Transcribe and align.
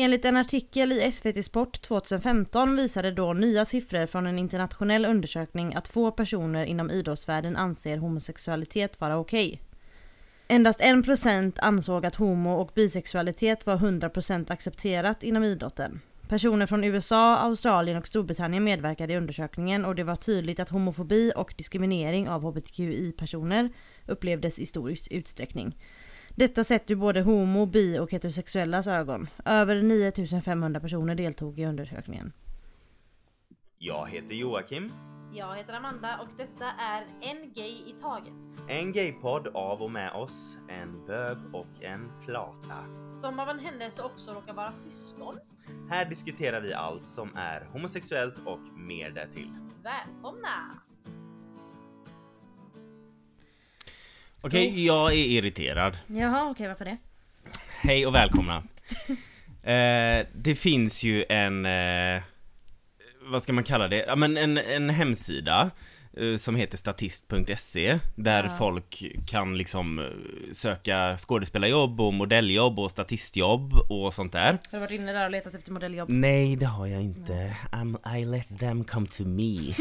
Enligt 0.00 0.24
en 0.24 0.36
artikel 0.36 0.92
i 0.92 1.12
SVT 1.12 1.44
Sport 1.44 1.82
2015 1.82 2.76
visade 2.76 3.10
då 3.10 3.32
nya 3.32 3.64
siffror 3.64 4.06
från 4.06 4.26
en 4.26 4.38
internationell 4.38 5.04
undersökning 5.04 5.74
att 5.74 5.88
få 5.88 6.10
personer 6.10 6.64
inom 6.64 6.90
idrottsvärlden 6.90 7.56
anser 7.56 7.98
homosexualitet 7.98 9.00
vara 9.00 9.18
okej. 9.18 9.62
Endast 10.48 10.80
1% 10.80 11.52
ansåg 11.60 12.06
att 12.06 12.14
homo 12.14 12.52
och 12.52 12.70
bisexualitet 12.74 13.66
var 13.66 13.76
100% 13.76 14.52
accepterat 14.52 15.22
inom 15.22 15.44
idrotten. 15.44 16.00
Personer 16.28 16.66
från 16.66 16.84
USA, 16.84 17.36
Australien 17.36 17.96
och 17.96 18.08
Storbritannien 18.08 18.64
medverkade 18.64 19.12
i 19.12 19.16
undersökningen 19.16 19.84
och 19.84 19.94
det 19.94 20.04
var 20.04 20.16
tydligt 20.16 20.60
att 20.60 20.68
homofobi 20.68 21.32
och 21.36 21.54
diskriminering 21.56 22.28
av 22.28 22.42
hbtqi-personer 22.42 23.70
upplevdes 24.06 24.58
i 24.58 24.66
stor 24.66 24.94
utsträckning. 25.10 25.76
Detta 26.38 26.64
sett 26.64 26.90
ur 26.90 26.96
både 26.96 27.22
homo, 27.22 27.66
bi 27.66 27.98
och 27.98 28.12
heterosexuellas 28.12 28.86
ögon. 28.86 29.28
Över 29.44 29.82
9500 29.82 30.80
personer 30.80 31.14
deltog 31.14 31.58
i 31.58 31.66
undersökningen. 31.66 32.32
Jag 33.78 34.08
heter 34.08 34.34
Joakim. 34.34 34.92
Jag 35.32 35.56
heter 35.56 35.74
Amanda 35.74 36.18
och 36.18 36.28
detta 36.36 36.64
är 36.64 37.04
En 37.20 37.52
Gay 37.54 37.70
i 37.70 37.94
Taget. 38.02 38.68
En 38.68 38.92
gaypodd 38.92 39.46
av 39.46 39.82
och 39.82 39.90
med 39.90 40.12
oss, 40.12 40.58
en 40.68 41.06
bög 41.06 41.38
och 41.52 41.84
en 41.84 42.10
flata. 42.24 42.84
Som 43.14 43.40
av 43.40 43.48
en 43.48 43.58
händelse 43.58 44.02
också 44.02 44.32
råkar 44.32 44.54
vara 44.54 44.72
syskon. 44.72 45.34
Här 45.90 46.04
diskuterar 46.04 46.60
vi 46.60 46.74
allt 46.74 47.06
som 47.06 47.36
är 47.36 47.68
homosexuellt 47.72 48.38
och 48.46 48.78
mer 48.78 49.10
därtill. 49.10 49.50
Välkomna! 49.82 50.87
Okej, 54.40 54.86
jag 54.86 55.12
är 55.12 55.16
irriterad. 55.16 55.98
Jaha, 56.06 56.50
okej 56.50 56.68
varför 56.68 56.84
det? 56.84 56.96
Hej 57.68 58.06
och 58.06 58.14
välkomna. 58.14 58.56
eh, 59.62 60.26
det 60.34 60.54
finns 60.58 61.02
ju 61.02 61.24
en, 61.28 61.66
eh, 61.66 62.22
vad 63.22 63.42
ska 63.42 63.52
man 63.52 63.64
kalla 63.64 63.88
det? 63.88 64.04
Ja 64.06 64.16
men 64.16 64.36
en, 64.36 64.58
en 64.58 64.90
hemsida 64.90 65.70
som 66.38 66.56
heter 66.56 66.78
statist.se 66.78 67.98
där 68.14 68.44
Ja. 68.44 68.50
folk 68.58 69.04
kan 69.26 69.58
liksom 69.58 69.98
eh, 69.98 70.04
söka 70.52 71.16
skådespelarjobb 71.18 72.00
och 72.00 72.14
modelljobb 72.14 72.78
och 72.78 72.90
statistjobb 72.90 73.72
och 73.74 74.14
sånt 74.14 74.32
där. 74.32 74.50
Har 74.52 74.58
du 74.70 74.78
varit 74.78 74.90
inne 74.90 75.12
där 75.12 75.24
och 75.24 75.30
letat 75.30 75.54
efter 75.54 75.72
modelljobb? 75.72 76.08
Nej, 76.08 76.56
det 76.56 76.66
har 76.66 76.86
jag 76.86 77.02
inte. 77.02 77.56
I 78.18 78.24
let 78.24 78.58
them 78.58 78.84
come 78.84 79.06
to 79.06 79.24
me. 79.24 79.58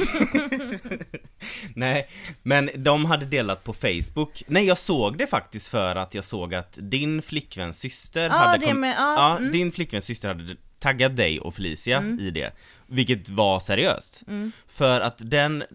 Nej, 1.75 2.09
men 2.43 2.69
de 2.75 3.05
hade 3.05 3.25
delat 3.25 3.63
på 3.63 3.73
Facebook. 3.73 4.43
Nej, 4.47 4.65
jag 4.65 4.77
såg 4.77 5.17
det 5.17 5.27
faktiskt 5.27 5.67
för 5.67 5.95
att 5.95 6.13
jag 6.13 6.23
såg 6.23 6.55
att 6.55 6.79
din 6.81 7.21
flickväns 7.21 7.79
syster 7.79 8.23
Ja, 8.23 8.29
hade 8.29 8.65
det 8.65 8.73
med, 8.73 8.95
ja, 8.97 9.13
ja 9.15 9.37
mm. 9.37 9.51
din 9.51 9.71
flickväns 9.71 10.05
syster 10.05 10.27
hade 10.27 10.55
taggat 10.79 11.15
dig 11.15 11.39
och 11.39 11.55
Felicia 11.55 12.03
i 12.19 12.31
det. 12.31 12.51
Vilket 12.87 13.29
var 13.29 13.59
seriöst. 13.59 14.23
Mm. 14.27 14.51
För 14.67 15.01
att 15.01 15.31
den, 15.31 15.61
eh, 15.61 15.67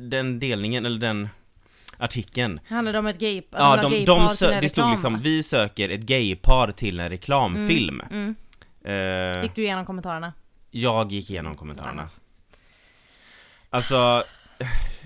den 0.00 0.40
delningen, 0.40 0.86
eller 0.86 0.98
den 0.98 1.28
artikeln 1.98 2.60
Handlar 2.68 2.92
det 2.92 2.98
om 2.98 3.06
ett 3.06 3.18
gay, 3.18 3.42
Ja, 3.50 3.76
de, 3.82 3.90
gaypar 3.92 4.14
de 4.14 4.26
sö- 4.28 4.60
det 4.60 4.68
stod 4.68 4.90
liksom 4.90 5.18
vi 5.18 5.42
söker 5.42 5.88
ett 5.88 6.00
gaypar 6.00 6.72
till 6.72 7.00
en 7.00 7.08
reklamfilm. 7.08 8.00
Mm. 8.10 8.34
Eh, 8.84 9.42
Gick 9.42 9.54
du 9.54 9.62
igenom 9.62 9.86
kommentarerna? 9.86 10.32
jag 10.70 11.12
gick 11.12 11.30
igenom 11.30 11.54
kommentarerna. 11.54 12.08
Alltså, 13.70 14.24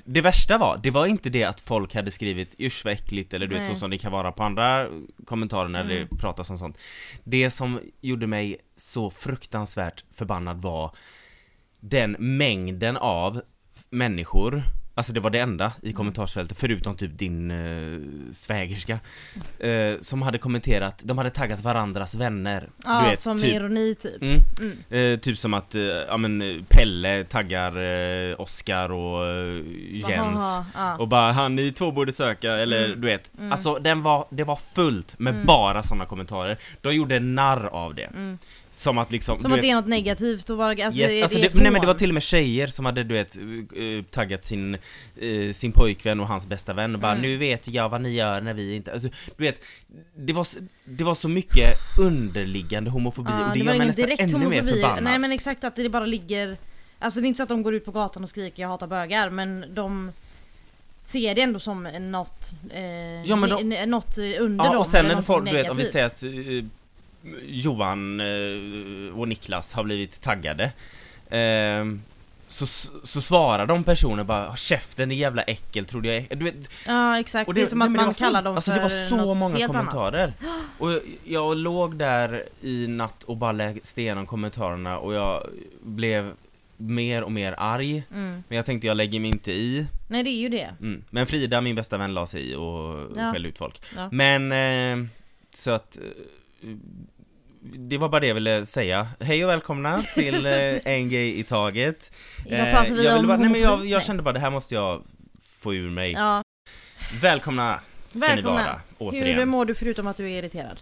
det 0.05 0.21
värsta 0.21 0.59
var, 0.59 0.81
det 0.83 0.91
var 0.91 1.07
inte 1.07 1.31
det 1.31 1.45
att 1.45 1.61
folk 1.61 1.95
hade 1.95 2.11
skrivit 2.11 2.55
'Usch 2.59 2.85
vad 2.85 2.95
äckligt' 2.95 3.35
eller 3.35 3.47
du 3.47 3.55
vet 3.55 3.65
Nej. 3.65 3.75
så 3.75 3.81
som 3.81 3.91
det 3.91 3.99
kan 3.99 4.13
vara 4.13 4.33
på 4.33 4.43
andra 4.43 4.87
kommentarer 5.25 5.69
när 5.69 5.85
Mm. 5.85 5.97
det 6.11 6.17
pratas 6.17 6.51
om 6.51 6.59
sånt. 6.59 6.79
Det 7.25 7.51
som 7.51 7.81
gjorde 8.01 8.27
mig 8.27 8.57
så 8.77 9.11
fruktansvärt 9.11 10.05
förbannad 10.15 10.63
var 10.63 10.95
den 11.81 12.17
mängden 12.19 12.97
av 12.97 13.43
människor 13.97 14.63
Alltså 14.99 15.13
det 15.13 15.21
var 15.21 15.31
det 15.31 15.39
enda 15.41 15.73
i 15.83 15.93
kommentarsfältet, 15.93 16.59
förutom 16.61 16.97
typ 16.97 17.19
din 17.19 17.51
uh, 17.51 18.01
svägerska 18.33 18.99
eh, 19.59 19.95
Som 20.01 20.23
hade 20.23 20.39
kommenterat, 20.39 21.03
de 21.05 21.19
hade 21.19 21.31
taggat 21.31 21.61
varandras 21.63 22.15
vänner 22.15 22.69
Ja, 22.85 23.03
du 23.03 23.11
vet, 23.11 23.21
som 23.21 23.39
typ, 23.39 23.55
ironi 23.55 23.95
typ. 23.95 24.23
Mm. 24.23 24.41
Mm. 24.61 25.13
Eh, 25.15 25.19
typ 25.21 25.39
som 25.39 25.55
att, 25.55 25.75
eh, 25.75 25.81
ja 25.83 26.17
men 26.17 26.43
eh, 26.43 26.63
Pelle 26.69 27.25
taggar 27.25 27.77
eh, 28.31 28.41
Oscar 28.41 28.93
och 28.93 29.27
eh, 29.27 29.63
Jens 29.91 30.09
Jaha, 30.41 30.65
ja. 30.75 30.97
Och 30.97 31.09
bara 31.09 31.33
han 31.33 31.57
ni 31.57 31.73
två 31.73 31.93
borde 31.93 32.13
söka, 32.13 32.53
eller 32.53 32.85
Mm. 32.87 33.01
du 33.01 33.07
vet 33.07 33.31
Mm. 33.39 33.53
Alltså 33.53 33.75
den 33.75 34.03
var, 34.03 34.27
det 34.31 34.45
var 34.45 34.59
fullt 34.75 35.19
med 35.19 35.35
Mm. 35.35 35.47
bara 35.47 35.83
sådana 35.83 36.07
kommentarer 36.07 36.59
De 36.81 36.95
gjorde 36.95 37.21
narr 37.21 37.67
av 37.67 37.95
det 37.95 38.05
Mm. 38.15 38.39
Som 38.77 38.99
att 38.99 39.13
liksom, 39.13 39.39
Som 39.39 39.53
att 39.53 39.57
vet, 39.59 39.63
det 39.63 39.71
är 39.71 39.75
något 39.75 39.87
negativt 39.87 40.51
och 40.51 40.57
bara, 40.57 40.69
alltså, 40.69 41.01
yes, 41.01 41.13
är 41.13 41.23
alltså 41.23 41.39
det 41.39 41.49
det, 41.49 41.55
nej 41.63 41.71
men 41.71 41.81
det 41.81 41.87
var 41.87 41.95
till 41.95 42.11
och 42.11 42.15
med 42.15 42.23
tjejer 42.23 42.67
som 42.67 42.85
hade 42.85 43.05
du 43.05 43.15
vet 43.15 43.37
eh, 43.37 44.05
taggat 44.11 44.45
sin, 44.45 44.75
eh, 45.21 45.53
sin 45.53 45.73
pojkvän 45.73 46.21
och 46.21 46.29
hans 46.29 46.47
bästa 46.47 46.73
vän 46.75 46.95
och 46.95 47.01
bara 47.01 47.13
Mm. 47.13 47.23
nu 47.23 47.37
vet 47.37 47.69
jag 47.69 47.89
vad 47.89 48.01
ni 48.01 48.15
gör 48.15 48.41
när 48.41 48.55
vi 48.55 48.75
inte, 48.75 48.93
alltså 48.93 49.09
du 49.37 49.45
vet 49.45 49.61
Det 50.17 50.33
var, 50.33 50.47
det 50.85 51.05
var 51.05 51.15
så 51.15 51.29
mycket 51.29 51.75
underliggande 52.01 52.91
homofobi 52.91 53.31
Ja, 53.33 53.49
och 53.49 53.53
det, 53.59 53.65
det 53.65 53.65
gör 53.71 53.79
mig 53.79 53.87
nästan 53.87 54.05
direkt 54.05 54.21
ännu 54.23 54.33
mer 54.39 54.45
homofobi. 54.45 54.71
förbannad 54.73 55.05
Nej 55.05 55.19
men 55.19 55.33
exakt 55.33 55.65
att 55.65 55.77
det 55.77 55.89
bara 55.89 56.07
ligger 56.07 56.57
Alltså 56.99 57.21
det 57.21 57.27
är 57.27 57.29
inte 57.29 57.37
så 57.37 57.43
att 57.43 57.49
de 57.49 57.63
går 57.63 57.75
ut 57.75 57.85
på 57.85 57.91
gatan 57.93 58.23
och 58.23 58.29
skriker 58.29 58.63
jag 58.63 58.69
hatar 58.69 58.87
bögar 58.87 59.31
men 59.31 59.65
de 59.75 60.13
ser 61.03 61.35
det 61.35 61.41
ändå 61.43 61.59
som 61.59 61.83
något, 62.01 62.53
eh, 62.75 63.23
Ja, 63.25 63.37
men 63.37 63.51
de- 63.51 63.87
något 63.87 64.19
under 64.19 64.65
Ja 64.65 64.71
dem 64.73 64.81
och 64.81 64.87
sen 64.87 65.07
när 65.07 65.23
folk, 65.23 65.47
du 65.47 65.53
vet 65.53 65.71
om 65.71 65.77
vi 65.77 65.85
säger 65.85 66.07
att 66.07 66.23
eh, 66.23 66.31
Johan 67.47 68.21
eh, 68.21 69.19
och 69.19 69.29
Niklas 69.29 69.73
har 69.75 69.85
blivit 69.85 70.21
taggade 70.21 70.73
ehm, 71.31 72.03
så, 72.49 72.67
så 73.03 73.21
svarar 73.21 73.67
de 73.67 73.85
personer 73.85 74.25
bara 74.25 74.47
"Håll 74.47 74.57
käften 74.57 75.09
din 75.09 75.19
jävla 75.19 75.43
äckel 75.43 75.85
trodde 75.87 76.09
jag 76.09 76.17
är-" 76.31 76.37
du 76.37 76.45
vet, 76.45 76.55
Ja 76.87 77.19
exakt, 77.21 77.49
och 77.49 77.55
det, 77.55 77.63
är 77.63 77.67
som 77.67 77.79
nej, 77.79 77.87
att 77.89 77.95
det 77.95 78.05
man 78.05 78.15
kallar 78.15 78.43
dem 78.43 78.55
Alltså 78.57 78.71
för 78.71 78.77
det 78.79 78.83
var 78.83 79.09
så 79.09 79.35
många 79.35 79.57
helt 79.57 79.75
annat. 79.75 79.91
kommentarer 79.93 80.33
Och 80.79 80.93
jag, 80.93 81.01
jag 81.25 81.57
låg 81.57 81.97
där 81.97 82.43
i 82.61 82.87
natt 82.87 83.23
och 83.23 83.37
bara 83.37 83.53
läste 83.53 84.03
igenom 84.03 84.27
kommentarerna 84.27 84.99
och 84.99 85.15
jag 85.15 85.47
blev 85.83 86.33
mer 86.77 87.23
och 87.23 87.33
mer 87.33 87.55
arg 87.59 88.03
Mm. 88.13 88.43
Men 88.49 88.57
jag 88.57 88.67
tänkte 88.67 88.87
jag 88.87 88.97
lägger 88.97 89.21
mig 89.21 89.31
inte 89.31 89.53
i 89.53 89.87
Nej 90.09 90.23
det 90.23 90.31
är 90.31 90.41
ju 90.41 90.49
det. 90.49 90.71
mm. 90.81 91.05
Men 91.11 91.27
Frida, 91.27 91.61
min 91.61 91.77
bästa 91.77 91.99
vän, 91.99 92.15
la 92.15 92.27
sig 92.27 92.51
i 92.51 92.55
och 92.55 93.11
Ja. 93.17 93.33
skällde 93.33 93.49
ut 93.49 93.59
folk 93.59 93.83
Ja. 93.97 94.09
Men, 94.13 94.53
eh, 95.03 95.07
så 95.55 95.71
att 95.71 95.99
eh, 96.63 96.71
det 97.75 97.99
var 97.99 98.09
bara 98.09 98.21
det 98.21 98.27
jag 98.27 98.35
ville 98.35 98.67
säga. 98.67 99.09
Hej 99.21 99.45
och 99.45 99.51
välkomna 99.51 99.99
till 99.99 100.47
eh, 100.47 100.87
En 100.87 101.09
Gay 101.09 101.39
i 101.39 101.45
Taget. 101.45 102.11
Idag 102.47 102.71
pratar 102.71 102.91
vi 102.95 103.05
jag 103.05 103.19
om 103.19 103.27
bara, 103.27 103.37
nej 103.37 103.49
men 103.51 103.61
jag, 103.61 103.87
jag 103.87 104.03
kände 104.05 104.23
bara 104.23 104.33
det 104.33 104.41
här 104.41 104.51
måste 104.51 104.75
jag 104.75 105.03
få 105.61 105.75
ur 105.75 105.91
mig. 105.91 106.13
Ja, 106.13 106.43
Välkomna 107.21 107.81
ska 108.11 108.19
ni 108.19 108.27
Välkomna. 108.27 108.55
vara, 108.99 109.11
hur 109.13 109.21
återigen. 109.21 109.49
mår 109.49 109.65
du 109.65 109.75
förutom 109.75 110.07
att 110.07 110.17
du 110.17 110.31
är 110.31 110.39
irriterad? 110.39 110.79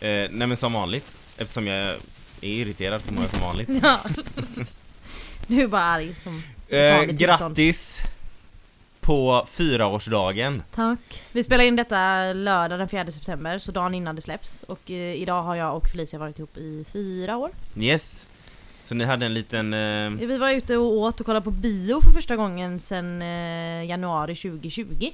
Eh, 0.00 0.08
nej 0.30 0.46
men 0.48 0.56
som 0.56 0.72
vanligt, 0.72 1.16
eftersom 1.38 1.66
jag 1.66 1.78
är 1.88 1.98
irriterad 2.40 3.02
så 3.02 3.12
mår 3.12 3.22
jag 3.22 3.30
som 3.30 3.40
vanligt. 3.40 3.68
Ja. 3.82 4.00
Du 5.46 5.62
är 5.62 5.66
bara 5.66 5.82
arg 5.82 6.14
som 6.22 6.42
Eh, 6.68 7.02
grattis 7.02 8.02
på 9.04 9.46
fyraårsdagen. 9.50 10.62
Tack. 10.74 11.22
Vi 11.32 11.44
spelar 11.44 11.64
in 11.64 11.76
detta 11.76 12.32
lördag 12.32 12.78
den 12.78 12.88
4 12.88 13.10
september, 13.10 13.58
så 13.58 13.72
dagen 13.72 13.94
innan 13.94 14.16
det 14.16 14.22
släpps. 14.22 14.62
Och 14.62 14.90
eh, 14.90 15.14
idag 15.22 15.42
har 15.42 15.56
jag 15.56 15.76
och 15.76 15.88
Felicia 15.92 16.18
varit 16.18 16.38
ihop 16.38 16.56
i 16.56 16.84
fyra 16.92 17.36
år. 17.36 17.50
Yes. 17.78 18.26
Så 18.82 18.94
ni 18.94 19.04
hade 19.04 19.26
en 19.26 19.34
liten... 19.34 19.74
Eh, 19.74 20.10
Vi 20.10 20.38
var 20.38 20.50
ute 20.50 20.76
och 20.76 20.92
åt 20.92 21.20
och 21.20 21.26
kollade 21.26 21.44
på 21.44 21.50
bio 21.50 22.00
för 22.00 22.10
första 22.10 22.36
gången 22.36 22.80
sedan 22.80 23.22
eh, 23.22 23.84
januari 23.84 24.34
2020. 24.36 25.10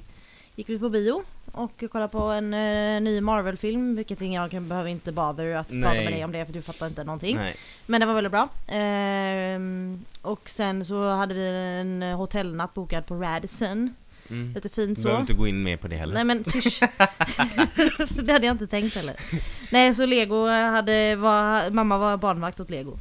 Gick 0.56 0.68
vi 0.68 0.78
på 0.78 0.88
bio 0.88 1.22
och 1.52 1.84
kollade 1.92 2.12
på 2.12 2.22
en 2.22 2.54
eh, 2.54 3.00
ny 3.00 3.20
Marvel-film, 3.20 3.96
vilket 3.96 4.20
jag 4.20 4.50
kan, 4.50 4.68
behöver 4.68 4.90
inte 4.90 5.12
bother 5.12 5.54
att 5.54 5.68
prata 5.68 5.88
Nej. 5.88 6.04
med 6.04 6.12
dig 6.12 6.24
om 6.24 6.32
det 6.32 6.46
för 6.46 6.52
du 6.52 6.62
fattar 6.62 6.86
inte 6.86 7.04
någonting. 7.04 7.36
nej. 7.36 7.56
Men 7.86 8.00
den 8.00 8.08
var 8.08 8.14
väldigt 8.14 8.32
bra. 8.32 8.48
Ehm, 8.68 10.04
och 10.22 10.50
sen 10.50 10.84
så 10.84 11.10
hade 11.10 11.34
vi 11.34 11.48
en 11.80 12.02
hotellnatt 12.02 12.74
bokad 12.74 13.06
på 13.06 13.14
Radisson. 13.14 13.94
Mm. 14.30 14.52
Lite 14.54 14.68
fint 14.68 14.98
så. 14.98 15.04
behöver 15.04 15.20
inte 15.20 15.34
gå 15.34 15.46
in 15.46 15.62
mer 15.62 15.76
på 15.76 15.88
det 15.88 15.96
heller. 15.96 16.14
Nej 16.14 16.24
men 16.24 16.44
tysch. 16.44 16.80
det 18.22 18.32
hade 18.32 18.46
jag 18.46 18.54
inte 18.54 18.66
tänkt 18.66 18.94
heller. 18.94 19.16
Nej 19.72 19.94
så 19.94 20.06
Lego 20.06 20.46
hade, 20.46 21.16
var, 21.16 21.70
mamma 21.70 21.98
var 21.98 22.16
barnvakt 22.16 22.60
åt 22.60 22.70
Lego. 22.70 22.98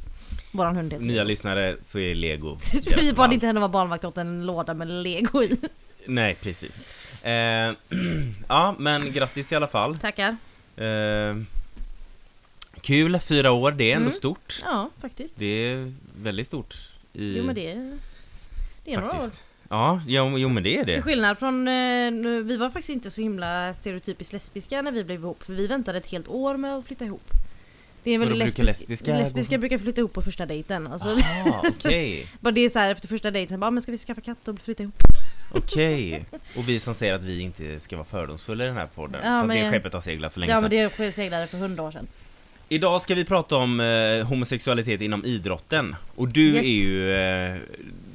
Våran 0.52 0.76
hund 0.76 0.92
heter 0.92 1.04
Nya 1.04 1.24
lyssnare 1.24 1.76
så 1.80 1.98
är 1.98 2.14
lego 2.14 2.58
Vi 2.96 3.12
bad 3.12 3.32
inte 3.32 3.46
henne 3.46 3.60
vara 3.60 3.68
barnvakt 3.68 4.04
åt 4.04 4.18
en 4.18 4.46
låda 4.46 4.74
med 4.74 4.88
Lego 4.88 5.42
i. 5.42 5.58
Nej 6.06 6.34
precis. 6.34 6.82
Eh, 7.24 7.74
ja 8.48 8.74
men 8.78 9.12
grattis 9.12 9.52
i 9.52 9.56
alla 9.56 9.68
fall. 9.68 9.96
Tackar. 9.98 10.36
Eh, 10.76 11.36
kul, 12.80 13.18
fyra 13.20 13.52
år, 13.52 13.70
det 13.72 13.84
är 13.92 13.96
ändå 13.96 14.06
Mm. 14.06 14.16
stort. 14.16 14.60
Ja 14.64 14.90
faktiskt. 15.00 15.36
Det 15.38 15.46
är 15.46 15.92
väldigt 16.22 16.46
stort. 16.46 16.74
I, 17.12 17.34
Jo 17.38 17.44
men 17.44 17.54
det, 17.54 17.74
det 18.84 18.92
är 18.92 19.00
några 19.00 19.18
år. 19.18 19.24
Ja, 19.68 20.02
jo, 20.06 20.38
jo 20.38 20.48
men 20.48 20.62
det 20.62 20.76
är 20.78 20.84
Till 20.84 20.94
det. 20.94 21.02
skillnad 21.02 21.38
från, 21.38 21.68
eh, 21.68 22.10
vi 22.44 22.56
var 22.56 22.70
faktiskt 22.70 22.90
inte 22.90 23.10
så 23.10 23.20
himla 23.20 23.74
stereotypiskt 23.74 24.32
lesbiska 24.32 24.82
när 24.82 24.92
vi 24.92 25.04
blev 25.04 25.20
ihop 25.20 25.42
för 25.42 25.52
vi 25.54 25.66
väntade 25.66 25.98
ett 25.98 26.06
helt 26.06 26.28
år 26.28 26.56
med 26.56 26.74
att 26.76 26.86
flytta 26.86 27.04
ihop. 27.04 27.30
Det 28.02 28.10
är 28.10 28.18
väl 28.18 28.28
lesbiska, 28.38 28.62
lesbiska 28.62 29.16
lesbiska, 29.16 29.58
brukar 29.58 29.78
flytta 29.78 30.00
ihop 30.00 30.12
på 30.12 30.22
första 30.22 30.46
dejten. 30.46 30.86
Alltså, 30.86 31.08
Aha, 31.08 31.64
okej. 31.68 32.26
bara 32.40 32.50
det 32.50 32.60
är 32.60 32.68
så 32.70 32.78
här 32.78 32.90
efter 32.90 33.08
första 33.08 33.30
dejten, 33.30 33.60
bara, 33.60 33.66
"Ah, 33.66 33.70
men 33.70 33.82
ska 33.82 33.92
vi 33.92 33.98
skaffa 33.98 34.20
katt 34.20 34.48
och 34.48 34.58
flytta 34.60 34.82
ihop? 34.82 35.02
Okej. 35.52 36.24
Och 36.56 36.68
vi 36.68 36.80
som 36.80 36.94
säger 36.94 37.14
att 37.14 37.22
vi 37.22 37.40
inte 37.40 37.80
ska 37.80 37.96
vara 37.96 38.06
fördomsfulla 38.06 38.64
i 38.64 38.66
den 38.66 38.76
här 38.76 38.86
podden. 38.94 39.20
Ja, 39.24 39.28
fast 39.40 39.48
men 39.48 39.56
det 39.64 39.70
skeppet 39.70 39.92
har 39.92 40.00
seglat 40.00 40.32
för 40.32 40.40
länge 40.40 40.52
Ja 40.52 40.56
sedan. 40.60 40.68
men 40.70 40.90
det 41.06 41.12
seglade 41.12 41.46
för 41.46 41.58
hundra 41.58 41.82
år 41.82 41.90
sedan. 41.90 42.06
Idag 42.68 43.02
ska 43.02 43.14
vi 43.14 43.24
prata 43.24 43.56
om 43.56 43.80
eh, 43.80 44.26
homosexualitet 44.26 45.00
inom 45.00 45.24
idrotten. 45.24 45.96
Och 46.16 46.28
du 46.28 46.42
Yes. 46.54 46.66
är 46.66 46.70
ju... 46.70 47.12
Eh, 47.12 47.56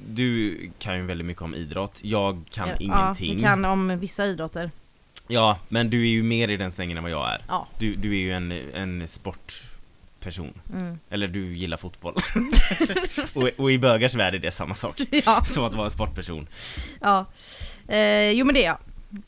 du 0.09 0.57
kan 0.79 0.97
ju 0.97 1.03
väldigt 1.05 1.27
mycket 1.27 1.41
om 1.43 1.55
idrott. 1.55 1.99
Jag 2.03 2.41
kan 2.51 2.67
ja, 2.67 2.75
ingenting. 2.79 3.29
Ja, 3.29 3.35
vi 3.35 3.41
kan 3.41 3.65
om 3.65 3.99
vissa 3.99 4.25
idrotter. 4.25 4.71
Ja, 5.27 5.59
men 5.69 5.89
du 5.89 6.01
är 6.01 6.07
ju 6.09 6.23
mer 6.23 6.47
i 6.47 6.57
den 6.57 6.71
svängen 6.71 6.97
än 6.97 7.03
vad 7.03 7.11
jag 7.11 7.29
är. 7.33 7.41
Ja. 7.47 7.67
Du, 7.79 7.95
du 7.95 8.09
är 8.11 8.19
ju 8.19 8.31
en, 8.31 8.51
en 8.73 9.07
sportperson. 10.31 10.53
Mm. 10.73 10.99
Eller 11.09 11.27
du 11.27 11.53
gillar 11.53 11.77
fotboll. 11.77 12.15
och, 13.35 13.49
och 13.57 13.71
i 13.71 13.79
bögars 13.79 14.15
värld 14.15 14.35
är 14.35 14.39
det 14.39 14.51
samma 14.51 14.75
sak. 14.75 14.95
ja. 15.25 15.43
Som 15.43 15.63
att 15.63 15.73
vara 15.73 15.85
en 15.85 15.91
sportperson. 15.91 16.47
ja. 17.01 17.25
Eh, 17.87 18.31
jo 18.31 18.45
men 18.45 18.55
det 18.55 18.65
är 18.65 18.67
jag. 18.67 18.77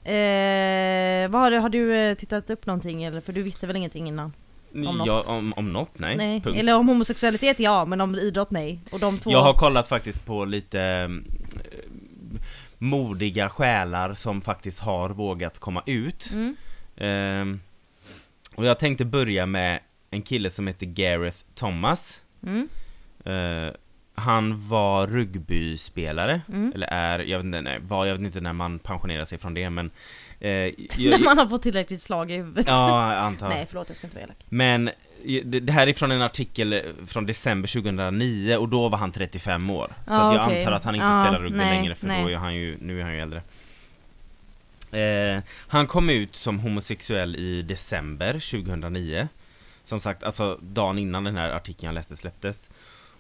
Eh, 0.03 1.29
vad 1.29 1.41
har, 1.41 1.51
du, 1.51 1.57
har 1.57 1.69
du 1.69 1.95
eh, 1.95 2.15
tittat 2.15 2.49
upp 2.49 2.65
någonting 2.65 3.03
eller? 3.03 3.21
För 3.21 3.33
du 3.33 3.43
visste 3.43 3.67
väl 3.67 3.75
ingenting 3.75 4.07
innan? 4.07 4.33
Om 4.73 4.83
ja, 4.83 4.91
något. 4.91 5.27
om, 5.27 5.53
om 5.55 5.73
något, 5.73 5.99
nej. 5.99 6.41
Punkt. 6.41 6.59
Eller 6.59 6.75
om 6.75 6.87
homosexualitet 6.87 7.59
ja, 7.59 7.85
men 7.85 8.01
om 8.01 8.15
idrott 8.15 8.51
nej. 8.51 8.79
Och 8.91 8.99
de 8.99 9.19
två... 9.19 9.31
Jag 9.31 9.41
har 9.41 9.53
kollat 9.53 9.87
faktiskt 9.87 10.25
på 10.25 10.45
lite 10.45 10.81
eh, 10.81 11.09
modiga 12.77 13.49
själar 13.49 14.13
som 14.13 14.41
faktiskt 14.41 14.79
har 14.79 15.09
vågat 15.09 15.59
komma 15.59 15.83
ut. 15.85 16.29
Mm. 16.33 16.55
Ehm, 16.97 17.59
och 18.55 18.65
jag 18.65 18.79
tänkte 18.79 19.05
börja 19.05 19.45
med 19.45 19.79
en 20.11 20.21
kille 20.21 20.49
som 20.49 20.67
heter 20.67 20.85
Gareth 20.85 21.37
Thomas. 21.55 22.21
Mm. 22.45 22.69
Eh, 23.25 23.73
han 24.15 24.67
var 24.69 25.07
rugbyspelare, 25.07 26.41
Mm. 26.49 26.71
eller 26.75 26.87
är, 26.87 27.19
jag 27.19 27.37
vet 27.37 27.45
inte, 27.45 27.61
nej, 27.61 27.79
var, 27.81 28.05
jag 28.05 28.13
vet 28.13 28.21
inte 28.25 28.41
när 28.41 28.53
man 28.53 28.79
pensionerar 28.79 29.25
sig 29.25 29.37
från 29.37 29.53
det 29.53 29.69
men 29.69 29.85
eh, 30.39 30.49
När 30.99 31.23
man 31.23 31.37
har 31.37 31.47
fått 31.47 31.61
tillräckligt 31.63 32.01
slag 32.01 32.31
i 32.31 32.35
huvudet. 32.35 32.65
Ja, 32.67 33.13
antar. 33.15 33.49
Nej 33.49 33.65
förlåt 33.69 33.89
jag 33.89 33.97
ska 33.97 34.07
inte 34.07 34.17
vara 34.17 34.23
elak. 34.25 34.37
Men 34.49 34.89
i- 35.23 35.41
det 35.45 35.59
det 35.59 35.71
här 35.73 35.87
är 35.87 35.93
från 35.93 36.11
en 36.11 36.21
artikel 36.21 36.81
från 37.07 37.25
december 37.25 37.67
2009 37.67 38.55
och 38.57 38.69
då 38.69 38.89
var 38.89 38.97
han 38.97 39.11
35 39.11 39.69
år. 39.69 39.87
Så 39.87 40.13
Ja, 40.13 40.27
att 40.29 40.35
jag 40.35 40.45
okej. 40.47 40.59
antar 40.59 40.71
att 40.71 40.83
han 40.83 40.95
inte 40.95 41.07
Ja, 41.07 41.23
spelar 41.25 41.39
rugby 41.39 41.57
nej, 41.57 41.75
längre 41.77 41.95
för 41.95 42.07
nej. 42.07 42.23
då 42.23 42.29
är 42.29 42.35
han 42.35 42.55
ju, 42.55 42.77
nu 42.81 42.99
är 42.99 43.03
han 43.03 43.13
ju 43.13 43.19
äldre. 43.21 43.41
Eh, 44.91 45.43
han 45.67 45.87
kom 45.87 46.09
ut 46.09 46.35
som 46.35 46.59
homosexuell 46.59 47.35
i 47.35 47.61
december 47.61 48.33
2009. 48.33 49.27
Som 49.87 49.99
sagt, 49.99 50.23
alltså 50.23 50.59
dagen 50.61 50.97
innan 50.97 51.23
den 51.23 51.35
här 51.37 51.49
artikeln 51.49 51.85
jag 51.87 51.93
läste 51.93 52.17
släpptes. 52.17 52.69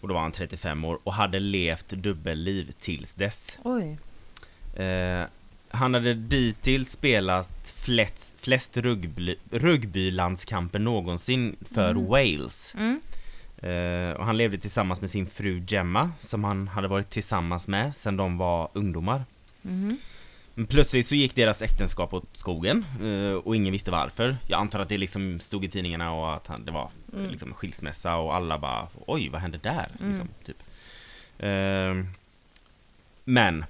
Och 0.01 0.07
då 0.07 0.13
var 0.13 0.21
han 0.21 0.31
35 0.31 0.85
år 0.85 0.99
och 1.03 1.13
hade 1.13 1.39
levt 1.39 1.89
dubbelliv 1.89 2.71
tills 2.79 3.13
dess. 3.15 3.57
Oj. 3.63 3.97
Eh, 4.83 5.25
han 5.69 5.93
hade 5.93 6.13
dittills 6.13 6.91
spelat 6.91 7.73
flest, 7.77 8.33
flest 8.39 8.77
rugby, 8.77 9.35
rugbylandskamper 9.51 10.79
någonsin 10.79 11.55
för 11.73 11.91
Mm. 11.91 12.05
Wales. 12.07 12.75
Mm. 12.77 12.99
Eh, 13.57 14.15
och 14.17 14.25
han 14.25 14.37
levde 14.37 14.57
tillsammans 14.57 15.01
med 15.01 15.09
sin 15.09 15.27
fru 15.27 15.63
Gemma, 15.67 16.11
som 16.19 16.43
han 16.43 16.67
hade 16.67 16.87
varit 16.87 17.09
tillsammans 17.09 17.67
med 17.67 17.95
sedan 17.95 18.17
de 18.17 18.37
var 18.37 18.69
ungdomar. 18.73 19.25
Mhm. 19.61 19.97
Men 20.57 20.67
plötsligt 20.67 21.07
så 21.07 21.15
gick 21.15 21.35
deras 21.35 21.61
äktenskap 21.61 22.13
åt 22.13 22.25
skogen 22.37 22.85
eh, 23.03 23.33
och 23.33 23.55
ingen 23.55 23.71
visste 23.71 23.91
varför. 23.91 24.37
Jag 24.47 24.59
antar 24.59 24.79
att 24.79 24.89
det 24.89 24.97
liksom 24.97 25.39
stod 25.39 25.65
i 25.65 25.69
tidningarna 25.69 26.11
och 26.13 26.35
att 26.35 26.47
han, 26.47 26.65
det 26.65 26.71
var 26.71 26.89
Mm. 27.13 27.29
liksom 27.31 27.53
skilsmässa 27.53 28.15
och 28.15 28.35
alla 28.35 28.57
bara 28.57 28.87
Oj, 29.05 29.29
vad 29.29 29.41
hände 29.41 29.57
där? 29.57 29.87
Mm. 29.99 30.09
Liksom, 30.09 30.27
typ. 30.45 30.57
Ehm, 31.39 32.07
men 33.23 33.65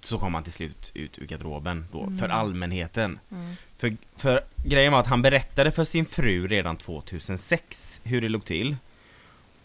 så 0.00 0.18
kom 0.18 0.34
han 0.34 0.42
till 0.42 0.52
slut 0.52 0.90
ut 0.94 1.18
ur 1.18 1.26
garderoben 1.26 1.86
då, 1.92 2.04
för 2.04 2.24
Mm. 2.24 2.30
allmänheten. 2.30 3.18
Mm. 3.30 3.54
För, 3.78 3.96
för 4.16 4.40
grejen 4.64 4.92
var 4.92 5.00
att 5.00 5.06
han 5.06 5.22
berättade 5.22 5.70
för 5.70 5.84
sin 5.84 6.06
fru 6.06 6.46
redan 6.48 6.76
2006 6.76 8.00
hur 8.04 8.20
det 8.20 8.28
låg 8.28 8.44
till. 8.44 8.76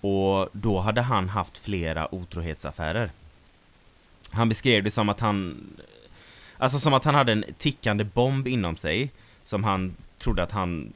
Och 0.01 0.49
då 0.51 0.79
hade 0.79 1.01
han 1.01 1.29
haft 1.29 1.57
flera 1.57 2.15
otrohetsaffärer. 2.15 3.11
Han 4.31 4.49
beskrev 4.49 4.83
det 4.83 4.91
som 4.91 5.09
att 5.09 5.19
han 5.19 5.63
Alltså 6.57 6.79
som 6.79 6.93
att 6.93 7.03
han 7.03 7.15
hade 7.15 7.31
en 7.31 7.45
tickande 7.57 8.03
bomb 8.03 8.47
inom 8.47 8.77
sig 8.77 9.11
Som 9.43 9.63
han 9.63 9.95
trodde 10.17 10.43
att 10.43 10.51
han 10.51 10.93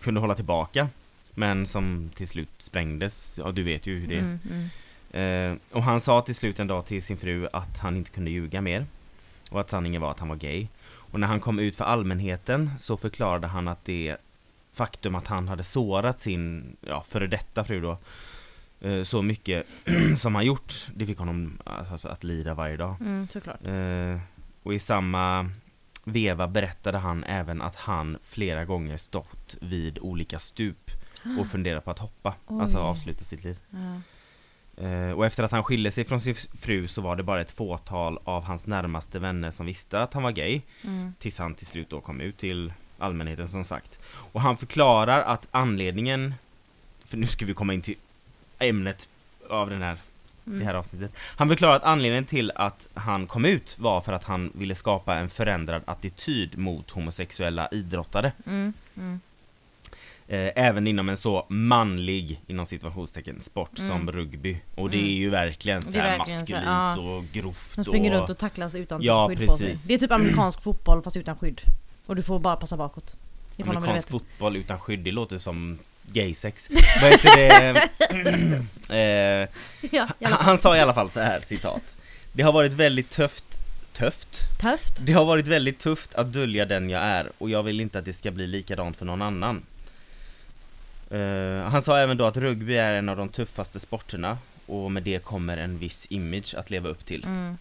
kunde 0.00 0.20
hålla 0.20 0.34
tillbaka 0.34 0.88
Men 1.34 1.66
som 1.66 2.10
till 2.14 2.28
slut 2.28 2.48
sprängdes, 2.58 3.38
ja 3.44 3.52
du 3.52 3.62
vet 3.62 3.86
ju 3.86 3.98
hur 3.98 4.08
det 4.08 4.14
är 4.14 4.18
Mm. 4.18 4.38
Mm. 4.50 4.68
Eh, 5.16 5.56
och 5.70 5.82
han 5.82 6.00
sa 6.00 6.20
till 6.20 6.34
slut 6.34 6.60
en 6.60 6.66
dag 6.66 6.86
till 6.86 7.02
sin 7.02 7.16
fru 7.16 7.48
att 7.52 7.78
han 7.78 7.96
inte 7.96 8.10
kunde 8.10 8.30
ljuga 8.30 8.60
mer. 8.60 8.86
Och 9.50 9.60
att 9.60 9.70
sanningen 9.70 10.02
var 10.02 10.10
att 10.10 10.18
han 10.18 10.28
var 10.28 10.36
gay. 10.36 10.66
Och 10.86 11.20
när 11.20 11.26
han 11.26 11.40
kom 11.40 11.58
ut 11.58 11.76
för 11.76 11.84
allmänheten 11.84 12.70
så 12.78 12.96
förklarade 12.96 13.46
han 13.46 13.68
att 13.68 13.84
det 13.84 14.16
faktum 14.72 15.14
att 15.14 15.26
han 15.26 15.48
hade 15.48 15.64
sårat 15.64 16.20
sin, 16.20 16.76
ja, 16.80 17.04
före 17.08 17.26
detta 17.26 17.64
fru 17.64 17.80
då, 17.80 17.98
eh, 18.80 19.02
så 19.02 19.22
mycket 19.22 19.66
som 20.18 20.34
han 20.34 20.46
gjort, 20.46 20.74
det 20.94 21.06
fick 21.06 21.18
honom 21.18 21.58
alltså, 21.64 22.08
att 22.08 22.24
lida 22.24 22.54
varje 22.54 22.76
dag. 22.76 22.96
Mm, 23.00 23.28
såklart. 23.28 23.64
Eh, 23.64 24.18
och 24.66 24.74
i 24.74 24.78
samma 24.78 25.50
veva 26.04 26.48
berättade 26.48 26.98
han 26.98 27.24
även 27.24 27.62
att 27.62 27.76
han 27.76 28.18
flera 28.22 28.64
gånger 28.64 28.96
stått 28.96 29.56
vid 29.60 29.98
olika 29.98 30.38
stup 30.38 30.90
och 31.38 31.46
funderat 31.50 31.84
på 31.84 31.90
att 31.90 31.98
hoppa, 31.98 32.34
alltså 32.46 32.76
Oj. 32.78 32.82
avsluta 32.82 33.24
sitt 33.24 33.44
liv. 33.44 33.58
Ja. 33.70 34.00
Eh, 34.86 35.10
Och 35.10 35.26
efter 35.26 35.44
att 35.44 35.50
han 35.52 35.64
skilde 35.64 35.90
sig 35.90 36.04
från 36.04 36.20
sin 36.20 36.34
fru 36.34 36.88
så 36.88 37.02
var 37.02 37.16
det 37.16 37.22
bara 37.22 37.40
ett 37.40 37.50
fåtal 37.50 38.18
av 38.24 38.42
hans 38.44 38.66
närmaste 38.66 39.18
vänner 39.18 39.50
som 39.50 39.66
visste 39.66 40.02
att 40.02 40.14
han 40.14 40.22
var 40.22 40.30
gay 40.32 40.60
Mm. 40.84 41.14
Tills 41.18 41.38
han 41.38 41.54
till 41.54 41.66
slut 41.66 41.90
då 41.90 42.00
kom 42.00 42.20
ut 42.20 42.36
till 42.36 42.72
allmänheten 42.98 43.48
som 43.48 43.64
sagt 43.64 43.98
Och 44.32 44.40
han 44.40 44.56
förklarar 44.56 45.22
att 45.22 45.48
anledningen 45.50 46.34
För 47.04 47.16
nu 47.16 47.26
ska 47.26 47.46
vi 47.46 47.54
komma 47.54 47.74
in 47.74 47.82
till 47.82 47.96
ämnet 48.58 49.08
av 49.50 49.70
den 49.70 49.82
här, 49.82 49.96
Mm. 50.46 50.58
det 50.58 50.64
här 50.64 50.74
avsnittet 50.74 51.12
Han 51.36 51.48
förklarar 51.48 51.76
att 51.76 51.84
anledningen 51.84 52.24
till 52.24 52.52
att 52.54 52.88
han 52.94 53.26
kom 53.26 53.44
ut 53.44 53.78
var 53.78 54.00
för 54.00 54.12
att 54.12 54.24
han 54.24 54.50
ville 54.54 54.74
skapa 54.74 55.14
en 55.14 55.30
förändrad 55.30 55.82
attityd 55.84 56.58
mot 56.58 56.90
homosexuella 56.90 57.68
idrottare 57.72 58.32
Mm. 58.46 58.72
Mm. 58.96 59.20
Eh, 60.28 60.50
även 60.56 60.86
inom 60.86 61.08
en 61.08 61.16
så 61.16 61.46
manlig, 61.48 62.40
inom 62.46 62.66
situationstecken, 62.66 63.40
sport 63.40 63.78
Mm. 63.78 63.88
som 63.90 64.12
rugby. 64.12 64.60
Och 64.74 64.90
det 64.90 64.96
Mm. 64.98 65.10
är 65.10 65.14
ju 65.14 65.30
verkligen 65.30 65.82
så 65.82 65.98
här 65.98 66.18
verkligen 66.18 66.46
så 66.46 66.52
maskulint 66.54 66.66
ja. 66.66 67.00
och 67.16 67.24
grovt 67.32 67.76
De 67.76 67.84
springer 67.84 68.12
och... 68.12 68.18
runt 68.18 68.30
och 68.30 68.38
tacklas 68.38 68.74
utan 68.74 69.02
Ja, 69.02 69.28
skydd 69.28 69.46
på 69.48 69.56
sig. 69.56 69.66
precis. 69.68 69.86
Det 69.86 69.94
är 69.94 69.98
typ 69.98 70.12
amerikansk 70.12 70.62
fotboll 70.62 71.02
fast 71.02 71.16
utan 71.16 71.36
skydd. 71.38 71.60
Och 72.06 72.16
du 72.16 72.22
får 72.22 72.38
bara 72.38 72.56
passa 72.56 72.76
bakåt. 72.76 73.16
Amerikansk 73.66 74.08
fotboll 74.08 74.56
utan 74.56 74.80
skydd, 74.80 75.00
det 75.00 75.12
låter 75.12 75.38
som 75.38 75.78
gaysex. 76.12 76.68
Vad 77.02 77.10
heter 77.10 77.36
det? 77.36 77.88
eh, 78.94 79.48
Ja, 79.90 80.08
han, 80.30 80.58
sa 80.58 80.76
i 80.76 80.80
alla 80.80 80.94
fall 80.94 81.10
så 81.10 81.20
här, 81.20 81.40
citat. 81.40 81.82
Det 82.32 82.42
har 82.42 82.52
varit 82.52 82.72
väldigt 82.72 83.10
tufft, 83.10 83.44
tufft? 83.92 84.40
Tufft. 84.60 84.94
Det 85.06 85.12
har 85.12 85.24
varit 85.24 85.48
väldigt 85.48 85.78
tufft 85.78 86.14
att 86.14 86.32
dölja 86.32 86.64
den 86.66 86.90
jag 86.90 87.02
är 87.02 87.28
och 87.38 87.50
jag 87.50 87.62
vill 87.62 87.80
inte 87.80 87.98
att 87.98 88.04
det 88.04 88.12
ska 88.12 88.30
bli 88.30 88.46
likadant 88.46 88.96
för 88.96 89.04
någon 89.04 89.22
annan. 89.22 89.62
Eh, 91.10 91.68
han 91.70 91.82
sa 91.82 91.98
även 91.98 92.16
då 92.16 92.26
att 92.26 92.36
rugby 92.36 92.76
är 92.76 92.94
en 92.94 93.08
av 93.08 93.16
de 93.16 93.28
tuffaste 93.28 93.80
sporterna 93.80 94.38
och 94.66 94.92
med 94.92 95.02
det 95.02 95.24
kommer 95.24 95.56
en 95.56 95.78
viss 95.78 96.06
image 96.10 96.54
att 96.54 96.70
leva 96.70 96.88
upp 96.88 97.06
till. 97.06 97.24
Mm. 97.24 97.58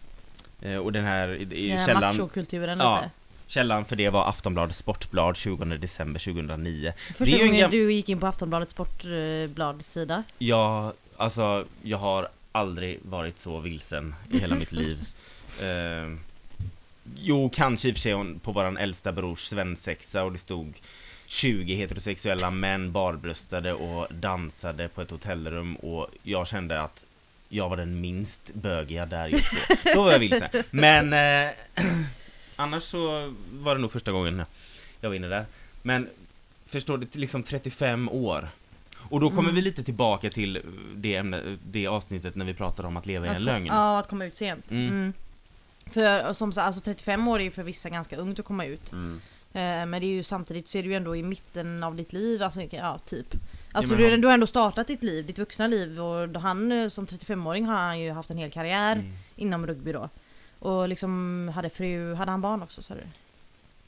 Eh, 0.61 0.77
och 0.77 0.91
den 0.91 1.05
här, 1.05 1.27
i- 1.35 1.41
i 1.41 1.67
Den 1.69 1.77
här 1.77 1.85
källan, 1.85 2.01
machokulturen 2.01 2.79
Ja, 2.79 2.95
lite. 2.95 3.11
Källan 3.47 3.85
för 3.85 3.95
det 3.95 4.09
var 4.09 4.29
Aftonbladet 4.29 4.75
Sportblad 4.75 5.37
20 5.37 5.65
december 5.65 6.19
2009. 6.19 6.93
Första 6.97 7.25
det 7.25 7.31
är 7.33 7.45
gången 7.45 7.61
gam- 7.61 7.71
du 7.71 7.93
gick 7.93 8.09
in 8.09 8.19
på 8.19 8.27
Aftonbladets 8.27 8.71
sportblads 8.71 9.91
sida. 9.91 10.23
Jag, 10.37 10.93
alltså, 11.17 11.65
jag 11.81 11.97
har 11.97 12.27
aldrig 12.51 12.99
varit 13.01 13.39
så 13.39 13.59
vilsen 13.59 14.15
i 14.31 14.39
hela 14.39 14.55
mitt 14.55 14.71
liv. 14.71 14.99
Eh, 15.61 16.15
jo, 17.19 17.49
kanske 17.53 17.87
i 17.87 17.91
och 17.91 17.95
för 17.95 18.01
sig 18.01 18.39
på 18.41 18.51
våran 18.51 18.77
äldsta 18.77 19.11
brors 19.11 19.39
svensexa 19.45 20.23
och 20.23 20.31
det 20.31 20.37
stod 20.37 20.73
20 21.27 21.75
heterosexuella 21.75 22.51
män 22.51 22.91
barbröstade 22.91 23.73
och 23.73 24.07
dansade 24.13 24.87
på 24.87 25.01
ett 25.01 25.11
hotellrum 25.11 25.75
och 25.75 26.07
jag 26.23 26.47
kände 26.47 26.81
att 26.81 27.05
jag 27.49 27.69
var 27.69 27.77
den 27.77 28.01
minst 28.01 28.53
bögiga 28.53 29.05
där 29.05 29.27
just 29.27 29.51
då. 29.83 29.91
Då 29.93 30.03
var 30.03 30.11
jag 30.11 30.19
vilsen. 30.19 30.49
Men 30.71 31.13
eh, 31.13 31.49
annars 32.55 32.83
så 32.83 33.33
var 33.53 33.75
det 33.75 33.81
nog 33.81 33.91
första 33.91 34.11
gången 34.11 34.43
jag 35.01 35.09
var 35.09 35.15
inne 35.15 35.27
där. 35.27 35.45
Men 35.81 36.09
förstår 36.65 36.97
du, 36.97 37.07
liksom 37.11 37.43
35 37.43 38.09
år. 38.09 38.49
Och 39.09 39.19
då 39.19 39.29
kommer 39.29 39.41
Mm. 39.43 39.55
vi 39.55 39.61
lite 39.61 39.83
tillbaka 39.83 40.29
till 40.29 40.61
det, 40.95 41.15
ämne, 41.15 41.57
det 41.67 41.87
avsnittet 41.87 42.35
när 42.35 42.45
vi 42.45 42.53
pratade 42.53 42.87
om 42.87 42.97
att 42.97 43.05
leva 43.05 43.25
i 43.25 43.29
en 43.29 43.35
Att- 43.35 43.43
lögn. 43.43 43.65
Ja, 43.65 43.99
att 43.99 44.09
komma 44.09 44.25
ut 44.25 44.35
sent. 44.35 44.71
Mm. 44.71 44.87
Mm. 44.87 45.13
För 45.85 46.33
som 46.33 46.51
sagt, 46.51 46.65
alltså 46.65 46.81
35 46.81 47.27
år 47.27 47.39
är 47.39 47.43
ju 47.43 47.51
för 47.51 47.63
vissa 47.63 47.89
ganska 47.89 48.17
ungt 48.17 48.39
att 48.39 48.45
komma 48.45 48.65
ut. 48.65 48.91
Mm. 48.91 49.21
Eh, 49.53 49.61
men 49.61 49.91
det 49.91 50.05
är 50.05 50.09
ju 50.11 50.23
samtidigt 50.23 50.67
så 50.67 50.77
är 50.77 50.83
du 50.83 50.89
ju 50.89 50.95
ändå 50.95 51.15
i 51.15 51.23
mitten 51.23 51.83
av 51.83 51.95
ditt 51.95 52.13
liv, 52.13 52.43
alltså 52.43 52.61
ja 52.61 52.99
typ. 53.05 53.27
Alltså 53.71 53.93
men 53.93 54.01
du, 54.01 54.09
han- 54.11 54.21
du 54.21 54.27
har 54.27 54.33
ändå 54.33 54.47
startat 54.47 54.87
ditt 54.87 55.03
liv, 55.03 55.25
ditt 55.25 55.39
vuxna 55.39 55.67
liv 55.67 56.01
och 56.01 56.41
han 56.41 56.71
eh, 56.71 56.89
som 56.89 57.05
35-åring 57.07 57.65
har 57.65 57.75
han 57.77 57.99
ju 57.99 58.11
haft 58.11 58.29
en 58.29 58.37
hel 58.37 58.51
karriär 58.51 58.91
Mm. 58.95 59.13
inom 59.35 59.67
rugby 59.67 59.91
då. 59.91 60.09
Och 60.65 60.89
liksom 60.89 61.51
hade 61.55 61.69
fru, 61.69 62.13
hade 62.15 62.31
han 62.31 62.41
barn 62.41 62.63
också 62.63 62.81
sa 62.81 62.93
du? 62.93 63.01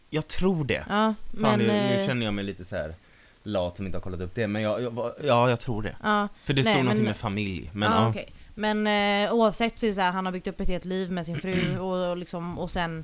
Jag 0.09 0.27
tror 0.27 0.63
det. 0.65 0.73
Ja, 0.73 0.83
Fan, 0.87 1.15
men... 1.31 1.59
nu, 1.59 1.65
eh, 1.67 1.99
nu 1.99 2.05
känner 2.05 2.25
jag 2.25 2.33
mig 2.33 2.43
lite 2.45 2.65
så 2.65 2.75
här 2.75 2.95
lat 3.43 3.77
som 3.77 3.85
inte 3.85 3.97
har 3.97 4.01
kollat 4.03 4.21
upp 4.21 4.35
det, 4.35 4.47
men 4.47 4.61
jag, 4.61 4.81
jag, 4.81 5.11
ja, 5.23 5.49
jag 5.49 5.59
tror 5.59 5.81
det. 5.81 5.95
Ja, 6.03 6.27
För 6.45 6.53
det 6.53 6.63
Nej, 6.63 6.73
står 6.73 6.83
någonting 6.83 7.03
men- 7.03 7.09
med 7.09 7.17
familj, 7.17 7.69
men 7.73 7.91
ja, 7.91 8.01
ja. 8.01 8.09
okej. 8.09 8.29
Men 8.55 8.87
eh, 8.87 9.33
oavsett 9.33 9.79
så 9.79 9.85
är 9.85 9.87
det 9.89 9.95
så 9.95 10.01
här, 10.01 10.11
han 10.11 10.25
har 10.25 10.31
byggt 10.33 10.47
upp 10.47 10.59
ett 10.61 10.67
helt 10.67 10.85
liv 10.85 11.11
med 11.11 11.25
sin 11.25 11.37
fru 11.41 11.77
och, 11.79 12.09
och 12.09 12.17
liksom, 12.17 12.59
och 12.59 12.71
sen 12.71 13.03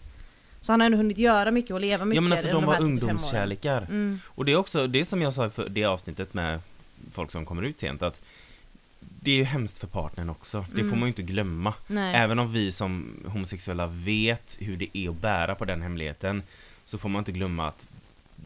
Så 0.61 0.71
han 0.73 0.79
har 0.79 0.85
ändå 0.85 0.97
hunnit 0.97 1.17
göra 1.17 1.51
mycket 1.51 1.71
och 1.71 1.79
leva 1.81 2.05
mycket 2.05 2.15
Ja 2.15 2.21
men 2.21 2.31
alltså 2.31 2.47
de 2.47 2.53
under 2.55 2.67
var 2.67 2.73
här 2.73 2.79
35 2.81 2.97
åren. 2.97 3.09
ungdomskärlekar. 3.09 3.81
Mm, 3.81 4.19
Och 4.27 4.45
det 4.45 4.51
är 4.51 4.55
också, 4.55 4.87
det 4.87 4.99
är 4.99 5.05
som 5.05 5.21
jag 5.21 5.33
sa 5.33 5.49
för 5.49 5.69
det 5.69 5.85
avsnittet 5.85 6.33
med 6.33 6.59
folk 7.11 7.31
som 7.31 7.45
kommer 7.45 7.61
ut 7.61 7.79
sent 7.79 8.01
att 8.01 8.21
det 9.21 9.31
är 9.31 9.35
ju 9.35 9.43
hemskt 9.43 9.77
för 9.77 9.87
partnern 9.87 10.29
också, 10.29 10.65
det 10.71 10.75
får 10.75 10.81
Mm. 10.87 10.99
man 10.99 11.07
ju 11.07 11.07
inte 11.07 11.23
glömma. 11.23 11.73
nej. 11.87 12.15
Även 12.15 12.39
om 12.39 12.51
vi 12.53 12.71
som 12.71 13.07
homosexuella 13.27 13.87
vet 13.87 14.57
hur 14.61 14.77
det 14.77 14.97
är 14.97 15.09
att 15.09 15.21
bära 15.21 15.55
på 15.55 15.65
den 15.65 15.81
hemligheten 15.81 16.43
så 16.85 16.97
får 16.97 17.09
man 17.09 17.19
inte 17.19 17.31
glömma 17.31 17.67
att 17.67 17.89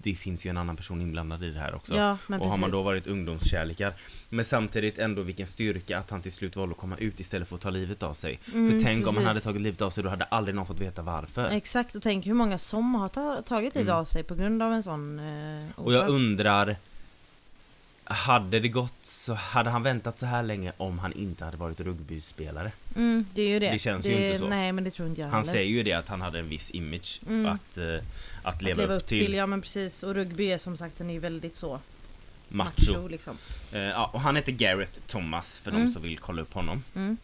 det 0.03 0.13
finns 0.15 0.45
ju 0.45 0.49
en 0.49 0.57
annan 0.57 0.75
person 0.75 1.01
inblandad 1.01 1.43
i 1.43 1.49
det 1.49 1.59
här 1.59 1.75
också. 1.75 1.95
ja, 1.95 2.11
och 2.27 2.33
har 2.33 2.39
man 2.39 2.59
precis. 2.59 2.71
då 2.71 2.81
varit 2.83 3.07
ungdomskärlekar 3.07 3.93
Men 4.29 4.45
samtidigt 4.45 4.97
ändå 4.97 5.21
vilken 5.21 5.47
styrka 5.47 5.99
att 5.99 6.09
han 6.09 6.21
till 6.21 6.31
slut 6.31 6.55
valde 6.55 6.71
att 6.73 6.79
komma 6.79 6.97
ut 6.97 7.19
istället 7.19 7.47
för 7.47 7.55
att 7.55 7.61
ta 7.61 7.69
livet 7.69 8.03
av 8.03 8.13
sig. 8.13 8.39
Mm, 8.53 8.71
för 8.71 8.79
tänk 8.85 8.99
om 8.99 9.05
han 9.05 9.13
precis. 9.15 9.27
hade 9.27 9.39
tagit 9.41 9.61
livet 9.61 9.81
av 9.81 9.89
sig 9.89 10.03
då 10.03 10.09
hade 10.09 10.25
aldrig 10.25 10.55
någon 10.55 10.65
fått 10.65 10.81
veta 10.81 11.01
varför. 11.01 11.49
Exakt, 11.49 11.95
och 11.95 12.01
tänk 12.03 12.25
hur 12.25 12.33
många 12.33 12.57
som 12.57 12.95
har 12.95 13.09
ta- 13.09 13.41
tagit 13.41 13.75
livet 13.75 13.87
Mm. 13.89 13.99
av 14.01 14.05
sig 14.05 14.23
på 14.23 14.35
grund 14.35 14.63
av 14.63 14.73
en 14.73 14.83
sån 14.83 15.19
eh, 15.19 15.63
Och 15.75 15.93
jag 15.93 16.09
undrar 16.09 16.75
Hade 18.09 18.59
det 18.59 18.67
gått 18.69 18.93
så 19.01 19.33
hade 19.33 19.69
han 19.69 19.83
väntat 19.83 20.19
så 20.19 20.25
här 20.25 20.43
länge 20.43 20.71
om 20.77 20.99
han 20.99 21.13
inte 21.13 21.45
hade 21.45 21.57
varit 21.57 21.79
rugbyspelare? 21.79 22.71
mm, 22.95 23.25
det 23.33 23.41
är 23.41 23.47
ju 23.47 23.59
det. 23.59 23.71
Det 23.71 23.79
känns 23.79 24.05
ju 24.05 24.11
inte 24.27 24.37
så. 24.39 24.47
Nej 24.47 24.71
men 24.71 24.83
det 24.83 24.91
tror 24.91 25.07
inte 25.09 25.21
jag 25.21 25.27
Han 25.27 25.39
heller. 25.39 25.51
säger 25.53 25.69
ju 25.71 25.83
det 25.83 25.93
att 25.93 26.07
han 26.07 26.21
hade 26.21 26.39
en 26.39 26.49
viss 26.49 26.71
image 26.71 27.21
Mm. 27.27 27.45
att, 27.45 27.77
eh, 27.77 27.83
att, 28.43 28.55
Att 28.55 28.61
leva, 28.61 28.83
upp 28.95 29.05
till, 29.05 29.33
Ja 29.33 29.45
men 29.45 29.61
precis, 29.61 30.03
och 30.03 30.15
rugby 30.15 30.51
är 30.51 30.57
som 30.57 30.77
sagt 30.77 30.97
den 30.97 31.09
är 31.09 31.13
ju 31.13 31.19
väldigt 31.19 31.55
så 31.55 31.79
macho. 32.49 32.91
macho 32.93 33.07
liksom. 33.07 33.37
Eh, 33.71 33.79
ja, 33.79 34.09
och 34.13 34.21
han 34.21 34.35
heter 34.35 34.51
Gareth 34.51 34.99
Thomas 35.07 35.59
för 35.59 35.71
Mm. 35.71 35.85
de 35.85 35.91
som 35.91 36.01
vill 36.01 36.17
kolla 36.17 36.41
upp 36.41 36.53
honom. 36.53 36.83
Mm. 36.95 37.17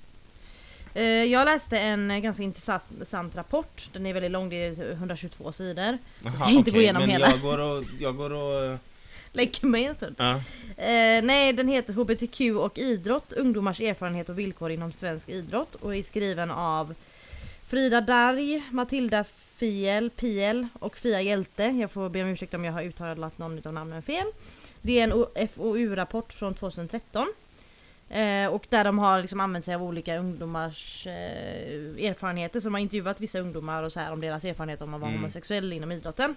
Eh, 0.94 1.04
Jag 1.04 1.46
läste 1.46 1.80
en 1.80 2.22
ganska 2.22 2.44
intressant 2.44 3.36
rapport. 3.36 3.90
Den 3.94 4.06
är 4.06 4.14
väldigt 4.14 4.32
lång, 4.32 4.50
det 4.50 4.56
är 4.66 4.92
122 4.94 5.52
sidor. 5.52 5.98
Jaha, 6.24 6.50
inte 6.50 6.72
gå 6.72 6.76
okej, 6.76 6.82
igenom 6.84 7.02
men 7.02 7.10
hela. 7.10 7.30
Jag 7.30 7.42
går 7.42 7.60
och, 7.60 7.84
jag 8.00 8.16
går 8.18 8.34
och 8.34 8.80
eh, 9.34 9.38
Lägg 9.38 9.64
mig 9.64 9.86
en 9.86 9.96
stund. 9.96 10.16
ja. 10.20 10.32
Eh, 10.78 11.24
nej, 11.24 11.54
den 11.54 11.68
heter 11.68 11.94
HBTQ 11.94 12.42
och 12.60 12.78
idrott, 12.78 13.34
ungdomars 13.34 13.82
erfarenhet 13.82 14.30
och 14.30 14.40
villkor 14.40 14.72
inom 14.72 14.92
svensk 14.92 15.30
idrott 15.30 15.76
och 15.76 15.96
är 15.96 16.04
skriven 16.04 16.52
av 16.52 16.94
Frida 17.68 18.02
Darj, 18.02 18.64
Matilda 18.72 19.24
Fiel, 19.58 20.10
Piel 20.10 20.68
och 20.80 20.98
Fia 20.98 21.22
Hjälte. 21.22 21.64
Jag 21.64 21.92
får 21.92 22.10
be 22.10 22.24
om 22.24 22.28
ursäkt 22.30 22.54
om 22.54 22.66
jag 22.66 22.74
har 22.74 22.84
uttalat 22.84 23.38
någon 23.38 23.62
av 23.68 23.74
namnen 23.74 24.02
fel. 24.02 24.26
Det 24.82 25.00
är 25.00 25.04
en 25.36 25.48
FoU-rapport 25.48 26.34
från 26.34 26.54
2013. 26.54 27.34
Eh, 28.10 28.48
och 28.48 28.66
där 28.70 28.84
de 28.84 29.00
har 29.00 29.22
liksom 29.22 29.40
använt 29.40 29.66
sig 29.66 29.76
av 29.76 29.84
olika 29.84 30.18
ungdomars 30.18 31.08
eh, 31.08 32.06
erfarenheter. 32.10 32.60
Så 32.60 32.64
de 32.68 32.74
har 32.74 32.82
intervjuat 32.82 33.22
vissa 33.22 33.40
ungdomar 33.40 33.84
och 33.84 33.92
så 33.92 34.00
här 34.00 34.14
om 34.14 34.22
deras 34.22 34.46
erfarenhet 34.46 34.82
om 34.82 34.94
att 34.94 35.02
vara 35.02 35.10
Mm. 35.12 35.22
homosexuell 35.22 35.74
inom 35.74 35.92
idrotten. 35.92 36.36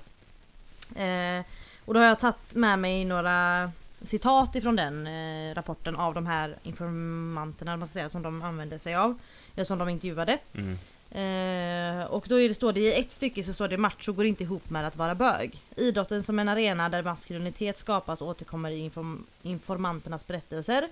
Eh, 0.96 1.44
och 1.86 1.94
då 1.94 2.00
har 2.00 2.06
jag 2.06 2.18
tagit 2.18 2.54
med 2.54 2.78
mig 2.78 3.04
några 3.04 3.70
citat 4.02 4.56
ifrån 4.56 4.76
den 4.76 5.06
eh, 5.06 5.54
rapporten 5.54 5.96
av 5.96 6.14
de 6.14 6.26
här 6.26 6.56
informanterna 6.62 7.76
man 7.76 7.88
ska 7.88 7.92
säga, 7.92 8.08
som 8.10 8.22
de 8.22 8.42
använde 8.42 8.78
sig 8.78 8.94
av. 8.94 9.18
Eller 9.54 9.64
som 9.64 9.78
de 9.78 9.88
intervjuade. 9.88 10.38
Mm. 10.54 10.78
Eh, 11.10 12.04
och 12.04 12.24
då 12.28 12.40
är 12.40 12.48
det, 12.48 12.54
står 12.54 12.72
det 12.72 12.80
i 12.80 13.00
ett 13.00 13.12
stycke 13.12 13.42
så 13.44 13.52
står 13.52 13.68
det 13.68 13.78
macho 13.78 14.12
går 14.12 14.24
inte 14.26 14.42
ihop 14.42 14.70
med 14.70 14.86
att 14.86 14.96
vara 14.96 15.14
bög. 15.14 15.62
Idrotten 15.76 16.22
som 16.22 16.38
en 16.38 16.48
arena 16.48 16.88
där 16.88 17.02
maskulinitet 17.02 17.76
skapas 17.78 18.22
återkommer 18.22 18.70
i 18.70 18.78
inform- 18.90 19.24
informanternas 19.42 20.26
berättelser. 20.26 20.88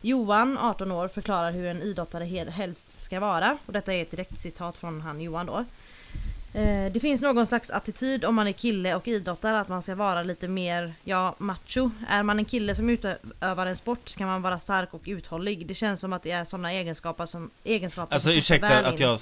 Johan, 0.00 0.58
18 0.58 0.92
år, 0.92 1.08
förklarar 1.08 1.52
hur 1.52 1.66
en 1.66 1.82
idrottare 1.82 2.24
hel- 2.24 2.48
helst 2.48 3.00
ska 3.00 3.20
vara. 3.20 3.58
Och 3.66 3.72
detta 3.72 3.92
är 3.94 4.02
ett 4.02 4.10
direkt 4.10 4.40
citat 4.40 4.76
från 4.76 5.00
han 5.00 5.20
Johan 5.20 5.46
då. 5.46 5.64
Eh, 6.54 6.92
Det 6.92 7.00
finns 7.00 7.22
någon 7.22 7.46
slags 7.46 7.70
attityd 7.70 8.24
om 8.24 8.34
man 8.34 8.46
är 8.46 8.52
kille 8.52 8.94
och 8.94 9.08
idrottare 9.08 9.60
att 9.60 9.68
man 9.68 9.82
ska 9.82 9.94
vara 9.94 10.22
lite 10.22 10.48
mer, 10.48 10.94
ja, 11.04 11.34
macho. 11.38 11.90
Är 12.08 12.22
man 12.22 12.38
en 12.38 12.44
kille 12.44 12.74
som 12.74 12.88
utövar 12.90 13.66
en 13.66 13.76
sport 13.76 14.08
ska 14.08 14.26
man 14.26 14.42
vara 14.42 14.58
stark 14.58 14.94
och 14.94 15.02
uthållig. 15.04 15.66
Det 15.66 15.74
känns 15.74 16.00
som 16.00 16.12
att 16.12 16.22
det 16.22 16.30
är 16.30 16.44
sådana 16.44 16.72
egenskaper 16.72 17.26
som, 17.26 17.50
egenskaper 17.64 18.14
Alltså 18.14 18.28
som 18.28 18.38
ursäkta 18.38 18.78
att 18.86 19.00
jag 19.00 19.18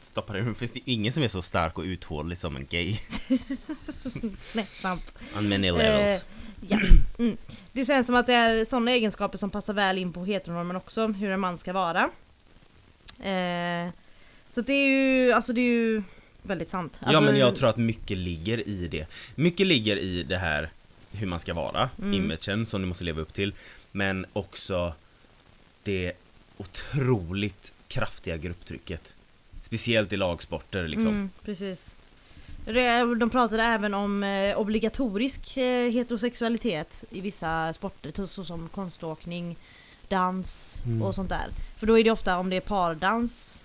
stoppar 0.00 0.34
det, 0.34 0.42
men 0.42 0.54
finns 0.54 0.72
det 0.72 0.80
ingen 0.84 1.12
som 1.12 1.22
är 1.22 1.28
så 1.28 1.42
stark 1.42 1.78
och 1.78 1.84
uthållig 1.84 2.38
som 2.38 2.56
en 2.56 2.66
gay? 2.70 2.98
Nej, 4.52 4.64
sant. 4.82 5.02
On 5.38 5.48
many 5.48 5.68
Eh, 5.68 5.74
levels. 5.76 6.26
ja. 6.68 6.78
mm. 7.18 7.36
Det 7.72 7.84
känns 7.84 8.06
som 8.06 8.14
att 8.14 8.26
det 8.26 8.34
är 8.34 8.64
sådana 8.64 8.90
egenskaper 8.90 9.38
som 9.38 9.50
passar 9.50 9.72
väl 9.72 9.98
in 9.98 10.12
på 10.12 10.24
heteronormen 10.24 10.76
också, 10.76 11.06
hur 11.06 11.30
en 11.30 11.40
man 11.40 11.58
ska 11.58 11.72
vara. 11.72 12.02
Eh, 13.18 13.90
så 14.50 14.60
det 14.60 14.72
är 14.72 14.88
ju, 14.88 15.32
alltså 15.32 15.52
det 15.52 15.60
är 15.60 15.72
ju 15.72 16.02
väldigt 16.46 16.70
sant. 16.70 16.96
ja 17.00 17.06
Alltså, 17.06 17.22
men 17.22 17.36
jag 17.36 17.56
tror 17.56 17.68
att 17.68 17.76
mycket 17.76 18.18
ligger 18.18 18.68
i 18.68 18.88
det. 18.88 19.06
Mycket 19.34 19.66
ligger 19.66 19.96
i 19.96 20.22
det 20.22 20.36
här 20.38 20.70
hur 21.12 21.26
man 21.26 21.40
ska 21.40 21.54
vara, 21.54 21.90
Mm. 21.98 22.14
imagen 22.14 22.66
som 22.66 22.80
du 22.82 22.86
måste 22.88 23.04
leva 23.04 23.20
upp 23.20 23.32
till. 23.32 23.54
Men 23.92 24.26
också 24.32 24.94
det 25.82 26.12
otroligt 26.56 27.72
kraftiga 27.88 28.36
grupptrycket. 28.36 29.14
Speciellt 29.60 30.12
i 30.12 30.16
lagsporter 30.16 30.88
liksom. 30.88 31.08
Mm, 31.08 31.30
precis. 31.44 31.90
De 33.18 33.30
pratade 33.30 33.62
även 33.62 33.94
om 33.94 34.24
eh, 34.24 34.58
obligatorisk 34.58 35.56
eh, 35.56 35.90
heterosexualitet 35.90 37.04
i 37.10 37.20
vissa 37.20 37.72
sporter, 37.72 38.10
t- 38.10 38.26
såsom 38.26 38.68
konståkning, 38.68 39.56
dans 40.08 40.82
Mm. 40.86 41.02
och 41.02 41.14
sånt 41.14 41.28
där. 41.28 41.46
För 41.76 41.86
då 41.86 41.98
är 41.98 42.04
det 42.04 42.10
ofta, 42.10 42.38
om 42.38 42.50
det 42.50 42.56
är 42.56 42.60
pardans, 42.60 43.62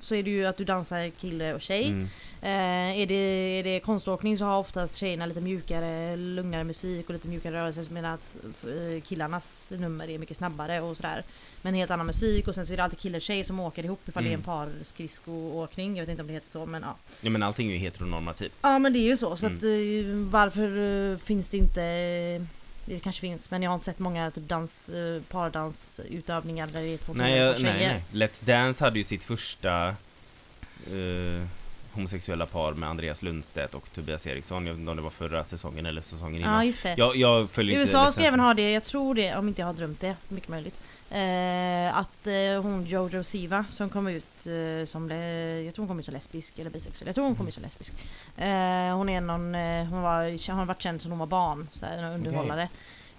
så 0.00 0.14
är 0.14 0.22
det 0.22 0.30
ju 0.30 0.46
att 0.46 0.56
du 0.56 0.64
dansar 0.64 1.10
kille 1.10 1.54
och 1.54 1.60
tjej. 1.60 1.86
Mm. 1.86 2.08
Eh, 2.42 3.00
är, 3.00 3.06
det, 3.06 3.14
är 3.14 3.62
det 3.64 3.80
konståkning 3.80 4.38
så 4.38 4.44
har 4.44 4.58
oftast 4.58 4.96
tjejerna 4.96 5.26
lite 5.26 5.40
mjukare, 5.40 6.16
lugnare 6.16 6.64
musik 6.64 7.06
och 7.08 7.12
lite 7.12 7.28
mjukare 7.28 7.54
rörelser 7.56 7.86
medan 7.90 8.10
att 8.14 8.36
eh, 8.64 9.02
killarnas 9.02 9.72
nummer 9.76 10.10
är 10.10 10.18
mycket 10.18 10.36
snabbare 10.36 10.80
och 10.80 10.96
sådär. 10.96 11.22
Men 11.62 11.74
helt 11.74 11.90
annan 11.90 12.06
musik 12.06 12.48
och 12.48 12.54
sen 12.54 12.66
så 12.66 12.72
är 12.72 12.76
det 12.76 12.84
alltid 12.84 12.98
kille 12.98 13.16
och 13.16 13.22
tjej 13.22 13.44
som 13.44 13.60
åker 13.60 13.84
ihop 13.84 14.08
ifall 14.08 14.22
det 14.24 14.30
är 14.30 14.34
en 14.34 14.40
Mm. 14.40 14.44
parskridskoåkning. 14.44 15.96
Jag 15.96 16.02
vet 16.02 16.10
inte 16.10 16.22
om 16.22 16.26
det 16.26 16.34
heter 16.34 16.50
så 16.50 16.66
men 16.66 16.82
ja. 16.82 16.96
Ja 17.20 17.30
men 17.30 17.42
allting 17.42 17.68
är 17.68 17.72
ju 17.72 17.78
heteronormativt. 17.78 18.58
Ja 18.62 18.78
men 18.78 18.92
det 18.92 18.98
är 18.98 19.04
ju 19.04 19.16
så 19.16 19.36
så 19.36 19.46
Mm. 19.46 19.58
att 19.58 19.64
eh, 19.64 20.30
varför 20.30 20.78
eh, 21.12 21.18
finns 21.18 21.50
det 21.50 21.56
inte 21.56 22.46
det 22.86 22.98
kanske 23.00 23.20
finns 23.20 23.50
men 23.50 23.62
jag 23.62 23.70
har 23.70 23.74
inte 23.74 23.84
sett 23.84 23.98
många 23.98 24.30
typ 24.30 24.48
dans, 24.48 24.88
eh, 24.88 25.22
pardansutövningar 25.22 26.66
där 26.66 26.80
det 26.80 26.88
är 26.88 26.96
två 26.96 27.12
Nej, 27.12 27.36
jag, 27.36 27.62
nej, 27.62 28.02
nej. 28.12 28.26
Let's 28.28 28.44
Dance 28.44 28.84
hade 28.84 28.98
ju 28.98 29.04
sitt 29.04 29.24
första 29.24 29.88
eh, 29.88 31.44
homosexuella 31.92 32.46
par 32.46 32.72
med 32.72 32.88
Andreas 32.88 33.22
Lundstedt 33.22 33.74
och 33.74 33.92
Tobias 33.92 34.26
Eriksson. 34.26 34.66
Jag 34.66 34.72
vet 34.72 34.80
inte 34.80 34.90
om 34.90 34.96
det 34.96 35.02
var 35.02 35.10
förra 35.10 35.44
säsongen 35.44 35.86
eller 35.86 36.00
säsongen 36.00 36.42
Ja 36.42 36.48
innan. 36.48 36.66
just 36.66 36.82
det. 36.82 36.94
Jag, 36.96 37.16
jag 37.16 37.50
följer 37.50 37.78
USA 37.80 38.12
ska 38.12 38.22
även 38.22 38.40
ha 38.40 38.54
det, 38.54 38.70
jag 38.72 38.84
tror 38.84 39.14
det, 39.14 39.36
om 39.36 39.48
inte 39.48 39.60
jag 39.60 39.66
har 39.66 39.74
drömt 39.74 40.00
det, 40.00 40.16
mycket 40.28 40.48
möjligt. 40.48 40.78
Eh, 41.10 41.98
att 41.98 42.26
eh, 42.26 42.62
hon 42.62 42.86
Jojo 42.86 43.24
Siva 43.24 43.64
som 43.70 43.88
kom 43.88 44.08
ut 44.08 44.46
eh, 44.46 44.86
som, 44.86 45.10
jag 45.64 45.74
tror 45.74 45.82
hon 45.82 45.88
kom 45.88 45.98
ut 45.98 46.04
som 46.04 46.14
lesbisk 46.14 46.58
eller 46.58 46.70
bisexuell, 46.70 47.06
jag 47.06 47.14
tror 47.14 47.24
hon 47.24 47.36
kom 47.36 47.48
ut 47.48 47.54
som 47.54 47.62
lesbisk. 47.62 47.92
Eh, 48.36 48.96
hon 48.96 49.08
är 49.08 49.20
någon, 49.20 49.54
eh, 49.54 49.84
hon, 49.84 50.02
var, 50.02 50.50
hon 50.50 50.58
har 50.58 50.64
varit 50.64 50.82
känd 50.82 51.02
sedan 51.02 51.12
hon 51.12 51.18
var 51.18 51.26
barn, 51.26 51.68
så 51.72 51.86
här, 51.86 52.14
underhållare. 52.14 52.68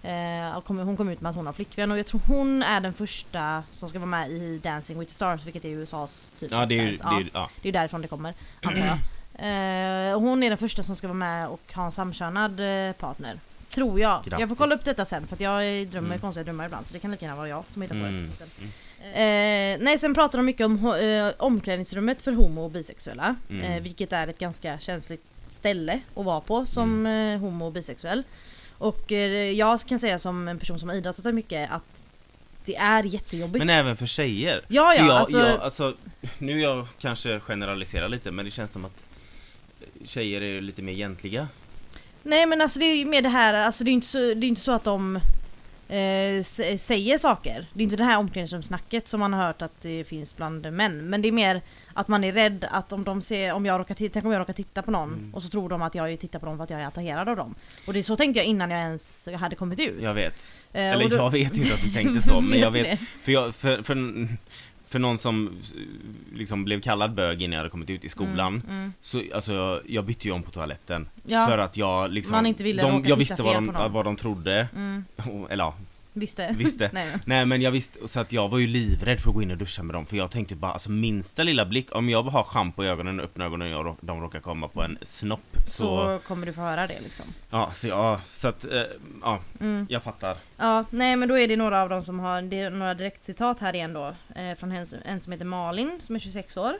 Eh, 0.03 0.57
och 0.57 0.65
kom, 0.65 0.77
hon 0.77 0.97
kom 0.97 1.09
ut 1.09 1.21
med 1.21 1.29
att 1.29 1.35
hon 1.35 1.45
har 1.45 1.53
flickvän 1.53 1.91
och 1.91 1.97
jag 1.97 2.05
tror 2.05 2.21
hon 2.27 2.63
är 2.63 2.79
den 2.79 2.93
första 2.93 3.63
som 3.71 3.89
ska 3.89 3.99
vara 3.99 4.09
med 4.09 4.31
i 4.31 4.59
Dancing 4.63 4.99
with 4.99 5.11
the 5.11 5.15
Stars 5.15 5.45
vilket 5.45 5.65
är 5.65 5.69
USAs 5.69 6.31
typ 6.39 6.51
Ja, 6.51 6.65
det 6.65 6.79
är 6.79 6.83
ju, 6.83 6.91
Let's 6.91 7.09
det 7.09 7.21
är, 7.21 7.29
ja. 7.33 7.49
Det 7.61 7.69
är 7.69 7.73
därifrån 7.73 8.01
det 8.01 8.07
kommer, 8.07 8.33
antar 8.61 8.85
jag. 8.85 8.97
Eh, 9.39 10.19
hon 10.19 10.43
är 10.43 10.49
den 10.49 10.57
första 10.57 10.83
som 10.83 10.95
ska 10.95 11.07
vara 11.07 11.17
med 11.17 11.47
och 11.47 11.73
ha 11.73 11.85
en 11.85 11.91
samkönad 11.91 12.59
eh, 12.59 12.93
partner. 12.93 13.39
Tror 13.77 13.99
jag. 13.99 14.11
Jag 14.11 14.23
får 14.23 14.29
Grattis. 14.39 14.57
kolla 14.57 14.75
upp 14.75 14.83
detta 14.85 15.05
sen 15.05 15.27
för 15.27 15.35
att 15.35 15.41
jag 15.41 15.87
drömmer 15.87 16.07
Mm. 16.07 16.19
konstiga 16.19 16.43
drömmar 16.43 16.65
ibland 16.65 16.87
så 16.87 16.93
det 16.93 16.99
kan 16.99 17.11
lika 17.11 17.25
gärna 17.25 17.37
vara 17.37 17.47
jag 17.49 17.63
som 17.73 17.81
hittar 17.81 17.95
på 17.95 18.01
Mm. 18.05 18.29
det. 18.39 19.07
Eh, 19.07 19.77
nej 19.83 19.99
sen 19.99 20.13
pratar 20.13 20.39
de 20.39 20.45
mycket 20.45 20.65
om 20.65 20.85
eh, 20.95 21.33
omklädningsrummet 21.37 22.21
för 22.21 22.31
homo 22.31 22.63
och 22.63 22.71
bisexuella. 22.71 23.35
Mm. 23.49 23.63
Eh, 23.71 23.81
vilket 23.81 24.13
är 24.13 24.27
ett 24.27 24.39
ganska 24.39 24.79
känsligt 24.79 25.23
ställe 25.49 25.99
att 26.15 26.25
vara 26.25 26.41
på 26.41 26.65
som 26.65 27.05
Mm. 27.05 27.33
eh, 27.35 27.39
homo 27.39 27.65
och 27.65 27.71
bisexuell. 27.71 28.23
Och 28.77 29.11
eh, 29.11 29.51
jag 29.51 29.79
kan 29.81 29.99
säga 29.99 30.19
som 30.19 30.47
en 30.47 30.59
person 30.59 30.79
som 30.79 30.89
har 30.89 30.95
idrottat 30.95 31.33
mycket 31.35 31.71
att 31.71 31.83
det 32.65 32.75
är 32.75 33.03
jättejobbigt. 33.03 33.65
Men 33.65 33.69
även 33.69 33.97
för 33.97 34.05
tjejer. 34.05 34.61
ja 34.67 34.93
För 34.97 35.03
ja, 35.03 35.07
jag, 35.07 35.17
alltså, 35.17 35.37
jag, 35.39 35.59
alltså, 35.61 35.93
nu 36.37 36.61
jag 36.61 36.87
kanske 36.99 37.39
generaliserar 37.39 38.09
lite 38.09 38.31
men 38.31 38.45
det 38.45 38.51
känns 38.51 38.71
som 38.71 38.85
att 38.85 39.03
tjejer 40.05 40.41
är 40.41 40.61
lite 40.61 40.81
mer 40.81 40.93
egentliga. 40.93 41.47
Nej 42.27 42.45
men 42.45 42.61
alltså 42.61 42.79
det 42.79 42.85
är 42.85 42.95
ju 42.95 43.05
mer 43.05 43.21
det 43.21 43.29
här, 43.29 43.53
alltså 43.53 43.83
det 43.83 43.89
är 43.89 43.93
inte 43.93 44.07
så, 44.07 44.17
det 44.17 44.45
är 44.45 44.47
inte 44.47 44.61
så 44.61 44.71
att 44.71 44.83
de 44.83 45.15
eh, 45.89 46.43
säger 46.77 47.17
saker. 47.17 47.65
Det 47.73 47.79
är 47.81 47.83
inte 47.83 47.95
det 47.95 48.03
här 48.03 48.17
omklädningsrumssnacket 48.17 49.07
som 49.07 49.19
man 49.19 49.33
har 49.33 49.45
hört 49.47 49.61
att 49.61 49.81
det 49.81 50.03
finns 50.03 50.35
bland 50.37 50.73
män. 50.73 51.09
Men 51.09 51.21
det 51.21 51.27
är 51.27 51.31
mer 51.31 51.61
att 51.93 52.07
man 52.07 52.23
är 52.23 52.31
rädd 52.31 52.65
att 52.71 52.93
om 52.93 53.03
de 53.03 53.21
ser, 53.21 53.53
om 53.53 53.65
jag 53.65 53.79
råkar 53.79 53.95
tänk 54.09 54.25
om 54.25 54.31
jag 54.31 54.39
råkar 54.39 54.53
titta 54.53 54.81
på 54.81 54.91
någon 54.91 55.13
Mm. 55.13 55.35
och 55.35 55.43
så 55.43 55.49
tror 55.49 55.69
de 55.69 55.81
att 55.81 55.95
jag 55.95 56.19
tittar 56.19 56.39
på 56.39 56.45
dem 56.45 56.57
för 56.57 56.63
att 56.63 56.69
jag 56.69 56.81
är 56.81 56.87
attraherad 56.87 57.29
av 57.29 57.35
dem. 57.35 57.55
Och 57.87 57.93
det 57.93 57.99
är 57.99 58.03
så 58.03 58.15
tänkte 58.15 58.39
jag 58.39 58.45
innan 58.45 58.71
jag 58.71 58.79
ens 58.79 59.29
hade 59.39 59.55
kommit 59.55 59.79
ut. 59.79 60.01
Jag 60.01 60.13
vet. 60.13 60.53
Eh, 60.73 60.81
Eller 60.91 61.09
då- 61.09 61.15
jag 61.15 61.31
vet 61.31 61.57
inte 61.57 61.73
att 61.73 61.81
du 61.83 61.89
tänkte 61.89 62.21
så, 62.21 62.41
men 62.49 62.59
jag 62.59 62.71
vet? 62.71 62.99
För, 63.23 63.31
jag, 63.31 63.55
för, 63.55 63.83
för, 63.83 64.27
för 64.87 64.99
någon 64.99 65.17
som 65.17 65.57
liksom 66.33 66.63
blev 66.63 66.81
kallad 66.81 67.13
bög 67.13 67.41
innan 67.41 67.51
jag 67.51 67.59
hade 67.59 67.69
kommit 67.69 67.89
ut 67.89 68.05
i 68.05 68.09
skolan. 68.09 68.61
Mm, 68.67 68.77
mm. 68.77 68.93
Så 69.01 69.23
alltså, 69.33 69.81
jag 69.87 70.05
bytte 70.05 70.27
ju 70.27 70.33
om 70.33 70.43
på 70.43 70.51
toaletten. 70.51 71.09
Ja, 71.23 71.47
För 71.47 71.57
att 71.57 71.77
jag 71.77 72.11
liksom 72.11 72.35
Man 72.35 72.45
inte 72.45 72.63
ville 72.63 72.81
de, 72.81 73.03
Jag 73.05 73.15
visste 73.15 73.43
vad 73.43 73.55
de, 73.55 73.91
vad 73.93 74.05
de 74.05 74.15
trodde. 74.15 74.67
Mm, 74.75 75.03
Eller 75.49 75.63
ja, 75.63 75.73
visste. 76.19 76.53
visste 76.57 76.89
Nej, 76.93 77.07
men. 77.11 77.19
Nej 77.25 77.45
men 77.45 77.61
jag 77.61 77.71
visste, 77.71 78.07
så 78.07 78.19
att 78.19 78.31
jag 78.31 78.49
var 78.49 78.57
ju 78.57 78.67
livrädd 78.67 79.19
för 79.19 79.29
att 79.29 79.35
gå 79.35 79.41
in 79.41 79.51
och 79.51 79.57
duscha 79.57 79.83
med 79.83 79.95
dem 79.95 80.05
För 80.05 80.17
jag 80.17 80.31
tänkte 80.31 80.55
bara, 80.55 80.71
alltså 80.71 80.91
minsta 80.91 81.43
lilla 81.43 81.65
blick 81.65 81.95
Om 81.95 82.09
jag 82.09 82.23
har 82.23 82.43
schampo 82.43 82.83
i 82.83 82.87
ögonen 82.87 83.19
och 83.19 83.25
öppnar 83.25 83.45
ögonen 83.45 83.73
och 83.73 83.87
jag, 83.87 83.95
de 84.01 84.21
råkar 84.21 84.39
komma 84.39 84.67
på 84.67 84.81
en 84.81 84.97
snopp 85.01 85.39
Så, 85.65 85.67
Så 85.67 86.19
kommer 86.27 86.45
du 86.45 86.53
få 86.53 86.61
höra 86.61 86.87
det 86.87 86.99
liksom. 87.03 87.25
ja, 87.49 87.71
så 87.73 87.87
ja, 87.87 88.21
så 88.31 88.47
att, 88.47 88.65
eh, 88.65 88.81
ja, 89.21 89.39
Mm. 89.59 89.85
jag 89.89 90.03
fattar 90.03 90.35
Ja, 90.57 90.85
nej 90.89 91.15
men 91.15 91.29
då 91.29 91.37
är 91.39 91.47
det 91.47 91.55
några 91.55 91.81
av 91.81 91.89
dem 91.89 92.03
som 92.03 92.19
har, 92.19 92.41
det 92.41 92.59
är 92.59 92.69
några 92.69 92.93
direktcitat 92.93 93.59
här 93.59 93.75
igen 93.75 93.93
då. 93.93 94.15
Eh, 94.35 94.55
från 94.57 94.71
en, 94.71 94.87
en 95.05 95.21
som 95.21 95.31
heter 95.33 95.45
Malin 95.45 95.99
som 96.01 96.15
är 96.15 96.19
26 96.19 96.57
år. 96.57 96.73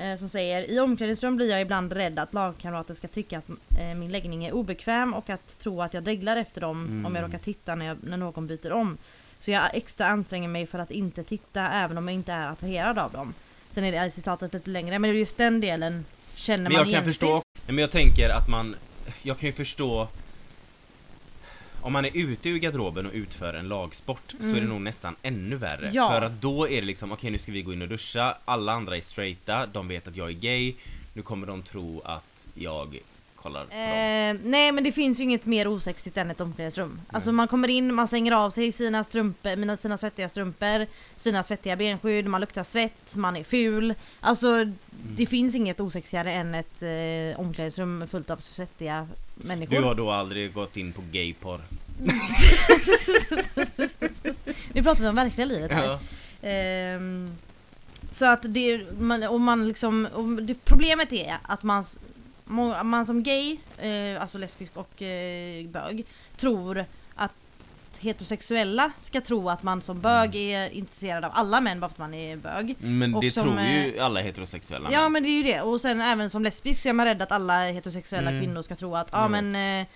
Eh, 0.00 0.16
som 0.18 0.28
säger 0.28 0.70
I 0.70 0.80
omklädningsrum 0.80 1.36
blir 1.36 1.50
jag 1.50 1.60
ibland 1.60 1.92
rädd 1.92 2.18
att 2.18 2.34
lagkamrater 2.34 2.94
ska 2.94 3.08
tycka 3.08 3.38
att 3.38 3.48
eh, 3.48 3.94
min 3.94 4.12
läggning 4.12 4.44
är 4.44 4.52
obekväm 4.52 5.14
och 5.14 5.30
att 5.30 5.58
tro 5.58 5.82
att 5.82 5.94
jag 5.94 6.02
dreglar 6.02 6.36
efter 6.36 6.60
dem 6.60 6.86
Mm. 6.86 7.06
om 7.06 7.14
jag 7.14 7.24
råkar 7.24 7.38
titta 7.38 7.74
när, 7.74 7.86
jag, 7.86 7.96
när 8.02 8.16
någon 8.16 8.46
byter 8.46 8.72
om. 8.72 8.98
Så 9.38 9.50
jag 9.50 9.74
extra 9.74 10.06
anstränger 10.06 10.48
mig 10.48 10.66
för 10.66 10.78
att 10.78 10.90
inte 10.90 11.22
titta 11.22 11.70
även 11.70 11.98
om 11.98 12.08
jag 12.08 12.14
inte 12.14 12.32
är 12.32 12.46
attraherad 12.46 12.98
av 12.98 13.12
dem. 13.12 13.34
Sen 13.70 13.84
är 13.84 13.92
det 13.92 14.10
citatet 14.10 14.52
lite 14.54 14.70
längre 14.70 14.98
men 14.98 15.18
just 15.18 15.36
den 15.36 15.60
delen 15.60 16.04
känner 16.34 16.62
Men 16.62 16.72
man 16.72 16.88
jag 16.88 16.94
kan 16.94 17.04
förstå, 17.04 17.42
men 17.66 17.78
jag 17.78 17.90
tänker 17.90 18.28
att 18.28 18.48
man, 18.48 18.76
jag 19.22 19.38
kan 19.38 19.46
ju 19.46 19.52
förstå 19.52 20.08
om 21.82 21.92
man 21.92 22.04
är 22.04 22.10
ute 22.16 22.48
ur 22.48 22.58
garderoben 22.58 23.06
och 23.06 23.12
utför 23.12 23.54
en 23.54 23.68
lagsport 23.68 24.34
så 24.40 24.48
är 24.48 24.52
det 24.52 24.58
Mm. 24.58 24.68
nog 24.70 24.80
nästan 24.80 25.16
ännu 25.22 25.56
värre. 25.56 25.90
Ja. 25.92 26.08
För 26.08 26.22
att 26.22 26.40
då 26.42 26.68
är 26.68 26.80
det 26.80 26.86
liksom, 26.86 27.12
okej 27.12 27.30
nu 27.30 27.38
ska 27.38 27.52
vi 27.52 27.62
gå 27.62 27.72
in 27.72 27.82
och 27.82 27.88
duscha, 27.88 28.36
alla 28.44 28.72
andra 28.72 28.96
är 28.96 29.00
straighta, 29.00 29.66
de 29.66 29.88
vet 29.88 30.08
att 30.08 30.16
jag 30.16 30.28
är 30.28 30.32
gay, 30.32 30.74
nu 31.14 31.22
kommer 31.22 31.46
de 31.46 31.62
tro 31.62 32.00
att 32.04 32.46
jag 32.54 32.98
kollar 33.42 33.64
på 33.64 33.70
dem. 33.70 33.78
Eh, 33.80 34.36
nej 34.50 34.72
men 34.72 34.84
det 34.84 34.92
finns 34.92 35.20
ju 35.20 35.24
inget 35.24 35.46
mer 35.46 35.68
osexigt 35.68 36.16
än 36.16 36.30
ett 36.30 36.40
omklädningsrum. 36.40 37.00
Alltså 37.12 37.32
man 37.32 37.48
kommer 37.48 37.68
in, 37.68 37.94
man 37.94 38.08
slänger 38.08 38.32
av 38.32 38.50
sig 38.50 38.72
sina 38.72 39.04
strumpor, 39.04 39.56
mina, 39.56 39.76
sina 39.76 39.96
svettiga 39.98 40.28
strumpor, 40.28 40.86
sina 41.16 41.42
svettiga 41.42 41.76
benskydd, 41.76 42.26
man 42.26 42.40
luktar 42.40 42.62
svett, 42.64 43.14
man 43.16 43.36
är 43.36 43.44
ful. 43.44 43.94
Alltså 44.20 44.64
Mm. 45.02 45.16
det 45.16 45.26
finns 45.26 45.54
inget 45.54 45.80
osexigare 45.80 46.32
än 46.32 46.54
ett 46.54 46.82
eh, 46.82 47.40
omklädningsrum 47.40 48.06
fullt 48.10 48.30
av 48.30 48.36
svettiga 48.36 49.08
människor. 49.34 49.76
Du 49.76 49.82
har 49.82 49.94
då 49.94 50.10
aldrig 50.10 50.52
gått 50.52 50.76
in 50.76 50.92
på 50.92 51.02
gayporr? 51.12 51.60
Nu 54.72 54.82
pratar 54.82 55.02
vi 55.02 55.08
om 55.08 55.14
verkliga 55.16 55.46
livet 55.46 55.72
här. 55.72 55.84
Ja. 55.84 55.98
Ehm, 56.48 57.36
så 58.10 58.26
att 58.26 58.40
det, 58.42 58.80
man, 59.00 59.22
och 59.22 59.40
man 59.40 59.68
liksom, 59.68 60.08
och 60.14 60.42
det, 60.42 60.54
problemet 60.64 61.12
är 61.12 61.36
att 61.42 61.62
man, 61.62 61.84
man 62.84 63.06
som 63.06 63.22
gay, 63.22 63.56
eh, 63.78 64.22
alltså 64.22 64.38
lesbisk 64.38 64.72
och 64.76 65.02
eh, 65.02 65.66
bög, 65.66 66.04
tror 66.36 66.84
att 67.14 67.32
heterosexuella 67.98 68.92
ska 68.98 69.20
tro 69.20 69.50
att 69.50 69.62
man 69.62 69.82
som 69.82 70.00
bög 70.00 70.36
är 70.36 70.68
intresserad 70.70 71.24
av 71.24 71.30
alla 71.34 71.60
män 71.60 71.80
bara 71.80 71.88
för 71.88 71.94
att 71.94 71.98
man 71.98 72.14
är 72.14 72.36
bög. 72.36 72.74
Men 72.78 73.14
Och 73.14 73.22
det 73.22 73.30
som, 73.30 73.42
tror 73.42 73.60
ju 73.60 73.96
eh, 73.96 74.04
alla 74.04 74.20
heterosexuella 74.20 74.88
Ja 74.92 75.02
män. 75.02 75.12
men 75.12 75.22
det 75.22 75.28
är 75.28 75.36
ju 75.36 75.42
det, 75.42 75.60
och 75.60 75.80
sen 75.80 76.00
även 76.00 76.30
som 76.30 76.42
lesbisk 76.42 76.82
så 76.82 76.88
är 76.88 76.92
man 76.92 77.06
rädd 77.06 77.22
att 77.22 77.32
alla 77.32 77.66
heterosexuella 77.70 78.30
Mm. 78.30 78.42
kvinnor 78.42 78.62
ska 78.62 78.76
tro 78.76 78.96
att 78.96 79.08
ja 79.12 79.22
Jag 79.22 79.30
men 79.30 79.56
eh, 79.56 79.86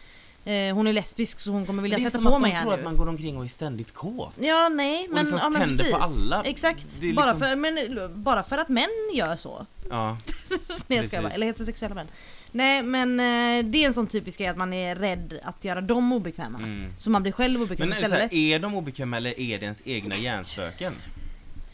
eh, 0.55 0.75
hon 0.75 0.87
är 0.87 0.93
lesbisk 0.93 1.41
så 1.41 1.51
hon 1.51 1.67
kommer 1.67 1.83
vilja 1.83 1.99
det 1.99 2.03
är 2.05 2.11
sätta 2.11 2.17
som 2.23 2.25
på 2.31 2.35
att 2.37 2.43
mig 2.43 2.51
de 2.51 2.57
här 2.57 2.63
tror 2.63 2.73
nu. 2.73 2.79
att 2.79 2.85
man 2.85 2.97
går 2.97 3.09
omkring 3.09 3.37
och 3.39 3.45
är 3.45 3.49
ständigt 3.49 3.95
kåt. 3.95 4.35
Ja 4.39 4.69
nej 4.69 5.09
men, 5.11 5.21
liksom 5.25 5.39
ja, 5.43 5.51
men 5.51 5.69
precis. 5.69 5.91
på 5.93 5.97
alla. 5.97 6.43
Exakt, 6.45 6.87
är 7.03 7.13
bara, 7.15 7.27
liksom- 7.33 7.41
för, 7.41 7.57
men, 7.57 8.23
bara 8.23 8.43
för 8.43 8.59
att 8.59 8.69
män 8.69 8.89
gör 9.15 9.37
så. 9.37 9.67
Ja. 9.91 10.17
Nej 10.87 11.09
jag 11.13 11.23
bara, 11.23 11.33
eller 11.33 11.47
heterosexuella 11.47 11.95
män. 11.95 12.07
Nej 12.57 12.83
men 12.83 13.21
eh, 13.21 13.71
det 13.71 13.83
är 13.83 13.87
en 13.87 13.95
sån 13.95 14.07
typisk 14.07 14.39
grej 14.39 14.49
att 14.49 14.57
man 14.57 14.73
är 14.73 14.95
rädd 14.97 15.39
att 15.43 15.65
göra 15.65 15.81
dem 15.81 16.13
obekväma. 16.13 16.59
Mm. 16.59 16.93
Så 16.99 17.11
man 17.11 17.23
blir 17.23 17.33
själv 17.33 17.63
obekväm 17.63 17.89
Men 17.89 17.99
är, 17.99 18.03
det 18.03 18.09
så 18.09 18.15
istället. 18.15 18.33
här, 18.33 18.39
är 18.39 18.59
de 18.59 18.75
obekväma 18.75 19.17
eller 19.17 19.41
är 19.41 19.59
det 19.59 19.65
ens 19.65 19.83
egna 19.87 20.15
hjärnspöken? 20.17 20.93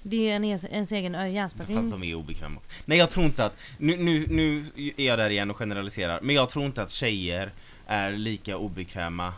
Det 0.02 0.30
är 0.30 0.36
en, 0.36 0.44
ens, 0.44 0.92
egen 0.92 1.14
ö- 1.14 1.28
hjärnspöken. 1.28 1.74
Fast 1.74 1.90
de 1.90 2.02
är 2.04 2.14
obekväma 2.14 2.56
också. 2.56 2.70
Nej 2.84 2.98
jag 2.98 3.10
tror 3.10 3.26
inte 3.26 3.44
att, 3.44 3.56
nu, 3.78 3.96
nu, 3.96 4.26
nu 4.30 4.64
är 4.96 5.04
jag 5.06 5.18
där 5.18 5.30
igen 5.30 5.50
och 5.50 5.56
generaliserar, 5.56 6.20
men 6.22 6.34
jag 6.34 6.48
tror 6.48 6.66
inte 6.66 6.82
att 6.82 6.90
tjejer 6.90 7.50
är 7.86 8.12
lika 8.12 8.56
obekväma 8.56 9.32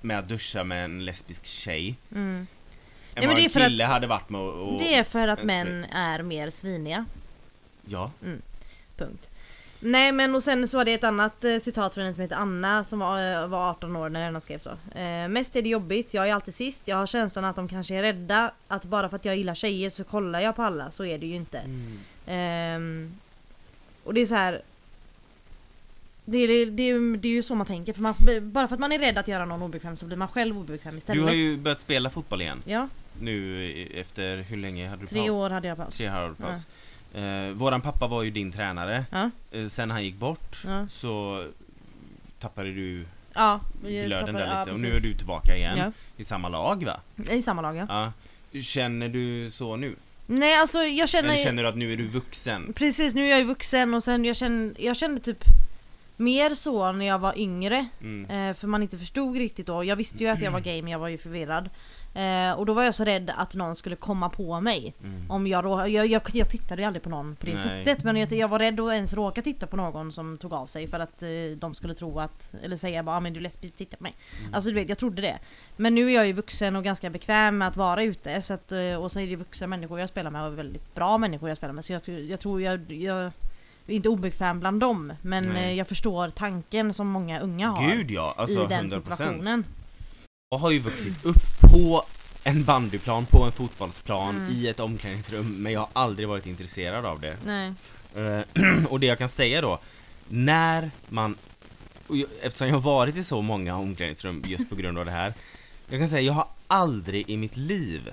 med 0.00 0.18
att 0.18 0.28
duscha 0.28 0.64
med 0.64 0.84
en 0.84 1.04
lesbisk 1.04 1.46
tjej 1.46 1.94
Mm. 2.14 2.34
än 2.34 2.46
men 3.14 3.26
vad 3.28 3.36
det 3.36 3.42
är 3.42 3.44
en 3.44 3.50
för 3.50 3.60
att- 3.60 3.66
kille 3.66 3.84
hade 3.84 4.06
varit 4.06 4.30
med 4.30 4.40
och, 4.40 4.72
och 4.74 4.78
Det 4.82 4.94
är 4.94 5.04
för 5.04 5.28
att 5.28 5.44
män 5.44 5.84
är 5.84 6.22
mer 6.22 6.50
sviniga. 6.50 7.04
Ja, 7.86 8.10
Punkt. 8.96 9.29
Nej 9.80 10.12
men 10.12 10.34
och 10.34 10.42
sen 10.42 10.68
så 10.68 10.76
var 10.76 10.84
det 10.84 10.94
ett 10.94 11.04
annat 11.04 11.44
eh, 11.44 11.58
citat 11.58 11.94
från 11.94 12.04
en 12.04 12.14
som 12.14 12.22
heter 12.22 12.36
Anna 12.36 12.84
som 12.84 12.98
var, 12.98 13.32
eh, 13.32 13.46
var 13.46 13.70
18 13.70 13.96
år 13.96 14.08
när 14.08 14.20
denna 14.24 14.40
skrev 14.40 14.58
så. 14.58 14.70
Eh, 14.70 15.28
mest 15.28 15.56
är 15.56 15.62
det 15.62 15.68
jobbigt, 15.68 16.14
jag 16.14 16.28
är 16.28 16.34
alltid 16.34 16.54
sist, 16.54 16.88
jag 16.88 16.96
har 16.96 17.06
känslan 17.06 17.44
att 17.44 17.56
de 17.56 17.68
kanske 17.68 17.94
är 17.94 18.02
rädda 18.02 18.50
att 18.68 18.84
bara 18.84 19.08
för 19.08 19.16
att 19.16 19.24
jag 19.24 19.36
gillar 19.36 19.54
tjejer 19.54 19.90
så 19.90 20.04
kollar 20.04 20.40
jag 20.40 20.56
på 20.56 20.62
alla, 20.62 20.90
så 20.90 21.04
är 21.04 21.18
det 21.18 21.26
ju 21.26 21.34
inte. 21.34 21.58
mm. 21.58 21.98
Ehm, 22.26 23.14
och 24.04 24.14
det 24.14 24.20
är 24.20 24.26
så 24.26 24.34
här. 24.34 24.62
Det 26.24 26.38
är, 26.38 26.66
det, 26.66 26.82
är, 26.82 27.16
det 27.16 27.28
är 27.28 27.32
ju 27.32 27.42
så 27.42 27.54
man 27.54 27.66
tänker, 27.66 27.92
för 27.92 28.02
man, 28.02 28.14
bara 28.42 28.68
för 28.68 28.74
att 28.74 28.80
man 28.80 28.92
är 28.92 28.98
rädd 28.98 29.18
att 29.18 29.28
göra 29.28 29.44
någon 29.44 29.62
obekväm 29.62 29.96
så 29.96 30.06
blir 30.06 30.16
man 30.16 30.28
själv 30.28 30.58
obekväm 30.58 30.98
istället. 30.98 31.22
Du 31.22 31.26
har 31.26 31.32
ju 31.34 31.56
börjat 31.56 31.80
spela 31.80 32.10
fotboll 32.10 32.42
igen 32.42 32.62
Ja, 32.66 32.88
nu 33.20 33.86
efter, 33.94 34.36
hur 34.36 34.56
länge 34.56 34.88
hade 34.88 35.02
du 35.02 35.06
tre 35.06 35.20
paus? 35.20 35.30
år 35.30 35.50
hade 35.50 35.68
jag 35.68 35.76
paus. 35.76 35.96
Tre 35.96 36.08
år 36.08 36.12
hade 36.12 36.28
du 36.28 36.34
paus. 36.34 36.66
Eh, 37.14 37.54
våran 37.54 37.80
pappa 37.80 38.06
var 38.06 38.22
ju 38.22 38.30
din 38.30 38.52
tränare, 38.52 39.04
Ja, 39.10 39.30
eh, 39.50 39.68
sen 39.68 39.90
han 39.90 40.04
gick 40.04 40.14
bort 40.14 40.62
ja. 40.64 40.86
så 40.88 41.44
tappade 42.38 42.72
du 42.72 43.06
ja 43.34 43.60
glöden 43.82 44.34
där 44.34 44.46
ja, 44.46 44.60
lite 44.60 44.72
och 44.72 44.80
nu 44.80 44.92
är 44.92 45.00
du 45.00 45.14
tillbaka 45.14 45.56
igen 45.56 45.92
i 46.16 46.24
samma 46.24 46.48
lag 46.48 46.84
va? 46.84 47.00
i 47.30 47.42
samma 47.42 47.62
lag 47.62 47.76
ja. 47.76 48.12
Känner 48.62 49.08
du 49.08 49.50
så 49.50 49.76
nu? 49.76 49.94
Nej 50.26 50.54
alltså 50.54 50.78
jag 50.78 51.08
känner... 51.08 51.28
Eller 51.28 51.44
känner 51.44 51.62
du 51.62 51.68
att 51.68 51.76
nu 51.76 51.92
är 51.92 51.96
du 51.96 52.06
vuxen? 52.06 52.72
Precis, 52.72 53.14
nu 53.14 53.24
är 53.26 53.30
jag 53.30 53.38
ju 53.38 53.44
vuxen 53.44 53.94
och 53.94 54.02
sen 54.02 54.24
jag 54.24 54.36
kände, 54.36 54.82
jag 54.82 54.96
kände 54.96 55.20
typ 55.20 55.44
mer 56.16 56.54
så 56.54 56.92
när 56.92 57.06
jag 57.06 57.18
var 57.18 57.38
yngre. 57.38 57.86
Mm. 58.00 58.30
Eh, 58.30 58.56
för 58.56 58.66
man 58.66 58.82
inte 58.82 58.98
förstod 58.98 59.36
riktigt 59.36 59.66
då. 59.66 59.84
Jag 59.84 59.96
visste 59.96 60.18
ju 60.18 60.30
att 60.30 60.40
jag 60.40 60.50
var 60.50 60.60
gay 60.70 60.82
men 60.82 60.92
jag 60.92 60.98
var 60.98 61.08
ju 61.08 61.18
förvirrad. 61.18 61.70
Eh, 62.14 62.52
och 62.52 62.66
då 62.66 62.74
var 62.74 62.82
jag 62.82 62.94
så 62.94 63.04
rädd 63.04 63.32
att 63.36 63.54
någon 63.54 63.76
skulle 63.76 63.96
komma 63.96 64.28
på 64.28 64.60
mig. 64.60 64.94
Mm. 65.02 65.30
Om 65.30 65.46
jag, 65.46 65.90
jag, 65.90 66.06
jag, 66.06 66.30
jag 66.32 66.50
tittade 66.50 66.82
ju 66.82 66.86
aldrig 66.86 67.02
på 67.02 67.10
någon 67.10 67.36
på 67.36 67.46
det 67.46 67.52
Nej. 67.52 67.62
sättet 67.62 68.04
men 68.04 68.16
jag, 68.16 68.32
jag 68.32 68.48
var 68.48 68.58
rädd 68.58 68.80
att 68.80 68.92
ens 68.92 69.14
råka 69.14 69.42
titta 69.42 69.66
på 69.66 69.76
någon 69.76 70.12
som 70.12 70.38
tog 70.38 70.52
av 70.52 70.66
sig 70.66 70.88
för 70.88 71.00
att 71.00 71.22
eh, 71.22 71.28
de 71.56 71.74
skulle 71.74 71.94
tro 71.94 72.20
att, 72.20 72.54
eller 72.62 72.76
säga 72.76 73.02
bara 73.02 73.16
ah, 73.16 73.20
men 73.20 73.32
du 73.32 73.38
är 73.38 73.42
lesbisk, 73.42 73.76
titta 73.76 73.96
på 73.96 74.02
mig. 74.02 74.14
Mm. 74.40 74.54
Alltså 74.54 74.70
du 74.70 74.74
vet, 74.74 74.88
jag 74.88 74.98
trodde 74.98 75.22
det. 75.22 75.38
Men 75.76 75.94
nu 75.94 76.10
är 76.10 76.14
jag 76.14 76.26
ju 76.26 76.32
vuxen 76.32 76.76
och 76.76 76.84
ganska 76.84 77.10
bekväm 77.10 77.58
med 77.58 77.68
att 77.68 77.76
vara 77.76 78.02
ute 78.02 78.42
så 78.42 78.54
att, 78.54 78.72
eh, 78.72 78.94
och 78.94 79.12
så 79.12 79.20
är 79.20 79.26
det 79.26 79.36
vuxna 79.36 79.66
människor 79.66 80.00
jag 80.00 80.08
spelar 80.08 80.30
med 80.30 80.46
och 80.46 80.58
väldigt 80.58 80.94
bra 80.94 81.18
människor 81.18 81.48
jag 81.48 81.58
spelar 81.58 81.74
med 81.74 81.84
så 81.84 81.92
jag, 81.92 82.02
jag 82.08 82.40
tror 82.40 82.62
jag, 82.62 82.92
jag 82.92 83.32
är 83.86 83.94
inte 83.94 84.08
obekväm 84.08 84.60
bland 84.60 84.80
dem 84.80 85.12
men 85.22 85.48
Nej. 85.48 85.64
eh, 85.64 85.78
jag 85.78 85.88
förstår 85.88 86.30
tanken 86.30 86.94
som 86.94 87.08
många 87.08 87.40
unga 87.40 87.68
har 87.68 87.90
Gud 87.96 88.10
ja, 88.10 88.34
alltså 88.36 88.64
i 88.64 88.66
den 88.66 88.90
100% 88.90 88.94
situationen. 88.94 89.64
Jag 90.52 90.58
har 90.58 90.70
ju 90.70 90.78
vuxit 90.78 91.24
upp 91.24 91.60
på 91.60 92.04
en 92.44 92.64
bandyplan, 92.64 93.26
på 93.26 93.44
en 93.44 93.52
fotbollsplan, 93.52 94.36
Mm. 94.38 94.52
i 94.52 94.68
ett 94.68 94.80
omklädningsrum 94.80 95.62
men 95.62 95.72
jag 95.72 95.80
har 95.80 95.88
aldrig 95.92 96.28
varit 96.28 96.46
intresserad 96.46 97.06
av 97.06 97.20
det. 97.20 97.36
Nej. 97.44 97.72
Eh, 98.16 98.84
och 98.88 99.00
det 99.00 99.06
jag 99.06 99.18
kan 99.18 99.28
säga 99.28 99.60
då, 99.60 99.78
när 100.28 100.90
man, 101.08 101.36
jag, 102.08 102.24
eftersom 102.42 102.66
jag 102.68 102.74
har 102.74 102.80
varit 102.80 103.16
i 103.16 103.22
så 103.22 103.42
många 103.42 103.76
omklädningsrum 103.76 104.42
just 104.46 104.70
på 104.70 104.76
grund 104.76 104.98
av 104.98 105.04
det 105.04 105.10
här, 105.10 105.34
jag 105.88 106.00
kan 106.00 106.08
säga 106.08 106.20
jag 106.20 106.32
har 106.32 106.46
aldrig 106.66 107.30
i 107.30 107.36
mitt 107.36 107.56
liv 107.56 108.12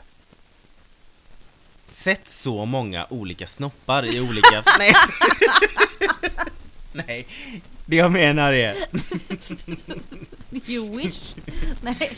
sett 1.86 2.28
så 2.28 2.66
många 2.66 3.06
olika 3.10 3.48
snoppar 3.48 4.16
i 4.16 4.22
olika... 4.22 4.64
Nej! 4.78 4.94
Nej, 6.92 7.28
det 7.88 7.96
jag 7.96 8.12
menar 8.12 8.54
är, 8.54 8.76
You 10.72 10.98
wish. 10.98 11.20
Nej. 11.82 12.18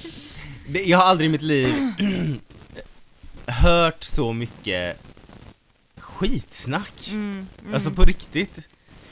det, 0.69 0.84
jag 0.84 0.97
har 0.97 1.05
aldrig 1.05 1.29
i 1.29 1.32
mitt 1.32 1.41
liv 1.41 1.73
hört 3.45 4.03
så 4.03 4.34
mycket 4.34 5.01
skitsnack. 5.97 7.10
Mm, 7.12 7.47
mm. 7.62 7.73
Alltså 7.73 7.91
på 7.91 8.03
riktigt. 8.03 8.60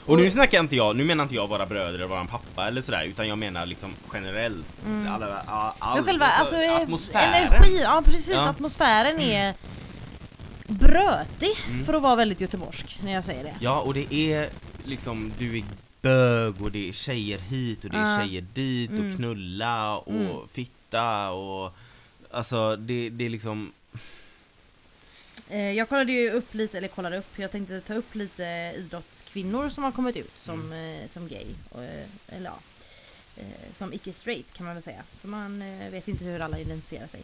Och 0.04 0.16
nu 0.18 0.30
snackar 0.30 0.60
inte 0.60 0.76
jag, 0.76 0.96
nu 0.96 1.04
menar 1.04 1.22
inte 1.24 1.34
jag 1.34 1.48
våra 1.48 1.66
bröder 1.66 1.94
eller 1.94 2.06
våran 2.06 2.26
pappa 2.26 2.68
eller 2.68 2.82
sådär 2.82 3.04
utan 3.04 3.28
jag 3.28 3.38
menar 3.38 3.66
liksom 3.66 3.94
generellt. 4.14 4.66
Alla, 5.08 5.40
all, 5.46 5.72
all, 5.78 6.04
själva 6.04 6.26
alltså, 6.26 6.56
eh, 6.56 6.76
atmosfären. 6.76 7.34
energi, 7.34 7.80
ja 7.82 8.02
precis, 8.04 8.30
Ja. 8.34 8.48
atmosfären 8.48 9.20
är 9.20 9.54
brötig 10.66 11.50
Mm. 11.68 11.84
för 11.84 11.94
att 11.94 12.02
vara 12.02 12.16
väldigt 12.16 12.40
göteborgsk 12.40 12.98
när 13.04 13.12
jag 13.12 13.24
säger 13.24 13.44
det. 13.44 13.54
Ja 13.60 13.80
och 13.80 13.94
det 13.94 14.14
är 14.14 14.48
liksom, 14.84 15.32
du 15.38 15.58
är 15.58 15.64
bög 16.02 16.62
och 16.62 16.72
det 16.72 16.88
är 16.88 16.92
tjejer 16.92 17.38
hit 17.38 17.84
och 17.84 17.90
det 17.90 17.96
är 17.96 18.18
tjejer 18.18 18.40
dit 18.54 18.90
Mm. 18.90 19.10
och 19.10 19.16
knulla 19.16 19.96
och 19.96 20.12
Mm. 20.14 20.48
fitta 20.52 21.30
och 21.30 21.72
Alltså 22.30 22.76
det, 22.76 23.10
det 23.10 23.24
är 23.26 23.30
liksom 23.30 23.72
Eh, 25.50 25.72
Jag 25.72 25.88
kollade 25.88 26.12
ju 26.12 26.30
upp 26.30 26.54
lite, 26.54 26.78
eller 26.78 26.88
kollade 26.88 27.18
upp, 27.18 27.38
jag 27.38 27.50
tänkte 27.52 27.80
ta 27.80 27.94
upp 27.94 28.14
lite 28.14 28.74
idrottskvinnor 28.76 29.68
som 29.68 29.84
har 29.84 29.92
kommit 29.92 30.16
ut 30.16 30.32
som, 30.38 30.72
eh, 30.72 31.08
som 31.10 31.28
gay. 31.28 31.46
Eh, 31.74 32.36
eller 32.36 32.50
ja, 32.50 32.58
som 33.74 33.92
icke-straight 33.92 34.52
kan 34.52 34.66
man 34.66 34.74
väl 34.74 34.82
säga. 34.82 35.02
För 35.20 35.28
man 35.28 35.58
vet 35.90 36.08
inte 36.08 36.24
hur 36.24 36.40
alla 36.40 36.58
identifierar 36.58 37.06
sig. 37.06 37.22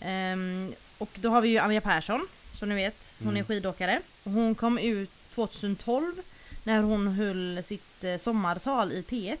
Ehm, 0.00 0.72
och 0.98 1.10
då 1.14 1.30
har 1.30 1.40
vi 1.40 1.48
ju 1.48 1.58
Anja 1.58 1.80
Persson, 1.80 2.26
som 2.58 2.68
ni 2.68 2.74
vet. 2.74 2.96
Hon 3.18 3.28
är 3.28 3.40
Mm. 3.40 3.44
skidåkare. 3.44 4.00
Och 4.24 4.32
hon 4.32 4.54
kom 4.54 4.78
ut 4.78 5.10
2012 5.34 6.12
när 6.64 6.82
hon 6.82 7.08
höll 7.08 7.62
sitt 7.64 8.04
eh, 8.04 8.16
sommartal 8.16 8.92
i 8.92 9.02
P1. 9.08 9.36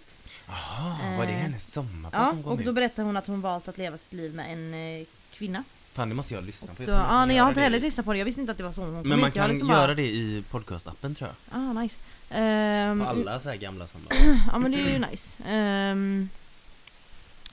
Jaha, 0.46 1.16
var 1.18 1.26
det 1.26 1.32
Eh, 1.32 1.38
hennes 1.38 1.72
sommarprat 1.72 2.34
Ja, 2.44 2.50
och 2.50 2.58
då 2.62 2.72
berättade 2.72 3.06
hon 3.06 3.16
att 3.16 3.26
hon 3.26 3.40
valt 3.40 3.68
att 3.68 3.78
leva 3.78 3.98
sitt 3.98 4.12
liv 4.12 4.34
med 4.34 4.52
en 4.52 4.74
eh, 4.74 5.06
kvinna. 5.32 5.64
Fan 5.92 6.08
det 6.08 6.14
måste 6.14 6.34
jag 6.34 6.44
lyssna 6.44 6.74
på. 6.74 6.82
Då, 6.82 6.86
tror 6.86 6.96
man 6.96 7.04
ja, 7.04 7.08
kan 7.10 7.28
nej, 7.28 7.36
jag 7.36 7.44
har 7.44 7.50
inte 7.50 7.60
heller 7.60 7.80
lyssnat 7.80 8.06
på 8.06 8.12
det, 8.12 8.18
jag 8.18 8.24
visste 8.24 8.40
inte 8.40 8.50
att 8.52 8.58
det 8.58 8.64
var 8.64 8.72
så 8.72 8.80
hon 8.80 8.90
kom 9.02 9.08
Men 9.08 9.20
man 9.20 9.30
ut. 9.30 9.36
Jag 9.36 9.44
kan 9.44 9.50
liksom 9.50 9.68
göra 9.68 9.86
bara- 9.86 9.94
det 9.94 10.02
i 10.06 10.44
podcastappen 10.50 11.14
tror 11.14 11.30
jag. 11.50 11.60
Ah, 11.60 11.72
nice. 11.72 12.00
Ehm, 12.30 13.00
På 13.00 13.06
alla 13.06 13.40
så 13.40 13.48
här 13.48 13.56
gamla 13.56 13.86
sommar. 13.86 14.08
ja 14.52 14.58
men 14.58 14.70
det 14.72 14.78
är 14.80 14.92
ju 14.92 14.98
nice. 14.98 15.36
Ehm, 15.46 16.28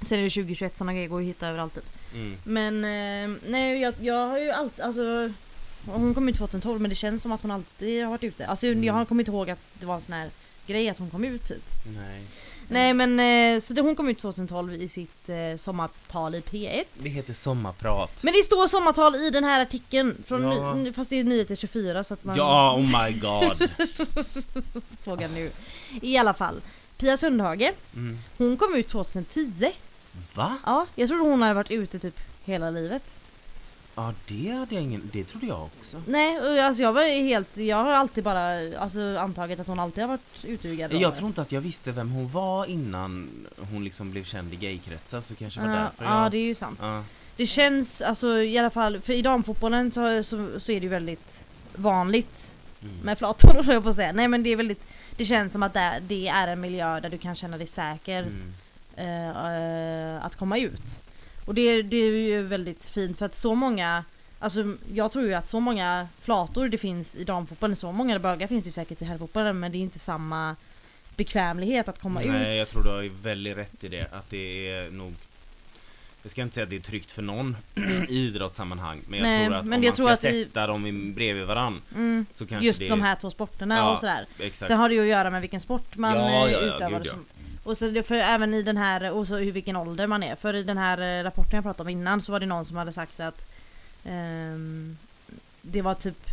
sen 0.01 0.19
är 0.19 0.23
det 0.23 0.29
2021, 0.29 0.77
sådana 0.77 0.93
grejer 0.93 1.07
går 1.07 1.21
ju 1.21 1.27
att 1.27 1.35
hitta 1.35 1.47
överallt 1.47 1.75
typ. 1.75 1.85
Mm. 2.13 2.37
Men 2.43 2.85
ehm, 2.85 3.39
nej 3.47 3.81
jag, 3.81 3.93
jag 4.01 4.27
har 4.27 4.39
ju 4.39 4.51
alltid, 4.51 4.85
alltså 4.85 5.31
hon 5.87 6.13
kom 6.13 6.29
ut 6.29 6.37
2012 6.37 6.81
men 6.81 6.89
det 6.89 6.95
känns 6.95 7.21
som 7.21 7.31
att 7.31 7.41
hon 7.41 7.51
alltid 7.51 8.03
har 8.03 8.11
varit 8.11 8.23
ute. 8.23 8.47
Alltså 8.47 8.67
Mm. 8.67 8.83
jag 8.83 8.93
har 8.93 9.05
kommit 9.05 9.27
ihåg 9.27 9.49
att 9.49 9.59
det 9.73 9.85
var 9.85 9.95
en 9.95 10.01
sån 10.01 10.13
här 10.13 10.29
grej 10.67 10.89
att 10.89 10.97
hon 10.97 11.09
kom 11.09 11.23
ut 11.23 11.47
typ. 11.47 11.63
Nej. 11.95 12.21
Nej 12.69 12.93
men 12.93 13.19
eh, 13.19 13.59
så 13.61 13.73
det, 13.73 13.81
hon 13.81 13.95
kom 13.95 14.09
ut 14.09 14.19
2012 14.19 14.73
i 14.73 14.87
sitt 14.87 15.29
eh, 15.29 15.57
sommartal 15.57 16.35
i 16.35 16.41
P1. 16.41 16.83
Det 16.93 17.09
heter 17.09 17.33
sommarprat. 17.33 18.23
Men 18.23 18.33
det 18.33 18.43
står 18.43 18.67
sommartal 18.67 19.15
i 19.15 19.29
den 19.29 19.43
här 19.43 19.61
artikeln, 19.61 20.23
från, 20.25 20.85
Ja. 20.85 20.93
fast 20.93 21.09
det 21.09 21.19
är 21.19 21.23
Nyheter 21.23 21.55
24 21.55 22.03
så 22.03 22.13
att 22.13 22.23
man 22.23 22.35
Ja, 22.35 22.73
oh 22.75 22.79
my 22.81 23.19
god. 23.19 23.69
såg 24.99 25.21
jag 25.21 25.31
nu. 25.31 25.51
I 26.01 26.17
alla 26.17 26.33
fall, 26.33 26.61
Pia 26.97 27.17
Sundhage, 27.17 27.71
Mm. 27.95 28.17
hon 28.37 28.57
kom 28.57 28.75
ut 28.75 28.87
2010. 28.87 29.71
Va? 30.33 30.57
Ja, 30.65 30.85
jag 30.95 31.09
trodde 31.09 31.23
hon 31.23 31.41
hade 31.41 31.53
varit 31.53 31.71
ute 31.71 31.99
typ 31.99 32.19
hela 32.45 32.69
livet. 32.69 33.03
Ja 33.99 34.13
det 34.27 34.49
hade 34.51 34.75
jag 34.75 34.83
ingen, 34.83 35.09
det 35.13 35.23
trodde 35.23 35.45
jag 35.45 35.63
också. 35.79 36.01
Nej, 36.07 36.59
alltså 36.61 36.83
jag 36.83 36.93
var 36.93 37.03
helt, 37.03 37.57
jag 37.57 37.77
har 37.77 37.91
alltid 37.91 38.23
bara 38.23 38.77
alltså, 38.79 39.17
antagit 39.19 39.59
att 39.59 39.67
hon 39.67 39.79
alltid 39.79 40.03
har 40.03 40.07
varit 40.07 40.61
garderoben. 40.61 40.99
Jag 40.99 41.15
tror 41.15 41.27
inte 41.27 41.41
att 41.41 41.51
jag 41.51 41.61
visste 41.61 41.91
vem 41.91 42.11
hon 42.11 42.29
var 42.29 42.65
innan 42.65 43.29
hon 43.71 43.83
liksom 43.83 44.11
blev 44.11 44.23
känd 44.23 44.53
i 44.53 44.55
gaykretsar 44.55 45.21
så 45.21 45.35
kanske 45.35 45.59
var 45.59 45.67
Ja, 45.67 45.73
därför 45.75 46.05
ja 46.05 46.23
jag... 46.23 46.31
det 46.31 46.37
är 46.37 46.45
ju 46.45 46.55
sant. 46.55 46.79
Ja. 46.81 47.03
Det 47.35 47.47
känns 47.47 48.01
alltså 48.01 48.27
i 48.41 48.57
alla 48.57 48.69
fall, 48.69 49.01
för 49.01 49.13
i 49.13 49.21
damfotbollen 49.21 49.91
så, 49.91 50.23
så, 50.23 50.59
så 50.59 50.71
är 50.71 50.79
det 50.79 50.83
ju 50.83 50.89
väldigt 50.89 51.45
vanligt 51.75 52.53
Mm. 52.81 52.95
med 53.03 53.17
flator 53.17 53.53
höll 53.63 53.73
jag 53.73 53.83
på 53.83 53.89
att 53.89 53.95
säga. 53.95 54.11
Nej 54.11 54.27
men 54.27 54.43
det 54.43 54.49
är 54.49 54.55
väldigt, 54.55 54.83
det 55.17 55.25
känns 55.25 55.51
som 55.53 55.63
att 55.63 55.73
det, 55.73 56.01
det 56.07 56.27
är 56.27 56.47
en 56.47 56.61
miljö 56.61 56.99
där 56.99 57.09
du 57.09 57.17
kan 57.17 57.35
känna 57.35 57.57
dig 57.57 57.67
säker 57.67 58.27
Mm. 58.97 59.31
eh, 60.15 60.25
att 60.25 60.35
komma 60.35 60.57
ut. 60.57 61.01
Och 61.47 61.53
det, 61.55 61.81
det 61.81 61.97
är 61.97 62.11
ju 62.11 62.43
väldigt 62.43 62.85
fint 62.85 63.17
för 63.17 63.25
att 63.25 63.35
så 63.35 63.55
många 63.55 64.03
Alltså 64.39 64.75
jag 64.93 65.11
tror 65.11 65.25
ju 65.25 65.33
att 65.33 65.47
så 65.47 65.59
många 65.59 66.07
flator 66.21 66.67
det 66.67 66.77
finns 66.77 67.15
i 67.15 67.23
damfotbollen, 67.23 67.75
så 67.75 67.91
många 67.91 68.19
bögar 68.19 68.47
finns 68.47 68.63
det 68.63 68.71
säkert 68.71 69.01
i 69.01 69.05
herrfotbollen 69.05 69.59
men 69.59 69.71
det 69.71 69.77
är 69.77 69.79
inte 69.79 69.99
samma 69.99 70.55
bekvämlighet 71.15 71.87
att 71.87 71.99
komma 72.01 72.19
Nej 72.25 72.53
ut. 72.53 72.57
jag 72.59 72.67
tror 72.67 72.83
du 72.83 72.89
har 72.89 73.09
väldigt 73.23 73.57
rätt 73.57 73.83
i 73.83 73.87
det, 73.87 74.07
att 74.13 74.29
det 74.29 74.69
är 74.69 74.91
nog 74.91 75.13
jag 76.23 76.31
ska 76.31 76.41
inte 76.41 76.53
säga 76.55 76.63
att 76.63 76.69
det 76.69 76.75
är 76.75 76.79
tryggt 76.79 77.11
för 77.11 77.21
någon 77.21 77.57
i 78.09 78.15
idrottssammanhang 78.27 79.01
men 79.07 79.19
jag 79.19 79.27
Nej, 79.27 79.45
tror 79.45 79.55
att 79.55 79.65
men 79.65 79.77
om 79.79 79.83
jag 79.83 79.99
man 79.99 80.17
ska 80.17 80.29
att 80.29 80.33
i- 80.33 80.43
sätta 80.45 80.67
dem 80.67 81.13
bredvid 81.15 81.45
varann 81.45 81.81
Mm, 81.95 82.25
så 82.31 82.45
kanske 82.45 82.67
just 82.67 82.79
det 82.79 82.87
de 82.87 83.01
här 83.01 83.15
två 83.15 83.29
sporterna 83.31 83.77
Ja, 83.77 83.93
och 83.93 83.99
sådär. 83.99 84.25
Exakt. 84.39 84.67
Sen 84.67 84.77
har 84.79 84.89
det 84.89 84.95
ju 84.95 85.01
att 85.01 85.07
göra 85.07 85.29
med 85.29 85.41
vilken 85.41 85.59
sport 85.59 85.97
man 85.97 86.15
ja, 86.15 86.49
ja, 86.49 86.59
utövar 86.59 86.99
gud, 86.99 87.13
och 87.67 87.77
så 87.77 88.03
för 88.03 88.15
även 88.15 88.53
i 88.53 88.61
den 88.61 88.77
här, 88.77 89.11
och 89.11 89.27
så 89.27 89.35
hur 89.37 89.51
vilken 89.51 89.75
ålder 89.75 90.07
man 90.07 90.23
är. 90.23 90.35
För 90.35 90.53
i 90.53 90.63
den 90.63 90.77
här 90.77 91.19
eh, 91.19 91.23
rapporten 91.23 91.55
jag 91.55 91.63
pratade 91.63 91.83
om 91.83 91.89
innan 91.89 92.21
så 92.21 92.31
var 92.31 92.39
det 92.39 92.45
någon 92.45 92.65
som 92.65 92.77
hade 92.77 92.91
sagt 92.91 93.19
att 93.19 93.45
ehm, 94.05 94.97
det 95.61 95.81
var 95.81 95.93
typ 95.93 96.27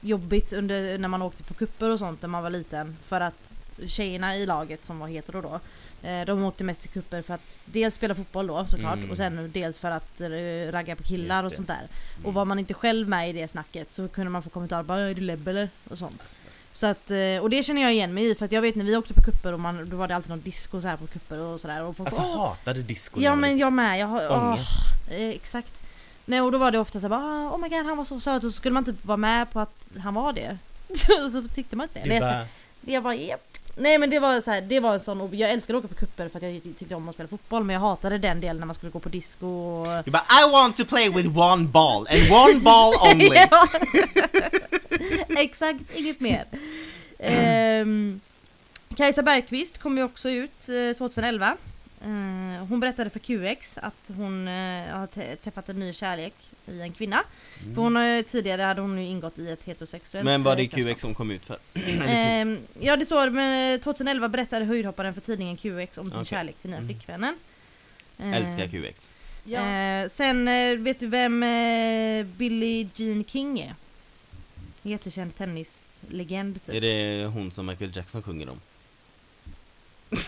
jobbigt 0.00 0.52
under, 0.52 0.98
när 0.98 1.08
man 1.08 1.22
åkte 1.22 1.42
på 1.42 1.54
kupper 1.54 1.90
och 1.90 1.98
sånt 1.98 2.22
när 2.22 2.28
man 2.28 2.42
var 2.42 2.50
liten. 2.50 2.96
För 3.04 3.20
att 3.20 3.52
tjejerna 3.86 4.36
i 4.36 4.46
laget 4.46 4.84
som 4.84 4.98
var 4.98 5.08
hetero 5.08 5.40
då, 5.40 5.60
eh, 6.08 6.24
de 6.24 6.44
åkte 6.44 6.64
mest 6.64 6.80
till 6.80 6.90
kupper 6.90 7.22
för 7.22 7.34
att 7.34 7.44
dels 7.64 7.94
spela 7.94 8.14
fotboll 8.14 8.46
då 8.46 8.66
såklart 8.66 8.98
Mm. 8.98 9.10
och 9.10 9.16
sen 9.16 9.50
dels 9.52 9.78
för 9.78 9.90
att 9.90 10.20
eh, 10.20 10.72
ragga 10.72 10.96
på 10.96 11.02
killar 11.02 11.44
och 11.44 11.52
sånt 11.52 11.68
där. 11.68 11.88
Mm. 12.16 12.26
Och 12.26 12.34
var 12.34 12.44
man 12.44 12.58
inte 12.58 12.74
själv 12.74 13.08
med 13.08 13.30
i 13.30 13.32
det 13.32 13.48
snacket 13.48 13.94
så 13.94 14.08
kunde 14.08 14.30
man 14.30 14.42
få 14.42 14.50
kommentarer 14.50 14.82
bara 14.82 15.00
är 15.00 15.14
du 15.14 15.20
lebb 15.20 15.48
eller? 15.48 15.68
Och 15.90 15.98
sånt. 15.98 16.20
Alltså, 16.20 16.46
Så 16.72 16.86
att, 16.86 17.10
eh, 17.10 17.38
och 17.42 17.50
det 17.50 17.62
känner 17.62 17.82
jag 17.82 17.92
igen 17.92 18.14
mig 18.14 18.30
i 18.30 18.34
för 18.34 18.44
att 18.44 18.52
jag 18.52 18.62
vet 18.62 18.74
när 18.74 18.84
vi 18.84 18.96
åkte 18.96 19.14
på 19.14 19.22
kupper 19.22 19.52
och 19.52 19.60
man, 19.60 19.90
då 19.90 19.96
var 19.96 20.08
det 20.08 20.16
alltid 20.16 20.30
någon 20.30 20.40
disco 20.40 20.80
så 20.80 20.88
här 20.88 20.96
på 20.96 21.06
kupper 21.06 21.38
och 21.40 21.60
sådär 21.60 21.82
och 21.82 21.96
folk 21.96 22.06
Alltså 22.06 22.22
"Åh." 22.22 22.38
hatade 22.48 22.82
disco 22.82 23.20
Ja 23.20 23.34
men 23.34 23.58
jag 23.58 23.72
med, 23.72 23.98
jag 23.98 24.06
har, 24.06 24.26
åh, 24.30 24.48
Ångest. 24.52 24.70
eh, 25.10 25.28
exakt. 25.28 25.72
Nej 26.24 26.40
och 26.40 26.52
då 26.52 26.58
var 26.58 26.70
det 26.70 26.78
ofta 26.78 27.00
så 27.00 27.08
här, 27.08 27.08
bara, 27.08 27.50
oh 27.54 27.58
my 27.58 27.68
god 27.68 27.86
han 27.86 27.96
var 27.96 28.04
så 28.04 28.20
söt 28.20 28.44
och 28.44 28.50
så 28.50 28.56
skulle 28.56 28.72
man 28.72 28.84
typ 28.84 29.04
vara 29.04 29.16
med 29.16 29.50
på 29.52 29.60
att 29.60 29.74
han 30.02 30.14
var 30.14 30.32
det. 30.32 30.58
och 31.24 31.30
så 31.32 31.48
tyckte 31.54 31.76
man 31.76 31.84
inte 31.84 31.98
det. 31.98 32.04
Du 32.04 32.08
Nej, 32.08 32.18
jag, 32.18 32.46
ska, 32.46 32.92
jag 32.92 33.02
bara, 33.02 33.14
"Japp." 33.14 33.49
Nej 33.76 33.98
men 33.98 34.10
det 34.10 34.18
var 34.18 34.40
så 34.40 34.50
här, 34.50 34.60
det 34.60 34.80
var 34.80 34.94
en 34.94 35.00
sån, 35.00 35.28
jag 35.32 35.50
älskade 35.50 35.78
att 35.78 35.84
åka 35.84 35.94
på 35.94 36.00
kupper 36.00 36.28
för 36.28 36.36
att 36.38 36.42
jag 36.42 36.62
tyckte 36.78 36.94
om 36.94 37.08
att 37.08 37.14
spela 37.14 37.28
fotboll 37.28 37.64
men 37.64 37.74
jag 37.74 37.80
hatade 37.80 38.18
den 38.18 38.40
delen 38.40 38.56
när 38.56 38.66
man 38.66 38.74
skulle 38.74 38.92
gå 38.92 38.98
på 38.98 39.08
disco 39.08 39.46
och 39.46 40.04
du 40.04 40.10
bara 40.10 40.24
I 40.46 40.50
want 40.52 40.76
to 40.76 40.84
play 40.84 41.08
with 41.08 41.38
one 41.38 41.64
ball 41.64 42.06
and 42.10 42.32
one 42.32 42.60
ball 42.60 42.94
only. 43.12 43.46
Exakt, 45.42 45.80
inget 45.94 46.20
mer. 46.20 46.44
Ehm, 47.18 48.20
Kajsa 48.96 49.22
Bergqvist 49.22 49.78
kom 49.78 49.98
ju 49.98 50.04
också 50.04 50.30
ut 50.30 50.68
eh, 50.68 50.96
2011. 50.98 51.56
Eh, 52.02 52.66
hon 52.68 52.80
berättade 52.80 53.10
för 53.10 53.18
QX 53.18 53.78
att 53.78 54.10
hon 54.16 54.48
eh, 54.48 54.88
har 54.96 55.36
träffat 55.36 55.68
en 55.68 55.78
ny 55.78 55.92
kärlek 55.92 56.34
i 56.66 56.80
en 56.80 56.92
kvinna. 56.92 57.22
För 57.74 57.82
hon 57.82 57.96
har 57.96 58.22
tidigare 58.22 58.62
hade 58.62 58.80
hon 58.80 58.98
ju 58.98 59.04
ingått 59.06 59.38
i 59.38 59.50
ett 59.50 59.64
heterosexuellt 59.64 60.24
Men 60.24 60.42
var 60.42 60.56
det 60.56 60.62
äktenskap. 60.62 60.92
QX 60.94 61.00
som 61.00 61.14
kom 61.14 61.30
ut 61.30 61.46
för? 61.46 61.58
Eller 61.74 62.06
Ehm, 62.08 62.58
ja 62.80 62.96
det 62.96 63.04
står, 63.06 63.30
men 63.30 63.74
eh, 63.74 63.80
2011 63.80 64.28
berättade 64.28 64.64
höjdhopparen 64.64 65.14
för 65.14 65.20
tidningen 65.20 65.56
QX 65.56 65.98
om 65.98 66.10
sin 66.10 66.20
Okej. 66.20 66.24
kärlek 66.30 66.56
till 66.58 66.70
nya 66.70 66.78
Mm. 66.78 66.88
flickvännen. 66.88 67.34
typ, 68.16 68.26
Eh, 68.26 68.36
älskar 68.36 68.66
QX. 68.68 69.10
Eh, 69.52 70.08
sen 70.08 70.48
eh, 70.48 70.76
vet 70.76 71.00
du 71.00 71.06
vem 71.06 71.42
eh, 71.42 72.24
Billie 72.26 72.88
Jean 72.94 73.24
King 73.24 73.60
är? 73.60 73.74
Jättekänd 74.82 75.36
tennislegend 75.36 76.64
typ. 76.66 76.74
Är 76.74 76.80
det 76.80 77.26
hon 77.26 77.50
som 77.52 77.66
Michael 77.66 77.96
Jackson 77.96 78.22
sjunger 78.22 78.48
om? 78.48 78.60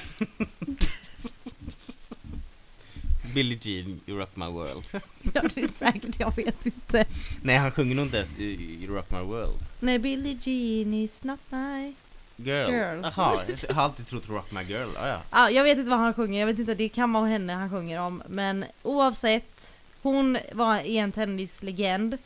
Billie 3.34 3.58
Jean, 3.62 4.00
You 4.06 4.18
Rock 4.18 4.36
My 4.36 4.44
World. 4.46 4.84
ja 5.34 5.42
det 5.54 5.62
är 5.62 5.68
säkert, 5.74 6.20
jag 6.20 6.36
vet 6.36 6.66
inte. 6.66 7.04
Nej 7.42 7.56
han 7.56 7.70
sjunger 7.70 7.94
nog 7.94 8.04
inte 8.04 8.16
ens 8.16 8.38
i 8.38 8.78
You 8.82 8.96
Rock 8.96 9.10
My 9.10 9.18
World. 9.18 9.58
Nej 9.80 9.98
Billie 9.98 10.38
Jean 10.42 10.94
is 10.94 11.24
not 11.24 11.40
my... 11.48 11.94
Girl. 12.36 12.70
Girl. 12.70 12.98
Jaha, 13.02 13.32
jag 13.68 13.74
har 13.74 13.82
alltid 13.82 14.06
trott 14.06 14.28
Rock 14.28 14.52
My 14.52 14.62
Girl. 14.62 14.88
Ah, 14.96 15.08
ja. 15.08 15.20
Ja, 15.30 15.50
jag 15.50 15.64
vet 15.64 15.78
inte 15.78 15.90
vad 15.90 15.98
han 15.98 16.14
sjunger, 16.14 16.40
jag 16.40 16.46
vet 16.46 16.58
inte, 16.58 16.74
det 16.74 16.88
kan 16.88 17.12
vara 17.12 17.26
henne 17.26 17.52
han 17.52 17.70
sjunger 17.70 18.00
om. 18.00 18.22
Men 18.28 18.64
oavsett, 18.82 19.76
hon 20.02 20.38
var 20.52 20.78
en 20.78 21.12
tennislegend. 21.12 22.18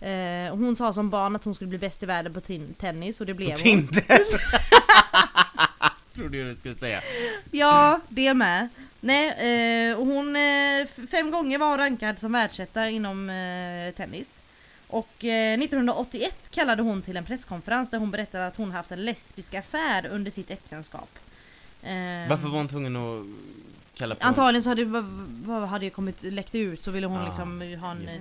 Eh, 0.00 0.56
hon 0.56 0.76
sa 0.76 0.92
som 0.92 1.10
barn 1.10 1.36
att 1.36 1.44
hon 1.44 1.54
skulle 1.54 1.68
bli 1.68 1.78
bäst 1.78 2.02
i 2.02 2.06
världen 2.06 2.34
på 2.34 2.40
tennis 2.78 3.20
och 3.20 3.26
det 3.26 3.34
blev 3.34 3.46
På 3.46 3.52
hon. 3.52 3.88
Tinder. 3.88 4.04
Trodde 6.14 6.36
jag 6.36 6.46
du 6.46 6.56
skulle 6.56 6.74
säga. 6.74 7.00
Ja, 7.50 8.00
det 8.08 8.34
med. 8.34 8.68
Nej, 9.06 9.90
eh, 9.90 9.98
och 9.98 10.06
hon, 10.06 10.36
eh, 10.36 10.86
fem 11.10 11.30
gånger 11.30 11.58
var 11.58 11.78
rankad 11.78 12.18
som 12.18 12.32
världsetta 12.32 12.88
inom 12.88 13.30
eh, 13.30 13.94
tennis. 13.94 14.40
Och 14.88 15.24
eh, 15.24 15.58
1981 15.58 16.36
kallade 16.50 16.82
hon 16.82 17.02
till 17.02 17.16
en 17.16 17.24
presskonferens 17.24 17.90
där 17.90 17.98
hon 17.98 18.10
berättade 18.10 18.46
att 18.46 18.56
hon 18.56 18.70
haft 18.70 18.92
en 18.92 19.04
lesbisk 19.04 19.54
affär 19.54 20.06
under 20.06 20.30
sitt 20.30 20.50
äktenskap. 20.50 21.18
Eh, 21.82 21.92
Varför 22.28 22.48
var 22.48 22.58
hon 22.58 22.68
tvungen 22.68 22.96
att 22.96 23.26
kalla 23.94 24.14
på 24.14 24.26
Antagligen 24.26 24.62
så 24.62 24.68
hade 24.68 24.84
vad 25.44 25.68
hade 25.68 25.84
det 25.86 25.90
kommit 25.90 26.22
läckt 26.22 26.54
ut 26.54 26.84
så 26.84 26.90
ville 26.90 27.06
hon 27.06 27.20
Ah, 27.20 27.24
liksom 27.26 27.60
ha 27.80 27.90
en... 27.90 28.04
det. 28.04 28.12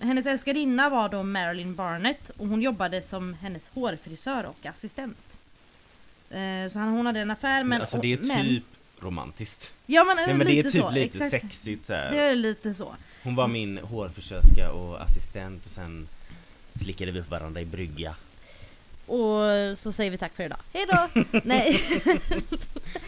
Eh, 0.00 0.06
hennes 0.06 0.26
älskarinna 0.26 0.88
var 0.90 1.08
då 1.08 1.22
Marilyn 1.22 1.74
Barnett 1.74 2.30
och 2.30 2.46
hon 2.48 2.62
jobbade 2.62 3.02
som 3.02 3.34
hennes 3.34 3.68
hårfrisör 3.68 4.44
och 4.46 4.66
assistent. 4.66 5.38
Eh, 6.30 6.72
så 6.72 6.78
hon 6.78 7.06
hade 7.06 7.20
en 7.20 7.30
affär 7.30 7.64
men... 7.64 7.80
alltså 7.80 7.98
det 7.98 8.12
är 8.12 8.18
men- 8.26 8.44
typ 8.46 8.64
romantiskt. 9.02 9.72
Ja 9.86 10.04
men, 10.04 10.16
Nej 10.16 10.34
men 10.34 10.46
det 10.46 10.52
är 10.52 10.56
lite 10.56 10.70
typ 10.70 10.82
så, 10.82 10.90
lite 10.90 11.24
exakt. 11.24 11.30
sexigt 11.30 11.86
så 11.86 11.92
här. 11.92 12.10
Det 12.10 12.20
är 12.20 12.34
lite 12.34 12.74
så. 12.74 12.94
Hon 13.22 13.34
var 13.34 13.48
min 13.48 13.78
hårfrisörska 13.78 14.72
och 14.72 15.02
assistent 15.02 15.64
och 15.64 15.70
sen 15.70 16.08
slickade 16.72 17.12
vi 17.12 17.20
upp 17.20 17.30
varandra 17.30 17.60
i 17.60 17.64
brygga. 17.64 18.14
Och 19.06 19.78
så 19.78 19.92
säger 19.92 20.10
vi 20.10 20.18
tack 20.18 20.36
för 20.36 20.42
idag. 20.42 20.58
Hejdå! 20.72 21.08
Nej. 21.44 21.80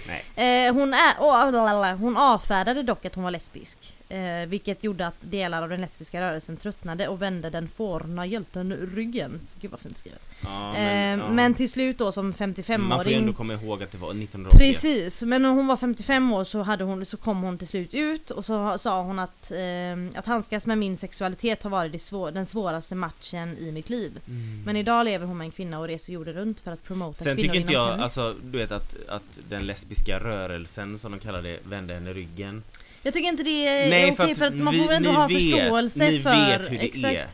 Nej. 0.07 0.25
Eh, 0.37 0.75
hon, 0.75 0.95
är, 0.95 1.53
lalala. 1.53 1.95
hon 1.95 2.17
avfärdade 2.17 2.83
dock 2.83 3.05
att 3.05 3.15
hon 3.15 3.25
var 3.25 3.31
lesbisk. 3.31 3.97
Eh, 4.13 4.47
vilket 4.47 4.85
gjorde 4.85 5.07
att 5.07 5.15
delar 5.21 5.63
av 5.63 5.69
den 5.69 5.81
lesbiska 5.81 6.23
rörelsen 6.23 6.57
tröttnade 6.57 7.09
och 7.09 7.23
vände 7.23 7.51
den 7.51 7.69
fårna 7.69 8.27
hjälten 8.27 8.73
ryggen. 8.73 9.41
Gud 9.61 9.71
vad 9.71 9.81
fint 9.81 9.99
skrivet. 9.99 10.29
Ja, 10.45 10.73
Men, 10.73 11.19
ja. 11.19 11.25
eh, 11.25 11.31
men 11.33 11.55
till 11.55 11.71
slut 11.71 11.99
då 11.99 12.13
som 12.13 12.27
Man 12.27 12.35
får 12.35 12.47
ju 12.47 12.53
55-åring 12.53 13.19
ändå 13.19 13.33
komma 13.33 13.55
ihåg 13.55 13.83
att 13.83 13.93
det 13.93 13.99
var 13.99 14.09
1981. 14.09 14.59
Precis, 14.59 15.23
men 15.23 15.43
när 15.43 15.49
hon 15.49 15.67
var 15.67 15.77
55 15.77 16.33
år 16.33 16.45
så, 16.45 16.63
hade 16.63 16.85
hon, 16.85 17.07
så 17.07 17.17
kom 17.17 17.43
hon 17.43 17.59
till 17.59 17.69
slut 17.69 17.95
ut 17.95 18.31
och 18.31 18.45
så 18.45 18.79
sa 18.79 19.03
hon 19.03 19.19
att, 19.19 19.51
eh, 19.51 20.19
att 20.19 20.27
handskas 20.27 20.67
med 20.67 20.79
min 20.79 20.97
sexualitet 20.97 21.63
har 21.63 21.71
varit 21.71 22.03
svår, 22.03 22.31
den 22.31 22.47
svåraste 22.47 22.95
matchen 22.95 23.57
i 23.59 23.73
mitt 23.73 23.91
liv. 23.91 24.19
Mm. 24.29 24.63
Men 24.67 24.77
idag 24.77 25.05
lever 25.05 25.27
hon 25.27 25.39
med 25.39 25.45
en 25.45 25.51
kvinna 25.51 25.79
och 25.79 25.87
reser 25.87 26.13
jorden 26.13 26.35
runt 26.35 26.61
för 26.61 26.73
att 26.73 26.85
promota 26.85 27.25
Sen 27.25 27.37
kvinnor 27.37 27.49
tycker 27.49 27.61
inte 27.61 27.73
jag, 27.73 27.89
tennis. 27.89 28.03
alltså 28.03 28.35
du 28.45 28.59
vet 28.59 28.73
att, 28.73 28.97
att 29.09 29.41
den 29.49 29.67
lesbiska 29.67 30.19
rörelsen 30.21 30.99
som 30.99 31.13
de 31.13 31.21
kallar 31.21 31.43
det 31.43 31.59
vände 31.65 31.95
henne 31.95 32.13
ryggen. 32.13 32.63
Jag 33.03 33.15
tycker 33.15 33.29
inte 33.29 33.43
det 33.43 33.67
är 33.69 33.91
Nej, 33.91 34.13
okej 34.13 34.17
för 34.17 34.35
för 34.35 34.45
att 34.47 34.55
man 34.55 34.75
vi- 34.75 34.83
får 34.85 34.93
ändå 34.93 35.11
ha 35.11 35.27
vet- 35.29 35.37
förståelse 35.43 36.21
för... 36.21 36.31
vet 36.59 36.71
hur 36.71 36.79
det 36.79 36.85
exakt. 36.85 37.05
är. 37.05 37.13
Det 37.15 37.27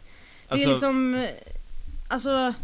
Alltså, 0.49 0.69
är 0.69 0.71
liksom... 0.73 1.15
eh, 1.15 1.29
Alltså... 2.09 2.55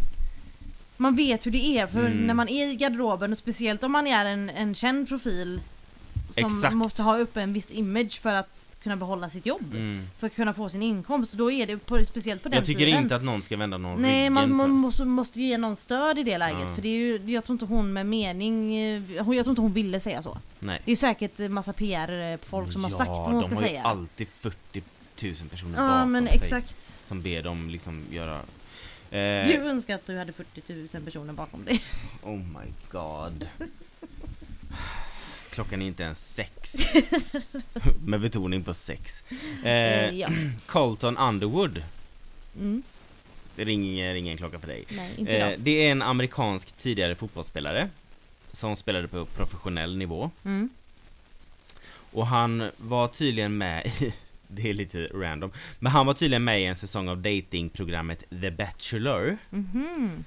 Man 0.97 1.17
vet 1.17 1.47
hur 1.47 1.51
det 1.51 1.79
är 1.79 1.87
för 1.87 2.01
Mm. 2.07 2.27
när 2.27 2.35
man 2.35 2.49
är 2.49 2.67
i 2.67 2.75
garderoben 2.75 3.33
och 3.33 3.39
speciellt 3.39 3.83
om 3.83 3.93
man 3.93 4.07
är 4.07 4.25
en, 4.25 4.51
en 4.51 4.75
känd 4.75 5.09
profil 5.09 5.61
som 6.31 6.57
Exakt. 6.57 6.75
måste 6.75 7.03
ha 7.03 7.17
uppe 7.19 7.41
en 7.41 7.53
viss 7.53 7.71
image 7.71 8.21
för 8.21 8.35
att 8.35 8.49
kunna 8.85 8.97
behålla 8.97 9.31
sitt 9.31 9.47
jobb. 9.47 9.75
mm. 9.75 10.07
För 10.19 10.27
att 10.27 10.35
kunna 10.35 10.55
få 10.55 10.69
sin 10.69 10.83
inkomst. 10.83 11.33
Då 11.33 11.51
är 11.53 11.67
det 11.67 11.79
på, 11.79 12.05
speciellt 12.05 12.43
på 12.43 12.49
den 12.49 12.57
Jag 12.57 12.67
tycker 12.67 12.85
tiden. 12.87 13.03
inte 13.03 13.17
att 13.17 13.25
någon 13.25 13.43
ska 13.43 13.57
vända 13.57 13.79
någon 13.79 14.03
Nej 14.03 14.21
ryggen 14.21 14.33
man, 14.33 14.57
man 14.57 14.67
för. 14.67 14.73
måste, 14.73 15.05
måste 15.05 15.41
ge 15.41 15.59
någon 15.59 15.77
stöd 15.77 16.19
i 16.19 16.23
det 16.23 16.39
läget 16.39 16.59
Ja. 16.69 16.75
för 16.75 16.83
det 16.83 16.89
är 16.89 16.93
ju, 16.99 17.33
jag 17.33 17.45
tror 17.45 17.55
inte 17.55 17.65
hon 17.65 17.93
med 17.93 18.07
mening, 18.07 18.77
eh, 18.77 19.03
jag 19.17 19.25
tror 19.27 19.49
inte 19.49 19.61
hon 19.63 19.73
ville 19.73 20.01
säga 20.01 20.23
så. 20.23 20.39
Nej. 20.59 20.83
Det 20.85 20.93
är 20.93 20.97
säkert 20.97 21.41
en 21.41 21.53
massa 21.53 21.73
PR-folk 21.73 22.73
som 22.73 22.85
har 22.85 22.91
sagt 22.91 23.09
vad 23.09 23.33
hon 23.33 23.43
ska 23.45 23.51
de 23.51 23.57
har 23.57 23.63
ju 23.63 23.69
säga. 23.69 23.83
alltid 23.83 24.29
40 24.41 24.83
000 25.23 25.35
personer 25.51 25.77
Ja 25.77 25.89
bakom 25.89 26.13
men 26.13 26.25
sig 26.27 26.35
exakt. 26.37 26.95
som 27.07 27.23
ber 27.23 27.43
dem 27.43 27.69
liksom 27.71 28.05
göra 28.11 28.35
eh, 29.11 29.47
Du 29.49 29.55
önskar 29.69 29.95
att 29.95 30.07
du 30.07 30.19
hade 30.19 30.33
40 30.33 30.89
000 30.95 31.03
personer 31.05 31.33
bakom 31.33 31.65
dig. 31.65 31.83
Oh 32.23 32.37
my 32.37 32.73
god 32.91 33.47
Klockan 35.55 35.83
är 35.83 35.87
inte 35.87 36.03
ens 36.03 36.35
sex 36.35 36.77
Med 38.05 38.21
betoning 38.21 38.65
på 38.65 38.75
sex 38.75 39.23
Eh, 39.65 39.71
eh, 39.73 40.11
ja. 40.11 40.29
Colton 40.67 41.17
Underwood 41.19 41.83
Mm. 42.57 42.83
Det 43.57 43.65
ringer 43.65 44.15
ingen 44.15 44.37
klocka 44.37 44.59
för 44.59 44.67
dig 44.67 44.85
Nej, 44.89 45.15
inte 45.17 45.37
eh. 45.37 45.53
Det 45.59 45.71
är 45.87 45.91
en 45.93 46.03
amerikansk 46.03 46.73
tidigare 46.77 47.15
fotbollsspelare 47.15 47.89
Som 48.51 48.77
spelade 48.77 49.09
på 49.09 49.25
professionell 49.25 49.97
nivå 49.97 50.31
Mm. 50.45 50.69
Och 52.13 52.27
han 52.27 52.71
var 52.77 53.09
tydligen 53.09 53.59
med 53.59 53.87
i 53.87 54.15
Det 54.49 54.71
är 54.71 54.75
lite 54.75 55.07
random 55.15 55.53
Men 55.79 55.93
han 55.93 56.07
var 56.07 56.15
tydligen 56.15 56.45
med 56.45 56.61
i 56.61 56.65
en 56.65 56.77
säsong 56.77 57.09
av 57.09 57.19
datingprogrammet 57.19 58.25
The 58.41 58.51
Bachelor 58.51 59.37
Mhm. 59.51 60.25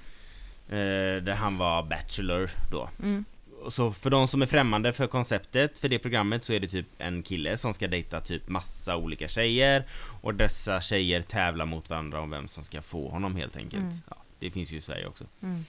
eh, 0.70 0.76
Där 1.24 1.36
han 1.36 1.58
var 1.58 1.84
Bachelor 1.84 2.50
då 2.72 2.90
Mm. 3.04 3.26
Så 3.70 3.92
för 3.92 4.10
de 4.10 4.28
som 4.28 4.42
är 4.42 4.46
främmande 4.46 4.94
för 4.94 5.08
konceptet 5.08 5.78
för 5.78 5.88
det 5.90 6.00
programmet 6.00 6.44
så 6.44 6.54
är 6.54 6.60
det 6.60 6.68
typ 6.68 6.86
en 6.98 7.24
kille 7.24 7.58
som 7.58 7.74
ska 7.74 7.88
dejta 7.88 8.22
typ 8.22 8.50
massa 8.50 8.96
olika 8.98 9.28
tjejer. 9.28 9.86
Och 10.22 10.34
dessa 10.36 10.82
tjejer 10.82 11.22
tävlar 11.22 11.66
mot 11.66 11.90
varandra 11.90 12.22
om 12.22 12.30
vem 12.30 12.48
som 12.48 12.64
ska 12.64 12.82
få 12.82 13.10
honom 13.10 13.36
helt 13.36 13.58
enkelt. 13.58 13.84
Mm. 13.84 13.96
ja, 14.10 14.16
Det 14.40 14.52
finns 14.52 14.72
ju 14.72 14.78
i 14.78 14.82
Sverige 14.82 15.08
också. 15.08 15.26
Mm. 15.42 15.66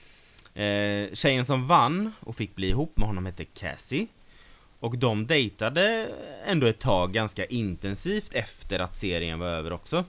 eh, 0.53 1.13
Tjejen 1.15 1.45
som 1.45 1.67
vann 1.67 2.11
och 2.19 2.35
fick 2.35 2.55
bli 2.55 2.69
ihop 2.69 2.97
med 2.97 3.07
honom 3.07 3.25
hette 3.25 3.45
Cassie. 3.45 4.07
Och 4.79 4.97
de 4.97 5.27
dejtade 5.27 6.09
ändå 6.47 6.67
ett 6.67 6.79
tag 6.79 7.13
ganska 7.13 7.45
intensivt 7.45 8.33
efter 8.33 8.79
att 8.79 8.95
serien 8.95 9.39
var 9.39 9.47
över 9.47 9.73
också. 9.73 10.05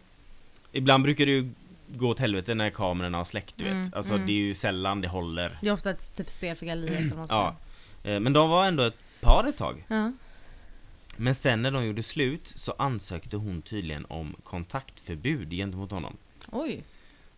Ibland 0.72 1.02
brukar 1.02 1.26
det 1.26 1.32
ju 1.32 1.50
gå 1.86 2.08
åt 2.08 2.18
helvete 2.18 2.54
när 2.54 2.70
kamerorna 2.70 3.18
har 3.18 3.24
släckt 3.24 3.56
du 3.56 3.66
Mm, 3.66 3.82
vet 3.82 3.94
Alltså 3.94 4.14
mm. 4.14 4.26
det 4.26 4.32
är 4.32 4.36
ju 4.36 4.54
sällan 4.54 5.00
det 5.00 5.08
håller. 5.08 5.58
Det 5.62 5.68
är 5.68 5.72
ofta 5.72 5.90
ett 5.90 6.16
typ 6.16 6.30
spel 6.30 6.56
för 6.56 6.66
galleriet 6.66 7.12
Ja. 7.28 7.56
Eh, 8.02 8.20
Men 8.20 8.32
de 8.32 8.50
var 8.50 8.66
ändå 8.66 8.82
ett 8.82 8.98
par 9.20 9.44
ett 9.48 9.56
tag 9.56 9.84
Ja. 9.88 10.12
Men 11.16 11.34
sen 11.34 11.62
när 11.62 11.70
de 11.70 11.84
gjorde 11.84 12.02
slut 12.02 12.52
så 12.56 12.72
ansökte 12.78 13.36
hon 13.36 13.62
tydligen 13.62 14.04
om 14.08 14.36
kontaktförbud 14.42 15.50
gentemot 15.50 15.90
honom 15.90 16.16
Oj. 16.52 16.82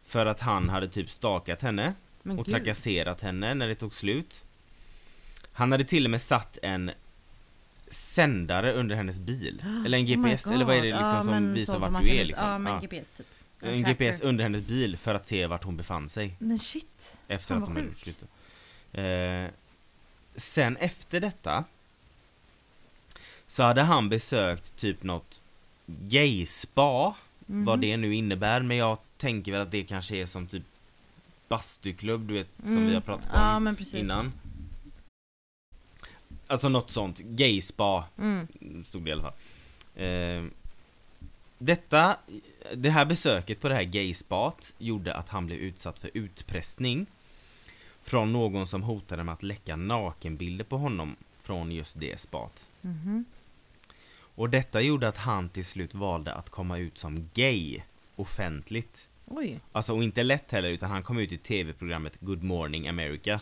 För 0.04 0.26
att 0.26 0.40
han 0.40 0.68
hade 0.68 0.88
typ 0.88 1.10
stakat 1.10 1.62
henne 1.62 1.94
Men 2.22 2.38
och 2.38 2.44
gud. 2.46 2.54
trakasserat 2.54 3.20
henne 3.20 3.54
när 3.54 3.68
det 3.68 3.74
tog 3.74 3.94
slut 3.94 4.44
Han 5.52 5.72
hade 5.72 5.84
till 5.84 6.04
och 6.04 6.10
med 6.10 6.22
satt 6.22 6.58
en 6.62 6.90
sändare 7.88 8.72
under 8.72 8.96
hennes 8.96 9.18
bil 9.18 9.62
Eller 9.86 9.98
en 9.98 10.04
Oh 10.04 10.08
GPS, 10.08 10.46
eller 10.46 10.64
vad 10.64 10.76
är 10.76 10.82
det 10.82 10.88
liksom 10.88 11.14
Ja, 11.16 11.22
som 11.22 11.30
men 11.32 11.54
visar 11.54 11.78
vart 11.78 12.02
du 12.02 12.08
är 12.10 12.24
liksom 12.24 12.48
Ja, 12.48 12.58
med 12.58 12.72
Ja. 12.72 12.78
GPS 12.80 13.10
typ. 13.10 13.26
En 13.60 13.82
tracker. 13.84 13.94
GPS 13.94 14.20
under 14.20 14.42
hennes 14.44 14.62
bil 14.62 14.96
för 14.96 15.14
att 15.14 15.26
se 15.26 15.46
vart 15.46 15.64
hon 15.64 15.76
befann 15.76 16.08
sig 16.08 16.36
Men 16.38 16.58
shit. 16.58 17.16
Efter 17.28 17.54
att 17.54 17.64
de 17.64 17.76
hade 17.76 17.86
gjort 17.86 17.98
slut 17.98 18.22
eh, 18.92 19.46
Sen 20.36 20.76
efter 20.76 21.20
detta 21.20 21.64
Så 23.46 23.62
hade 23.62 23.82
han 23.82 24.08
besökt 24.08 24.76
typ 24.76 25.02
något 25.02 25.42
gay-spa 25.86 27.14
Mhm. 27.46 27.64
Vad 27.64 27.78
det 27.80 27.96
nu 27.96 28.14
innebär 28.14 28.62
men 28.62 28.76
jag 28.76 28.98
tänker 29.16 29.52
väl 29.52 29.60
att 29.60 29.70
det 29.70 29.84
kanske 29.84 30.16
är 30.16 30.26
som 30.26 30.46
typ 30.46 30.62
Bastuklubb 31.48 32.28
du 32.28 32.34
vet 32.34 32.48
som 32.62 32.70
Mm. 32.72 32.86
vi 32.86 32.94
har 32.94 33.00
pratat 33.00 33.24
om 33.34 33.40
Ja 33.40 33.58
men 33.58 33.76
innan 33.94 34.32
Alltså 36.46 36.68
något 36.68 36.90
sånt, 36.90 37.18
gay-spa 37.18 38.04
Mm. 38.18 38.46
stod 38.88 39.02
det 39.04 39.08
i 39.08 39.12
alla 39.12 39.22
fall 39.22 39.32
eh, 40.04 40.44
Detta, 41.58 42.16
det 42.74 42.90
här 42.90 43.04
besöket 43.04 43.60
på 43.60 43.68
det 43.68 43.74
här 43.74 43.82
gayspat 43.82 44.72
gjorde 44.78 45.14
att 45.14 45.28
han 45.28 45.46
blev 45.46 45.58
utsatt 45.58 45.98
för 45.98 46.10
utpressning 46.14 47.06
Från 48.02 48.32
någon 48.32 48.66
som 48.66 48.82
hotade 48.82 49.24
med 49.24 49.32
att 49.32 49.42
läcka 49.42 49.76
nakenbilder 49.76 50.64
på 50.64 50.76
honom 50.78 51.16
från 51.38 51.72
just 51.72 52.00
det 52.00 52.20
spat 52.20 52.66
Mhm. 52.80 53.24
Och 54.34 54.50
detta 54.50 54.80
gjorde 54.80 55.08
att 55.08 55.16
han 55.16 55.48
till 55.48 55.64
slut 55.64 55.94
valde 55.94 56.34
att 56.34 56.50
komma 56.50 56.78
ut 56.78 56.98
som 56.98 57.28
gay 57.34 57.80
offentligt 58.16 59.08
Oj. 59.26 59.60
Alltså 59.72 59.94
och 59.96 60.02
inte 60.04 60.22
lätt 60.22 60.52
heller 60.52 60.68
utan 60.68 60.90
han 60.90 61.02
kom 61.02 61.18
ut 61.18 61.32
i 61.32 61.38
tv-programmet 61.38 62.16
Good 62.20 62.42
Morning 62.42 62.88
America 62.88 63.40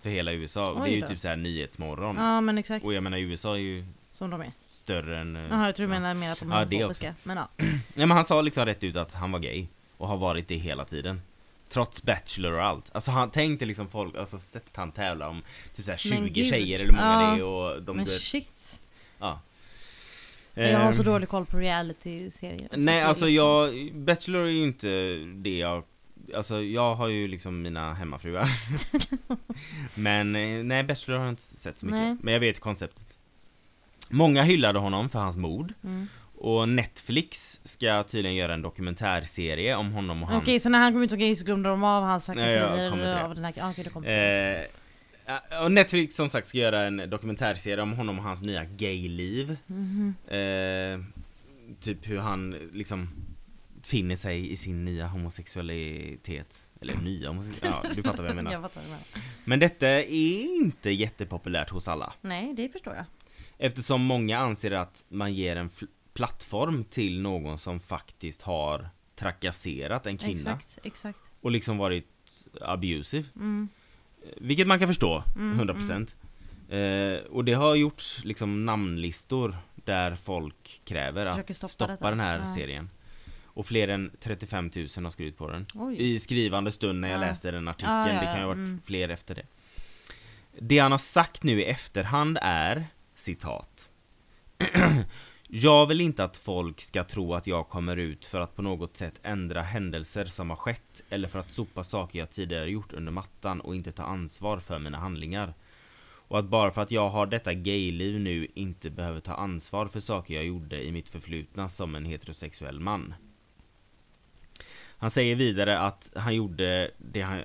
För 0.00 0.10
hela 0.10 0.32
USA, 0.32 0.70
och 0.72 0.80
det 0.84 0.90
är 0.90 0.94
ju 0.94 1.00
då. 1.00 1.08
typ 1.08 1.20
såhär 1.20 1.36
nyhetsmorgon 1.36 2.16
Ja 2.16 2.40
men 2.40 2.58
exakt. 2.58 2.84
Och 2.84 2.92
jag 2.94 3.02
menar 3.02 3.18
USA 3.18 3.54
är 3.54 3.58
ju 3.60 3.84
Som 4.12 4.30
de 4.30 4.40
är. 4.40 4.52
större 4.72 5.18
än... 5.20 5.34
Jaha 5.50 5.66
jag 5.66 5.76
tror 5.76 5.86
du 5.86 5.94
ja. 5.94 6.00
menar 6.00 6.14
mer 6.14 6.30
att 6.32 6.40
de 6.40 6.52
är 6.52 6.56
Ja, 6.60 6.64
homofobiska. 6.64 7.14
Men 7.22 7.36
ja. 7.36 7.48
Nej 7.56 7.78
men 7.94 8.10
han 8.10 8.24
sa 8.24 8.42
liksom 8.42 8.64
rätt 8.66 8.84
ut 8.84 8.96
att 8.96 9.12
han 9.14 9.32
var 9.32 9.38
gay 9.38 9.66
Och 9.96 10.08
har 10.08 10.16
varit 10.16 10.48
det 10.48 10.56
hela 10.56 10.84
tiden 10.84 11.20
Trots 11.68 12.02
Bachelor 12.02 12.52
och 12.52 12.64
allt 12.64 12.90
Alltså 12.94 13.10
han 13.10 13.30
tänkte 13.30 13.66
liksom 13.66 13.88
folk, 13.88 14.16
alltså 14.16 14.38
sett 14.38 14.76
han 14.76 14.92
tävla 14.92 15.28
om 15.28 15.42
Typ 15.74 15.84
såhär 15.86 15.98
20 15.98 16.14
Men 16.20 16.32
gud. 16.32 16.46
tjejer 16.46 16.74
eller 16.78 16.84
hur 16.86 16.92
många 16.92 17.22
Ja, 17.22 17.30
det 17.34 17.40
är 17.40 17.44
och 17.44 17.82
de 17.82 17.96
Men 17.96 18.04
vet, 18.04 18.20
shit. 18.20 18.80
ja 19.18 19.40
Jag 20.54 20.78
har 20.78 20.92
så 20.92 21.02
Ehm, 21.02 21.06
dålig 21.06 21.28
koll 21.28 21.46
på 21.46 21.56
reality-serier. 21.58 22.68
Nej 22.72 23.02
alltså 23.02 23.28
jag, 23.28 23.70
Bachelor 23.94 24.46
är 24.46 24.50
ju 24.50 24.62
inte 24.64 24.88
det 25.36 25.58
jag 25.58 25.82
Alltså 26.36 26.62
jag 26.62 26.94
har 26.94 27.08
ju 27.08 27.28
liksom 27.28 27.62
mina 27.62 27.94
hemmafruar 27.94 28.48
Men 29.94 30.36
eh, 30.36 30.64
nej 30.64 30.82
Bachelor 30.84 31.18
har 31.18 31.24
jag 31.24 31.32
inte 31.32 31.42
sett 31.42 31.78
så 31.78 31.86
mycket 31.86 31.98
Nej. 32.00 32.16
Men 32.22 32.32
jag 32.32 32.40
vet 32.40 32.60
konceptet 32.60 33.18
Många 34.08 34.42
hyllade 34.42 34.78
honom 34.78 35.08
för 35.08 35.18
hans 35.18 35.36
mod 35.36 35.74
Mm. 35.84 36.08
Och 36.40 36.68
Netflix 36.68 37.60
ska 37.64 38.02
tydligen 38.02 38.36
göra 38.36 38.54
en 38.54 38.62
dokumentärserie 38.62 39.76
om 39.76 39.92
honom 39.92 40.22
och 40.22 40.28
hans 40.28 40.42
Okej 40.42 40.60
så 40.60 40.68
när 40.68 40.78
han 40.78 40.92
kom 40.92 41.02
ut 41.02 41.10
som 41.10 41.18
gay 41.18 41.36
så 41.36 41.44
glömde 41.44 41.68
de 41.68 41.84
av 41.84 42.02
hans 42.02 42.28
Ja, 42.28 42.34
trakasserier 42.34 42.84
jag 42.84 43.24
av 43.24 43.34
den 43.34 43.44
här... 43.44 43.54
ah, 43.60 43.70
Okej 43.70 43.84
då 43.84 43.90
kommer. 43.90 44.08
Eh, 44.56 44.62
ja, 45.26 45.62
och 45.64 45.72
Netflix 45.72 46.16
som 46.16 46.28
sagt 46.28 46.46
ska 46.46 46.58
göra 46.58 46.80
en 46.80 47.10
dokumentärserie 47.10 47.82
om 47.82 47.92
honom 47.92 48.18
och 48.18 48.24
hans 48.24 48.42
nya 48.42 48.64
gayliv. 48.64 49.56
Mhm. 49.66 50.14
Eh, 50.28 51.00
typ 51.80 51.98
hur 52.08 52.18
han 52.18 52.50
liksom 52.72 53.08
finner 53.82 54.16
sig 54.16 54.52
i 54.52 54.56
sin 54.56 54.84
nya 54.84 55.06
homosexualitet. 55.06 56.66
Eller 56.80 56.94
nya 56.94 57.28
homosexualitet, 57.28 57.84
ja 57.90 57.94
du 57.96 58.02
fattar 58.02 58.22
vad 58.22 58.30
jag 58.30 58.36
menar. 58.36 58.52
Jag 58.52 58.62
fattar 58.62 58.80
vad 58.80 58.84
du 58.84 58.90
menar. 58.90 59.04
Men 59.44 59.58
detta 59.58 59.88
är 59.88 60.04
inte 60.60 60.90
jättepopulärt 60.90 61.70
hos 61.70 61.88
alla. 61.88 62.12
Nej 62.20 62.54
det 62.54 62.68
förstår 62.68 62.94
jag. 62.94 63.04
Eftersom 63.58 64.00
många 64.02 64.38
anser 64.38 64.70
att 64.70 65.04
man 65.08 65.34
ger 65.34 65.56
en 65.56 65.70
plattform 66.18 66.84
till 66.84 67.20
någon 67.20 67.58
som 67.58 67.80
faktiskt 67.80 68.42
har 68.42 68.88
trakasserat 69.16 70.06
en 70.06 70.18
kvinna. 70.18 70.34
Exakt, 70.52 70.78
exakt. 70.82 71.18
Och 71.40 71.50
liksom 71.50 71.78
varit 71.78 72.06
abusive. 72.60 73.24
Mm. 73.36 73.68
Vilket 74.36 74.66
man 74.66 74.78
kan 74.78 74.88
förstå, 74.88 75.24
Mm, 75.36 75.60
100%. 75.60 76.16
Eh, 76.68 77.24
och 77.30 77.44
det 77.44 77.52
har 77.52 77.74
gjorts 77.74 78.24
liksom 78.24 78.64
namnlistor 78.66 79.56
där 79.74 80.14
folk 80.14 80.80
kräver 80.84 81.26
att 81.26 81.56
stoppa 81.56 81.68
stoppa, 81.68 82.10
den 82.10 82.20
här 82.20 82.38
Ja. 82.38 82.46
serien. 82.46 82.90
Och 83.44 83.66
fler 83.66 83.88
än 83.88 84.10
35 84.20 84.70
000 84.76 84.86
har 85.04 85.10
skrivit 85.10 85.36
på 85.36 85.50
den. 85.50 85.66
Oj. 85.74 85.96
I 85.98 86.18
skrivande 86.18 86.72
stund 86.72 87.00
när 87.00 87.08
jag 87.08 87.16
Ja. 87.16 87.26
läste 87.26 87.50
den 87.50 87.68
artikeln, 87.68 88.06
Ja, 88.14 88.20
det 88.20 88.26
kan 88.26 88.34
ju 88.36 88.40
ha 88.40 88.46
varit 88.48 88.56
mm. 88.56 88.80
fler 88.84 89.08
efter 89.08 89.34
det. 89.34 89.46
Det 90.60 90.78
han 90.78 90.90
har 90.92 90.98
sagt 90.98 91.42
nu 91.42 91.60
i 91.60 91.64
efterhand 91.64 92.38
är, 92.42 92.86
citat. 93.14 93.88
Jag 95.50 95.86
vill 95.86 96.00
inte 96.00 96.24
att 96.24 96.36
folk 96.36 96.80
ska 96.80 97.04
tro 97.04 97.34
att 97.34 97.46
jag 97.46 97.68
kommer 97.68 97.96
ut 97.96 98.26
för 98.26 98.40
att 98.40 98.56
på 98.56 98.62
något 98.62 98.96
sätt 98.96 99.20
ändra 99.22 99.62
händelser 99.62 100.24
som 100.24 100.50
har 100.50 100.56
skett 100.56 101.02
eller 101.10 101.28
för 101.28 101.38
att 101.38 101.50
sopa 101.50 101.84
saker 101.84 102.18
jag 102.18 102.30
tidigare 102.30 102.70
gjort 102.70 102.92
under 102.92 103.12
mattan 103.12 103.60
och 103.60 103.74
inte 103.74 103.92
ta 103.92 104.02
ansvar 104.02 104.58
för 104.58 104.78
mina 104.78 104.98
handlingar. 104.98 105.54
Och 106.00 106.38
att 106.38 106.44
bara 106.44 106.70
för 106.70 106.82
att 106.82 106.90
jag 106.90 107.10
har 107.10 107.26
detta 107.26 107.54
gayliv 107.54 108.20
nu 108.20 108.48
inte 108.54 108.90
behöver 108.90 109.20
ta 109.20 109.34
ansvar 109.34 109.86
för 109.86 110.00
saker 110.00 110.34
jag 110.34 110.44
gjorde 110.44 110.84
i 110.84 110.92
mitt 110.92 111.08
förflutna 111.08 111.68
som 111.68 111.94
en 111.94 112.04
heterosexuell 112.04 112.80
man. 112.80 113.14
Han 114.98 115.10
säger 115.10 115.34
vidare 115.34 115.78
att 115.78 116.10
han 116.14 116.34
gjorde 116.34 116.90
det 116.98 117.22
han, 117.22 117.42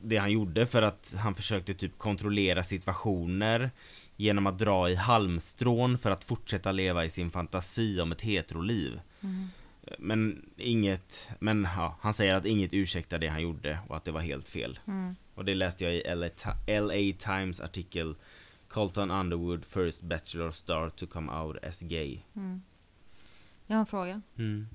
det 0.00 0.16
han 0.16 0.32
gjorde 0.32 0.66
för 0.66 0.82
att 0.82 1.14
han 1.18 1.34
försökte 1.34 1.74
typ 1.74 1.98
kontrollera 1.98 2.62
situationer 2.62 3.70
genom 4.16 4.46
att 4.46 4.58
dra 4.58 4.90
i 4.90 4.94
halmstrån 4.94 5.98
för 5.98 6.10
att 6.10 6.24
fortsätta 6.24 6.72
leva 6.72 7.04
i 7.04 7.10
sin 7.10 7.30
fantasi 7.30 8.00
om 8.00 8.12
ett 8.12 8.20
heteroliv. 8.20 9.00
Mm. 9.20 9.48
Men 9.98 10.50
inget, 10.56 11.30
men 11.38 11.68
ja, 11.76 11.98
han 12.00 12.12
säger 12.14 12.34
att 12.34 12.46
inget 12.46 12.74
ursäktar 12.74 13.18
det 13.18 13.28
han 13.28 13.42
gjorde 13.42 13.78
och 13.88 13.96
att 13.96 14.04
det 14.04 14.12
var 14.12 14.20
helt 14.20 14.48
fel. 14.48 14.78
Mm. 14.86 15.16
Och 15.34 15.44
det 15.44 15.54
läste 15.54 15.84
jag 15.84 15.94
i 15.94 16.14
LA, 16.14 16.28
LA 16.80 17.16
Times 17.18 17.60
artikel 17.60 18.14
Colton 18.68 19.10
Underwood 19.10 19.64
first 19.64 20.02
bachelor 20.02 20.50
star 20.50 20.88
to 20.88 21.06
come 21.06 21.32
out 21.32 21.64
as 21.64 21.80
gay. 21.80 22.18
Mm. 22.36 22.62
Jag 23.66 23.76
har 23.76 23.80
en 23.80 23.86
fråga. 23.86 24.20
Mm. 24.38 24.68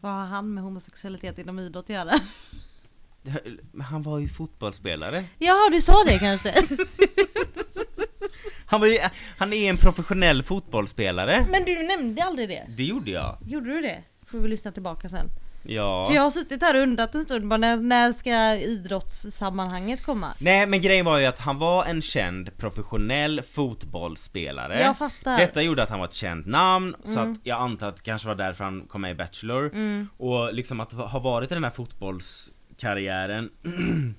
Vad 0.00 0.12
har 0.12 0.26
han 0.26 0.54
med 0.54 0.64
homosexualitet 0.64 1.38
inom 1.38 1.58
idrott 1.58 1.84
att 1.84 1.88
göra? 1.88 2.12
Han 3.82 4.02
var 4.02 4.18
ju 4.18 4.28
fotbollsspelare. 4.28 5.24
Ja, 5.38 5.68
du 5.72 5.80
sa 5.80 6.04
det 6.04 6.18
kanske? 6.18 6.54
Han, 8.66 8.80
var 8.80 8.86
ju, 8.86 8.98
han 9.38 9.52
är 9.52 9.70
en 9.70 9.76
professionell 9.76 10.42
fotbollsspelare. 10.42 11.46
Men 11.50 11.64
du 11.64 11.82
nämnde 11.82 12.22
aldrig 12.24 12.48
det. 12.48 12.62
Det 12.76 12.84
gjorde 12.84 13.10
jag. 13.10 13.38
Gjorde 13.46 13.70
du 13.70 13.80
det? 13.80 14.02
Får 14.26 14.38
vi 14.38 14.48
lyssna 14.48 14.72
tillbaka 14.72 15.08
sen. 15.08 15.26
Ja. 15.66 16.06
För 16.06 16.14
jag 16.14 16.22
har 16.22 16.30
suttit 16.30 16.62
här 16.62 16.74
och 16.76 16.80
undrat 16.82 17.14
en 17.14 17.22
stund 17.22 17.48
bara 17.48 17.56
när, 17.56 17.76
när 17.76 18.12
ska 18.12 18.54
idrottssammanhanget 18.56 20.02
komma? 20.04 20.34
Nej 20.38 20.66
men 20.66 20.80
grejen 20.80 21.04
var 21.04 21.18
ju 21.18 21.24
att 21.26 21.38
han 21.38 21.58
var 21.58 21.84
en 21.84 22.02
känd 22.02 22.56
professionell 22.58 23.42
fotbollsspelare. 23.52 24.80
Jag 24.80 24.98
fattar. 24.98 25.36
Detta 25.38 25.62
gjorde 25.62 25.82
att 25.82 25.90
han 25.90 25.98
var 25.98 26.06
ett 26.06 26.12
känt 26.14 26.46
namn, 26.46 26.94
så 27.04 27.18
Mm. 27.20 27.32
att 27.32 27.38
jag 27.42 27.60
antar 27.60 27.88
att 27.88 27.96
det 27.96 28.02
kanske 28.02 28.28
var 28.28 28.34
därför 28.34 28.64
han 28.64 28.80
kom 28.86 29.00
med 29.00 29.10
i 29.10 29.14
Bachelor. 29.14 29.66
Mm. 29.66 30.08
Och 30.16 30.54
liksom 30.54 30.80
att 30.80 30.92
ha 30.92 31.18
varit 31.18 31.50
i 31.50 31.54
den 31.54 31.64
här 31.64 31.70
fotbollskarriären 31.70 33.50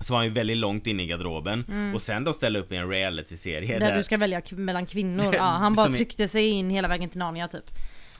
Så 0.00 0.12
var 0.12 0.18
han 0.18 0.26
ju 0.26 0.32
väldigt 0.32 0.56
långt 0.56 0.86
inne 0.86 1.02
i 1.02 1.06
garderoben 1.06 1.64
och 1.94 2.02
sen 2.02 2.24
då 2.24 2.32
ställa 2.32 2.58
upp 2.58 2.72
i 2.72 2.76
en 2.76 2.88
realityserie 2.88 3.76
Mm. 3.76 3.88
Där 3.88 3.96
du 3.96 4.02
ska 4.02 4.16
välja 4.16 4.42
mellan 4.50 4.86
kvinnor. 4.86 5.34
Ja, 5.40 5.42
han 5.42 5.74
bara 5.74 5.92
tryckte 5.92 6.28
sig 6.28 6.48
in 6.48 6.70
hela 6.70 6.88
vägen 6.88 7.08
till 7.10 7.18
Narnia 7.18 7.48
typ. 7.48 7.70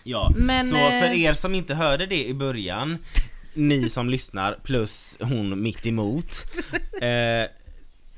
Ja, 0.05 0.33
Men, 0.37 0.71
så 0.71 0.77
eh, 0.77 1.01
för 1.01 1.12
er 1.14 1.33
som 1.33 1.55
inte 1.55 1.75
hörde 1.75 2.07
det 2.07 2.27
i 2.29 2.35
början 2.35 2.99
Ni 3.55 3.90
som 3.90 4.11
lyssnar 4.11 4.59
plus 4.64 5.19
hon 5.21 5.62
mitt 5.62 5.87
emot 5.87 6.45
eh, 7.03 7.51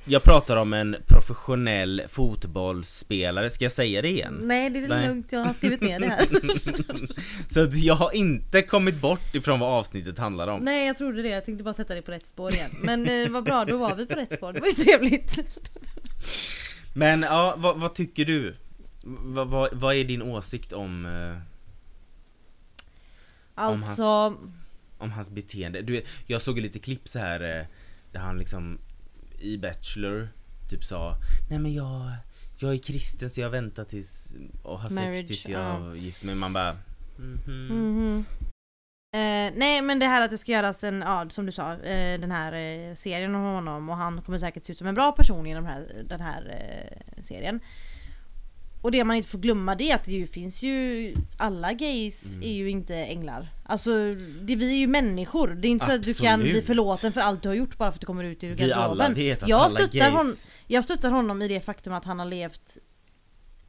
Jag 0.04 0.22
pratar 0.22 0.56
om 0.56 0.72
en 0.72 0.96
professionell 1.06 2.02
fotbollsspelare, 2.08 3.50
ska 3.50 3.64
jag 3.64 3.72
säga 3.72 4.02
det 4.02 4.08
igen? 4.08 4.40
Nej 4.42 4.70
det 4.70 4.78
är 4.78 4.88
Nej. 4.88 5.06
lugnt, 5.08 5.32
jag 5.32 5.40
har 5.40 5.52
skrivit 5.52 5.80
ner 5.80 6.00
det 6.00 6.08
här. 6.08 6.26
Så 7.48 7.62
att 7.62 7.76
jag 7.76 7.94
har 7.94 8.14
inte 8.14 8.62
kommit 8.62 9.00
bort 9.00 9.34
ifrån 9.34 9.60
vad 9.60 9.70
avsnittet 9.70 10.18
handlar 10.18 10.48
om 10.48 10.60
Nej 10.60 10.86
jag 10.86 10.98
trodde 10.98 11.22
det, 11.22 11.28
jag 11.28 11.44
tänkte 11.44 11.64
bara 11.64 11.74
sätta 11.74 11.94
dig 11.94 12.02
på 12.02 12.10
rätt 12.12 12.26
spår 12.26 12.54
igen. 12.54 12.70
Men 12.82 13.06
eh, 13.06 13.28
vad 13.30 13.44
bra, 13.44 13.64
då 13.64 13.76
var 13.76 13.94
vi 13.94 14.06
på 14.06 14.14
rätt 14.14 14.32
spår. 14.32 14.52
Det 14.52 14.60
var 14.60 14.66
ju 14.66 14.72
trevligt. 14.72 15.38
Men 16.94 17.22
ja, 17.22 17.54
vad, 17.56 17.80
vad 17.80 17.94
tycker 17.94 18.24
du? 18.24 18.54
Vad, 19.04 19.48
vad, 19.48 19.68
vad 19.72 19.94
är 19.94 20.04
din 20.04 20.22
åsikt 20.22 20.72
om, 20.72 21.06
eh, 21.06 21.38
Alltså, 23.54 24.36
om 24.98 25.10
hans 25.12 25.30
beteende? 25.30 25.82
Du 25.82 26.02
jag 26.26 26.42
såg 26.42 26.56
ju 26.56 26.62
lite 26.62 26.78
klipp 26.78 27.08
så 27.08 27.18
här 27.18 27.58
eh, 27.58 27.66
där 28.12 28.20
han 28.20 28.38
liksom 28.38 28.78
i 29.42 29.58
Bachelor 29.58 30.28
typ 30.70 30.84
sa 30.84 31.16
Nej 31.50 31.58
men 31.58 31.74
jag, 31.74 32.12
jag 32.58 32.74
är 32.74 32.78
kristen 32.78 33.30
så 33.30 33.40
jag 33.40 33.50
väntar 33.50 33.84
tills 33.84 34.36
och 34.62 34.78
har 34.78 34.90
Marriage, 34.90 35.16
sex 35.16 35.28
tills 35.28 35.48
jag 35.48 35.62
ja. 35.62 35.90
är 35.90 35.94
gift 35.94 36.22
men 36.22 36.38
man 36.38 36.52
bara 36.52 36.76
mhm. 37.18 37.66
mhm. 37.68 38.24
Eh, 39.14 39.52
nej 39.56 39.82
men 39.82 39.98
det 39.98 40.06
här 40.06 40.24
att 40.24 40.30
det 40.30 40.38
ska 40.38 40.52
göras 40.52 40.84
en, 40.84 41.00
ja 41.06 41.26
som 41.30 41.46
du 41.46 41.52
sa, 41.52 41.72
eh, 41.72 42.20
den 42.20 42.30
här 42.30 42.52
eh, 42.52 42.94
serien 42.94 43.34
om 43.34 43.42
honom 43.42 43.88
och 43.88 43.96
han 43.96 44.22
kommer 44.22 44.38
säkert 44.38 44.64
se 44.64 44.72
ut 44.72 44.78
som 44.78 44.86
en 44.86 44.94
bra 44.94 45.12
person 45.12 45.46
genom 45.46 45.64
den 45.64 45.72
här, 45.72 46.04
den 46.08 46.20
här 46.20 46.42
eh, 46.50 47.22
serien. 47.22 47.60
Och 48.82 48.90
det 48.90 49.04
man 49.04 49.16
inte 49.16 49.28
får 49.28 49.38
glömma 49.38 49.74
det 49.74 49.90
är 49.90 49.94
att 49.94 50.04
det 50.04 50.12
ju 50.12 50.26
finns 50.26 50.62
ju, 50.62 51.14
alla 51.36 51.72
gays 51.72 52.34
Mm. 52.34 52.48
är 52.48 52.52
ju 52.52 52.70
inte 52.70 52.96
änglar. 52.96 53.48
Alltså 53.64 53.90
det, 54.40 54.56
vi 54.56 54.70
är 54.72 54.76
ju 54.76 54.86
människor. 54.86 55.48
Det 55.48 55.68
är 55.68 55.70
inte 55.70 55.84
så 55.86 55.92
att 55.92 56.02
du 56.02 56.14
kan 56.14 56.34
Absolut. 56.34 56.52
bli 56.52 56.62
förlåten 56.62 57.12
för 57.12 57.20
allt 57.20 57.42
du 57.42 57.48
har 57.48 57.56
gjort 57.56 57.78
bara 57.78 57.90
för 57.92 57.96
att 57.96 58.00
du 58.00 58.06
kommer 58.06 58.24
ut 58.24 58.44
ur 58.44 58.54
Vi 58.54 58.72
alla 58.72 58.82
garderoben. 58.82 59.14
vet 59.14 59.42
att 59.42 59.48
Jag 59.48 59.60
alla 59.60 59.80
gays 59.86 60.12
hon, 60.12 60.34
jag 60.66 60.84
stöttar 60.84 61.10
honom 61.10 61.42
i 61.42 61.48
det 61.48 61.60
faktum 61.60 61.92
att 61.92 62.04
han 62.04 62.18
har 62.18 62.26
levt 62.26 62.78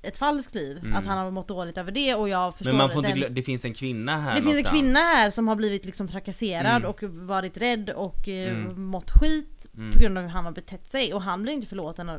ett 0.04 0.18
falskt 0.18 0.56
liv. 0.56 0.78
Mm. 0.78 0.94
Att 0.96 1.06
han 1.06 1.18
har 1.18 1.32
mått 1.32 1.48
dåligt 1.48 1.78
över 1.78 1.92
det 1.92 2.16
och 2.16 2.30
jag 2.30 2.58
förstår 2.58 2.72
Men 2.72 2.78
man 2.78 2.90
får 2.92 3.06
inte 3.06 3.20
den, 3.20 3.24
glö- 3.30 3.34
det 3.36 3.44
finns 3.44 3.66
en 3.66 3.74
kvinna 3.74 4.18
här 4.18 4.30
Det 4.36 4.42
finns 4.42 4.46
en 4.46 4.50
någonstans. 4.64 4.82
kvinna 4.82 5.00
här 5.00 5.30
som 5.30 5.48
har 5.48 5.56
blivit 5.56 5.86
liksom 5.86 6.08
trakasserad 6.08 6.76
Mm. 6.76 6.90
och 6.90 7.04
varit 7.04 7.58
rädd 7.58 7.90
och 7.90 8.30
eh, 8.30 8.50
Mm. 8.52 8.82
mått 8.86 9.12
skit 9.12 9.66
Mm. 9.78 9.92
på 9.92 10.00
grund 10.00 10.18
av 10.18 10.24
hur 10.24 10.30
han 10.30 10.46
har 10.46 10.52
betett 10.52 10.92
sig 10.92 11.14
och 11.14 11.22
han 11.22 11.44
blir 11.44 11.54
inte 11.54 11.68
förlåten 11.68 12.10
eh, 12.10 12.16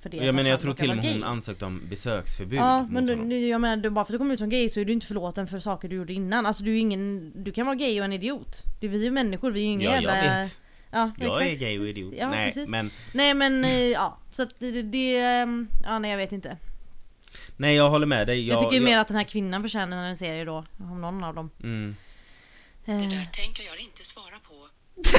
för 0.00 0.08
det. 0.08 0.16
Jag 0.16 0.34
menar 0.34 0.50
jag 0.50 0.60
tror 0.60 0.72
till 0.72 0.90
och 0.90 0.96
med 0.96 1.12
hon 1.12 1.24
ansökte 1.24 1.64
om 1.64 1.82
besöksförbud 1.90 2.58
Ja 2.58 2.86
men 2.90 3.06
du, 3.06 3.14
honom. 3.14 3.40
jag 3.48 3.60
menar 3.60 3.76
du- 3.76 3.90
bara 3.90 4.04
för 4.04 4.12
att 4.12 4.14
du 4.14 4.18
kommer 4.18 4.34
ut 4.34 4.40
som 4.40 4.48
gay 4.48 4.68
så 4.68 4.80
är 4.80 4.84
du 4.84 4.92
inte 4.92 5.06
förlåten 5.06 5.46
för 5.46 5.58
saker 5.58 5.88
du 5.88 5.96
gjorde 5.96 6.12
innan. 6.12 6.46
Alltså 6.46 6.64
du 6.64 6.74
är 6.76 6.78
ingen, 6.80 7.32
du 7.44 7.52
kan 7.52 7.66
vara 7.66 7.76
gay 7.76 7.98
och 8.00 8.04
en 8.04 8.12
idiot. 8.12 8.62
Är 8.80 8.88
vi 8.88 8.98
är 9.00 9.04
ju 9.04 9.10
människor, 9.10 9.50
vi 9.50 9.60
är 9.60 9.64
ju 9.64 9.70
inga 9.70 9.84
Ja, 9.84 9.92
jävla... 9.94 10.16
jag 10.16 10.38
vet. 10.40 10.60
Ja, 10.92 11.10
Jag 11.18 11.26
exakt. 11.42 11.62
är 11.62 11.66
gay 11.66 11.78
och 11.78 11.88
idiot. 11.88 12.14
Ja, 12.18 12.28
Nej, 12.30 12.46
precis. 12.46 12.68
men 12.68 12.90
Nej 13.14 13.34
men 13.34 13.64
eh, 13.64 13.70
ja, 13.88 14.18
så 14.30 14.42
att 14.42 14.50
det, 14.58 14.70
det, 14.70 14.82
det 14.82 15.16
ehm, 15.20 15.68
ja 15.84 15.98
nej 15.98 16.10
jag 16.10 16.18
vet 16.18 16.32
inte. 16.32 16.56
Nej 17.56 17.74
jag 17.76 17.90
håller 17.90 18.06
med 18.06 18.26
dig. 18.26 18.48
Jag, 18.48 18.60
tycker 18.60 18.74
ju 18.74 18.80
mer 18.80 18.98
att 18.98 19.08
den 19.08 19.16
här 19.16 19.24
kvinnan 19.24 19.62
förtjänar 19.62 20.04
en 20.04 20.16
serie 20.16 20.44
då, 20.44 20.64
om 20.78 21.00
någon 21.00 21.24
av 21.24 21.34
dem. 21.34 21.50
Mm. 21.62 21.96
Eh, 22.84 22.96
Det 22.98 23.06
där 23.16 23.28
tänker 23.32 23.62
jag 23.62 23.80
inte 23.80 24.04
svara 24.04 24.34
på. 24.48 24.66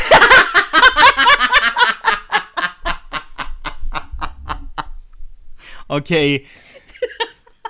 Okej. 5.88 6.48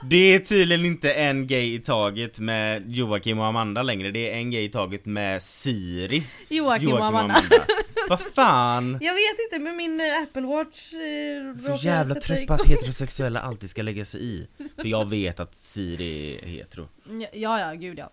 Det 0.09 0.35
är 0.35 0.39
tydligen 0.39 0.85
inte 0.85 1.13
en 1.13 1.47
gay 1.47 1.73
i 1.75 1.79
taget 1.79 2.39
med 2.39 2.83
Joakim 2.95 3.39
och 3.39 3.45
Amanda 3.45 3.83
längre, 3.83 4.11
det 4.11 4.29
är 4.31 4.33
en 4.35 4.51
gay 4.51 4.63
i 4.63 4.69
taget 4.69 5.05
med 5.05 5.41
Siri. 5.41 6.23
Joakim, 6.49 6.93
och 6.93 7.05
Amanda. 7.05 7.35
Vad 8.09 8.19
fan? 8.35 8.97
Jag 9.01 9.13
vet 9.13 9.39
inte 9.45 9.59
men 9.59 9.75
min 9.77 9.99
eh, 9.99 10.05
Apple 10.23 10.41
Watch 10.41 10.93
eh, 10.93 11.55
Så 11.77 11.87
jävla 11.87 12.15
trött 12.15 12.47
på 12.47 12.53
att 12.53 12.65
heterosexuella 12.67 13.39
alltid 13.41 13.69
ska 13.69 13.81
lägga 13.81 14.05
sig 14.05 14.21
i. 14.23 14.47
För 14.75 14.87
jag 14.87 15.09
vet 15.09 15.39
att 15.39 15.55
Siri 15.55 16.39
är 16.43 16.47
hetero. 16.47 16.87
Ja 17.33 17.59
ja 17.59 17.73
gud 17.73 17.99
ja. 17.99 18.11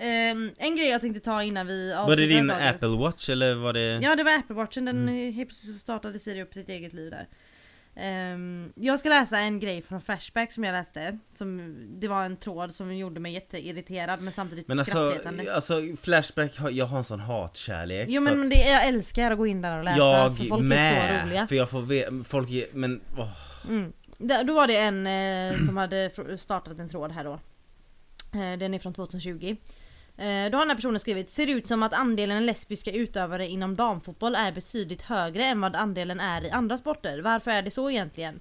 Ehm, 0.00 0.50
en 0.58 0.76
grej 0.76 0.88
jag 0.88 1.00
tänkte 1.00 1.20
ta 1.20 1.42
innan 1.42 1.66
vi 1.66 1.92
Var 1.92 1.96
det 1.96 2.00
avslutar 2.02 2.34
din 2.34 2.46
dagens- 2.50 2.74
Apple 2.74 2.88
Watch 2.98 3.28
eller 3.30 3.54
var 3.54 3.72
det? 3.72 4.00
Ja 4.02 4.16
det 4.16 4.24
var 4.24 4.38
Apple 4.38 4.54
Watchen, 4.56 4.84
den 4.84 5.08
Mm. 5.08 5.46
så 5.50 5.72
startade 5.72 6.18
Siri 6.18 6.42
upp 6.42 6.54
sitt 6.54 6.68
eget 6.68 6.92
liv 6.92 7.10
där. 7.10 7.26
Ehm, 8.00 8.72
jag 8.74 9.00
ska 9.00 9.08
läsa 9.08 9.38
en 9.38 9.60
grej 9.60 9.82
från 9.82 10.00
Flashback 10.00 10.52
som 10.52 10.64
jag 10.64 10.72
läste. 10.72 11.18
Som, 11.34 11.76
det 12.00 12.08
var 12.08 12.24
en 12.24 12.36
tråd 12.36 12.74
som 12.74 12.96
gjorde 12.96 13.20
mig 13.20 13.32
jätteirriterad 13.32 14.20
men 14.20 14.32
samtidigt 14.32 14.68
Men 14.68 14.78
alltså, 14.78 15.10
skrattretande. 15.10 15.54
alltså 15.54 15.82
Flashback, 16.02 16.52
jag 16.70 16.86
har 16.86 16.98
en 16.98 17.04
sån 17.04 17.20
hatkärlek. 17.20 18.08
Jo 18.10 18.22
men 18.22 18.42
att 18.42 18.50
det, 18.50 18.56
jag 18.56 18.86
älskar 18.86 19.30
att 19.30 19.38
gå 19.38 19.46
in 19.46 19.62
där 19.62 19.78
och 19.78 19.84
läsa 19.84 19.98
jag 19.98 20.36
för 20.36 20.44
folk 20.44 20.62
med, 20.62 20.78
är 20.78 21.20
så 21.20 21.26
roliga. 21.26 21.46
för 21.46 21.56
jag 21.56 21.70
får 21.70 21.80
veta, 21.80 22.12
folk 22.24 22.50
är, 22.50 22.66
men 22.72 23.00
åh. 23.16 23.28
Mm. 23.68 23.92
Då 24.18 24.52
var 24.52 24.66
det 24.66 24.76
en 24.76 25.06
eh, 25.06 25.66
som 25.66 25.76
hade 25.76 26.10
startat 26.38 26.78
en 26.78 26.88
tråd 26.88 27.12
här 27.12 27.24
då. 27.24 27.32
Eh, 28.34 28.58
den 28.58 28.74
är 28.74 28.78
från 28.78 28.94
2020. 28.94 29.56
Eh, 30.18 30.50
då 30.50 30.56
har 30.56 30.60
den 30.60 30.68
här 30.68 30.74
personen 30.74 31.00
skrivit 31.00 31.30
Ser 31.30 31.46
ut 31.46 31.68
som 31.68 31.82
att 31.82 31.92
andelen 31.92 32.46
lesbiska 32.46 32.92
utövare 32.92 33.48
inom 33.48 33.76
damfotboll 33.76 34.34
är 34.34 34.52
betydligt 34.52 35.02
högre 35.02 35.44
än 35.44 35.60
vad 35.60 35.76
andelen 35.76 36.20
är 36.20 36.44
i 36.44 36.50
andra 36.50 36.78
sporter. 36.78 37.18
Varför 37.18 37.50
är 37.50 37.62
det 37.62 37.70
så 37.70 37.90
egentligen? 37.90 38.40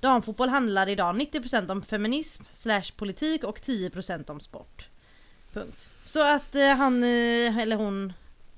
Damfotboll 0.00 0.48
handlar 0.48 0.88
idag 0.88 1.20
90% 1.20 1.70
om 1.70 1.82
feminism 1.82 2.44
slash 2.52 2.92
politik 2.96 3.44
och 3.44 3.60
10% 3.60 4.30
om 4.30 4.40
sport. 4.40 4.88
Punkt. 5.52 5.90
Så 6.04 6.34
att 6.34 6.54
eh, 6.54 6.74
han 6.74 7.02
eh, 7.02 7.58
eller 7.58 7.76
hon 7.76 8.12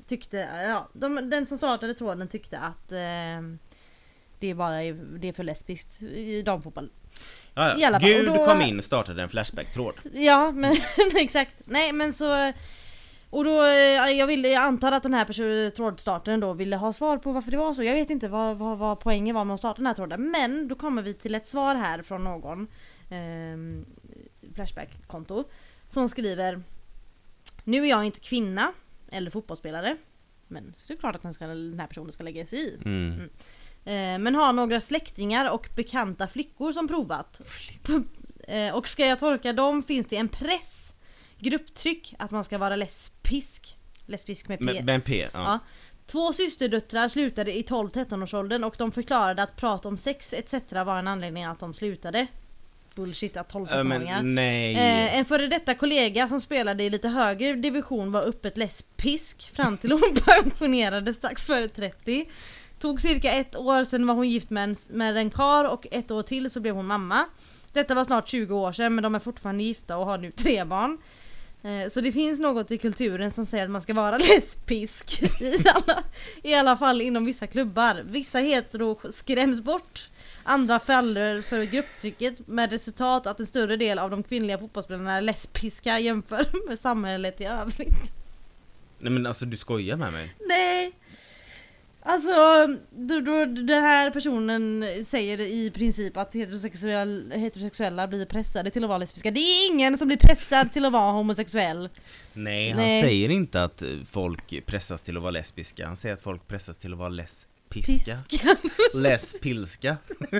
tyckte, 0.06 0.36
ja, 0.64 0.88
de, 0.92 1.30
den 1.30 1.46
som 1.46 1.58
startade 1.58 1.94
tråden 1.94 2.28
tyckte 2.28 2.58
att 2.58 2.92
eh, 2.92 3.40
det 4.38 4.46
är 4.46 4.54
bara 4.54 4.82
det 5.18 5.28
är 5.28 5.32
för 5.32 5.44
lesbiskt 5.44 6.02
i 6.02 6.42
damfotboll. 6.42 6.90
Ja, 7.58 7.76
I 7.76 7.80
ja. 7.80 7.86
alla 7.86 8.00
fall, 8.00 8.10
Gud 8.10 8.26
då- 8.26 8.44
kom 8.44 8.60
in 8.62 8.78
och 8.78 8.84
startade 8.84 9.22
en 9.22 9.28
Flashback-tråd. 9.28 9.94
Ja 10.12 10.52
men 10.52 10.76
exakt, 11.16 11.54
nej 11.64 11.92
men 11.92 12.12
så 12.12 12.52
och 13.30 13.44
då, 13.44 13.64
eh, 13.64 14.10
jag, 14.10 14.26
ville, 14.26 14.48
jag 14.48 14.62
antar 14.62 14.92
att 14.92 15.02
den 15.02 15.14
här 15.14 15.24
person, 15.24 15.70
trådstartaren 15.76 16.40
då 16.40 16.52
ville 16.52 16.76
ha 16.76 16.92
svar 16.92 17.18
på 17.18 17.32
varför 17.32 17.50
det 17.50 17.56
var 17.56 17.74
så. 17.74 17.82
Jag 17.82 17.94
vet 17.94 18.10
inte 18.10 18.28
vad, 18.28 18.56
vad, 18.56 18.78
vad 18.78 19.00
poängen 19.00 19.34
var 19.34 19.44
med 19.44 19.54
att 19.54 19.60
starta 19.60 19.76
den 19.76 19.86
här 19.86 19.94
tråden. 19.94 20.30
Men 20.30 20.68
då 20.68 20.74
kommer 20.74 21.02
vi 21.02 21.14
till 21.14 21.34
ett 21.34 21.46
svar 21.46 21.74
här 21.74 22.02
från 22.02 22.24
någon 22.24 22.66
ehm, 23.10 23.84
Flashback-konto. 24.54 25.44
Som 25.88 26.08
skriver 26.08 26.62
Nu 27.64 27.82
är 27.84 27.90
jag 27.90 28.04
inte 28.04 28.20
kvinna 28.20 28.72
eller 29.10 29.30
fotbollsspelare. 29.30 29.96
Men 30.48 30.74
det 30.86 30.92
är 30.92 30.96
klart 30.96 31.16
att 31.16 31.22
den, 31.22 31.34
ska, 31.34 31.46
den 31.46 31.80
här 31.80 31.86
personen 31.86 32.12
ska 32.12 32.24
lägga 32.24 32.46
sig 32.46 32.58
i. 32.58 32.78
Mm. 32.84 33.12
Eh, 33.12 33.26
Men 34.18 34.34
har 34.34 34.52
några 34.52 34.80
släktingar 34.80 35.50
och 35.52 35.68
bekanta 35.76 36.28
flickor 36.28 36.72
som 36.72 36.88
provat. 36.88 37.40
Eh, 38.48 38.74
Och 38.74 38.88
ska 38.88 39.06
jag 39.06 39.18
tolka 39.18 39.52
dem 39.52 39.82
finns 39.82 40.06
det 40.06 40.16
en 40.16 40.28
press, 40.28 40.94
grupptryck 41.38 42.14
att 42.18 42.30
man 42.30 42.44
ska 42.44 42.58
vara 42.58 42.76
lesbisk. 42.76 43.76
Lesbisk 44.06 44.48
med 44.48 44.58
P. 44.58 44.64
Med, 44.64 44.84
med 44.84 45.04
P, 45.04 45.20
ja. 45.22 45.28
Ja. 45.32 45.58
Två 46.06 46.32
systerdöttrar 46.32 47.08
slutade 47.08 47.56
i 47.58 47.62
12-13 47.62 48.22
års 48.22 48.34
åldern 48.34 48.64
och 48.64 48.74
de 48.78 48.92
förklarade 48.92 49.42
att 49.42 49.56
prat 49.56 49.86
om 49.86 49.96
sex 49.96 50.32
etc 50.32 50.52
var 50.72 50.98
en 50.98 51.08
anledning 51.08 51.44
att 51.44 51.60
de 51.60 51.74
slutade. 51.74 52.26
Bullshit 52.94 53.36
att 53.36 53.50
Ja, 53.54 53.60
12-13-åringar. 53.60 54.22
men 54.22 54.34
nej. 54.34 54.74
Eh, 54.74 55.18
en 55.18 55.24
före 55.24 55.46
detta 55.46 55.74
kollega 55.74 56.28
som 56.28 56.40
spelade 56.40 56.84
i 56.84 56.90
lite 56.90 57.08
högre 57.08 57.52
division 57.54 58.12
var 58.12 58.22
öppet 58.22 58.56
lesbisk 58.56 59.54
fram 59.56 59.78
till 59.78 59.92
hon 59.92 60.14
pensionerades 60.26 61.16
strax 61.16 61.44
före 61.46 61.68
30. 61.68 62.28
Tog 62.78 63.00
cirka 63.00 63.32
ett 63.32 63.56
år, 63.56 63.84
sen 63.84 64.06
var 64.06 64.14
hon 64.14 64.28
gift 64.28 64.50
med 64.50 64.64
en, 64.64 64.76
med 64.88 65.16
en 65.16 65.30
kar 65.30 65.64
och 65.64 65.86
ett 65.90 66.10
år 66.10 66.22
till 66.22 66.50
så 66.50 66.60
blev 66.60 66.74
hon 66.74 66.86
mamma. 66.86 67.24
Detta 67.72 67.94
var 67.94 68.04
snart 68.04 68.28
20 68.28 68.54
år 68.54 68.72
sedan 68.72 68.94
men 68.94 69.02
de 69.02 69.14
är 69.14 69.18
fortfarande 69.18 69.64
gifta 69.64 69.96
och 69.96 70.06
har 70.06 70.18
nu 70.18 70.30
tre 70.30 70.64
barn. 70.64 70.98
Eh, 71.62 71.90
Så 71.90 72.00
det 72.00 72.12
finns 72.12 72.40
något 72.40 72.70
i 72.70 72.78
kulturen 72.78 73.30
som 73.30 73.46
säger 73.46 73.64
att 73.64 73.70
man 73.70 73.82
ska 73.82 73.94
vara 73.94 74.18
lesbisk 74.28 75.22
i 75.40 75.54
alla, 75.74 76.02
i 76.42 76.54
alla 76.54 76.76
fall 76.76 77.00
inom 77.00 77.24
vissa 77.24 77.46
klubbar. 77.46 78.02
Vissa 78.04 78.38
hetero 78.38 79.00
skräms 79.10 79.60
bort 79.60 80.10
Andra 80.44 80.78
faller 80.78 81.42
för 81.42 81.62
grupptrycket 81.64 82.48
med 82.48 82.70
resultat 82.70 83.26
att 83.26 83.40
en 83.40 83.46
större 83.46 83.76
del 83.76 83.98
av 83.98 84.10
de 84.10 84.22
kvinnliga 84.22 84.58
fotbollsspelarna 84.58 85.16
är 85.16 85.20
lesbiska 85.20 85.98
jämfört 85.98 86.52
med 86.68 86.78
samhället 86.78 87.40
i 87.40 87.44
övrigt. 87.44 88.12
Nej 88.98 89.12
men 89.12 89.26
alltså 89.26 89.46
du 89.46 89.56
skojar 89.56 89.96
med 89.96 90.12
mig. 90.12 90.34
Nej! 90.48 90.92
Alltså, 92.10 92.30
då, 92.90 93.20
då, 93.20 93.44
den 93.44 93.82
här 93.84 94.10
personen 94.10 94.84
säger 95.04 95.40
i 95.40 95.70
princip 95.70 96.16
att 96.16 96.34
heterosexuell, 96.34 97.32
heterosexuella 97.32 98.08
blir 98.08 98.26
pressade 98.26 98.70
till 98.70 98.84
att 98.84 98.88
vara 98.88 98.98
lesbiska. 98.98 99.30
Det 99.30 99.40
är 99.40 99.70
ingen 99.70 99.98
som 99.98 100.08
blir 100.08 100.18
pressad 100.18 100.72
till 100.72 100.84
att 100.84 100.92
vara 100.92 101.12
homosexuell. 101.12 101.88
Nej, 102.32 102.70
han 102.70 102.78
Nej. 102.80 103.02
säger 103.02 103.28
inte 103.28 103.64
att 103.64 103.82
folk 104.10 104.66
pressas 104.66 105.02
till 105.02 105.16
att 105.16 105.22
vara 105.22 105.30
lesbiska. 105.30 105.86
Han 105.86 105.96
säger 105.96 106.14
att 106.14 106.22
folk 106.22 106.48
pressas 106.48 106.78
till 106.78 106.92
att 106.92 106.98
vara 106.98 107.08
lesbiska. 107.08 108.16
Lespilska. 108.94 109.96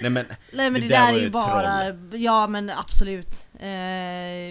Nej 0.00 0.10
men, 0.10 0.26
Nej 0.52 0.70
men 0.70 0.74
det, 0.74 0.80
Det 0.80 0.88
där 0.88 1.12
där 1.12 1.18
är 1.18 1.22
ju 1.22 1.30
bara, 1.30 1.84
ja 2.16 2.46
men 2.46 2.70
absolut. 2.70 3.48
Eh, 3.54 3.66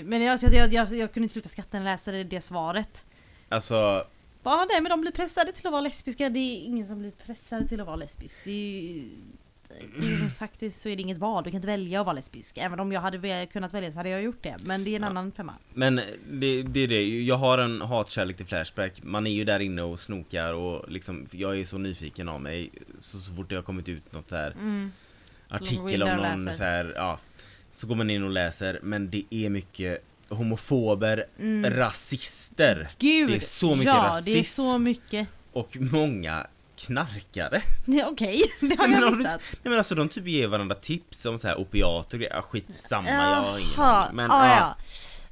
men 0.05 0.21
jag, 0.21 0.39
jag, 0.41 0.53
jag, 0.53 0.73
jag, 0.73 0.95
jag 0.95 1.13
kunde 1.13 1.25
inte 1.25 1.33
sluta 1.33 1.49
skratta 1.49 1.79
när 1.79 1.85
jag 1.85 1.93
läste 1.93 2.11
det, 2.11 2.23
det 2.23 2.41
svaret. 2.41 3.05
alltså 3.49 4.05
Bara 4.45 4.65
nej 4.65 4.81
men 4.81 4.89
de 4.89 5.01
blir 5.01 5.11
pressade 5.11 5.51
till 5.51 5.67
att 5.67 5.71
vara 5.71 5.81
lesbiska, 5.81 6.29
det 6.29 6.39
är 6.39 6.65
ingen 6.65 6.87
som 6.87 6.99
blir 6.99 7.11
pressad 7.11 7.69
till 7.69 7.81
att 7.81 7.87
vara 7.87 7.95
lesbisk. 7.95 8.37
Det 8.43 8.51
är 8.51 8.81
ju, 8.81 9.09
det 9.99 10.05
är 10.05 10.09
ju 10.09 10.17
som 10.17 10.29
sagt 10.29 10.59
det- 10.59 10.71
så 10.71 10.89
är 10.89 10.95
det 10.95 11.01
inget 11.01 11.17
val, 11.17 11.43
du 11.43 11.49
kan 11.51 11.55
inte 11.55 11.67
välja 11.67 11.99
att 11.99 12.05
vara 12.05 12.13
lesbisk. 12.15 12.57
Även 12.57 12.79
om 12.79 12.91
jag 12.91 13.01
hade 13.01 13.45
kunnat 13.45 13.73
välja 13.73 13.91
så 13.91 13.97
hade 13.99 14.09
jag 14.09 14.21
gjort 14.23 14.43
det. 14.43 14.55
Men 14.65 14.83
det 14.83 14.89
är 14.91 14.95
en 14.95 15.01
Ja. 15.01 15.07
annan 15.07 15.31
femma. 15.31 15.53
Men 15.73 15.95
det, 16.31 16.63
det 16.63 16.79
är 16.79 16.87
det, 16.87 17.21
jag 17.23 17.35
har 17.35 17.57
en 17.57 17.81
hatkärlek 17.81 18.37
till 18.37 18.45
Flashback, 18.45 19.03
man 19.03 19.27
är 19.27 19.31
ju 19.31 19.43
där 19.43 19.59
inne 19.59 19.81
och 19.81 19.99
snokar 19.99 20.53
och 20.53 20.91
liksom, 20.91 21.25
jag 21.31 21.59
är 21.59 21.63
så 21.63 21.77
nyfiken 21.77 22.29
av 22.29 22.41
mig 22.41 22.69
så, 22.99 23.17
så 23.17 23.33
fort 23.33 23.49
det 23.49 23.55
har 23.55 23.63
kommit 23.63 23.89
ut 23.89 24.13
något 24.13 24.31
här 24.31 24.51
Mm. 24.51 24.91
artikel 25.49 26.03
om 26.03 26.09
någon 26.09 26.45
läser. 26.45 26.57
så 26.57 26.63
här, 26.63 26.93
ja 26.95 27.19
Så 27.71 27.87
går 27.87 27.95
man 27.95 28.09
in 28.09 28.23
och 28.23 28.29
läser, 28.29 28.79
men 28.83 29.09
det 29.09 29.23
är 29.29 29.49
mycket 29.49 30.03
homofober, 30.30 31.26
Mm. 31.39 31.73
rasister 31.73 32.89
Gud! 32.99 33.30
Det 33.30 33.36
är 33.36 33.39
så 33.39 33.76
mycket 33.76 33.93
ja, 33.93 34.03
rasism. 34.09 34.32
det 34.32 34.39
är 34.39 34.43
så 34.43 34.78
mycket. 34.78 35.28
och 35.53 35.78
många 35.80 36.47
knarkare. 36.78 37.61
Ja, 37.86 38.07
Okej, 38.11 38.41
det 38.59 38.76
har 38.76 38.88
Nej, 38.88 38.99
jag 38.99 39.17
missat. 39.17 39.41
Nej 39.51 39.59
men 39.63 39.78
alltså 39.78 39.95
de 39.95 40.09
typ 40.09 40.28
ger 40.28 40.47
varandra 40.47 40.76
tips 40.76 41.26
om 41.26 41.39
så 41.39 41.47
här 41.47 41.59
opiater 41.59 42.17
och 42.17 42.21
grejer, 42.21 42.41
skitsamma 42.41 43.09
jag 43.09 43.15
har 43.41 43.59
ingen 43.59 43.80
aning. 43.80 44.15
Men 44.15 44.32
ah, 44.32 44.47
ja. 44.47 44.76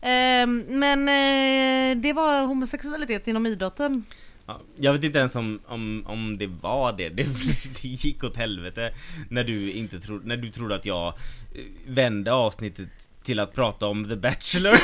Ehm, 0.02 0.64
men 0.68 1.00
eh, 1.10 2.02
det 2.02 2.14
var 2.14 2.42
homosexualitet 2.46 3.28
inom 3.28 3.46
idrotten. 3.46 4.04
Ja, 4.46 4.62
jag 4.78 4.94
vet 4.94 5.04
inte 5.04 5.20
ens 5.20 5.36
om, 5.36 5.60
om, 5.68 6.04
om 6.08 6.38
det 6.38 6.48
var 6.48 6.94
det. 6.98 7.10
det. 7.10 7.24
Det 7.82 7.88
gick 7.88 8.24
åt 8.24 8.38
helvete 8.38 8.94
när 9.30 9.44
du 9.44 9.72
inte 9.72 10.00
trodde, 10.00 10.28
när 10.28 10.38
du 10.38 10.52
trodde 10.52 10.76
att 10.76 10.86
jag 10.86 11.08
eh, 11.08 11.62
vände 11.88 12.34
avsnittet 12.34 13.10
till 13.24 13.40
att 13.40 13.54
prata 13.54 13.88
om 13.88 14.10
The 14.10 14.16
Bachelor. 14.16 14.80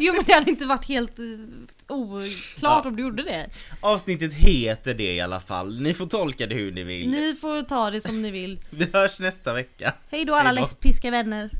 Jo 0.00 0.12
men 0.14 0.24
det 0.24 0.32
hade 0.32 0.50
inte 0.50 0.66
varit 0.66 0.84
helt 0.84 1.18
uh, 1.18 1.38
oklart 1.88 2.30
Ja. 2.60 2.82
om 2.84 2.96
du 2.96 3.02
gjorde 3.02 3.22
det. 3.22 3.46
Avsnittet 3.80 4.34
heter 4.34 4.94
det 4.94 5.14
i 5.14 5.20
alla 5.20 5.40
fall. 5.40 5.80
Ni 5.80 5.94
får 5.94 6.06
tolka 6.06 6.46
det 6.46 6.54
hur 6.54 6.72
ni 6.72 6.82
vill. 6.84 7.10
Ni 7.10 7.34
får 7.40 7.62
ta 7.62 7.90
det 7.90 8.00
som 8.00 8.22
ni 8.22 8.30
vill. 8.30 8.58
Vi 8.70 8.88
hörs 8.92 9.20
nästa 9.20 9.52
vecka. 9.52 9.92
Hej 10.10 10.24
då 10.24 10.34
alla 10.34 10.52
lesbiska 10.52 11.10
vänner. 11.10 11.50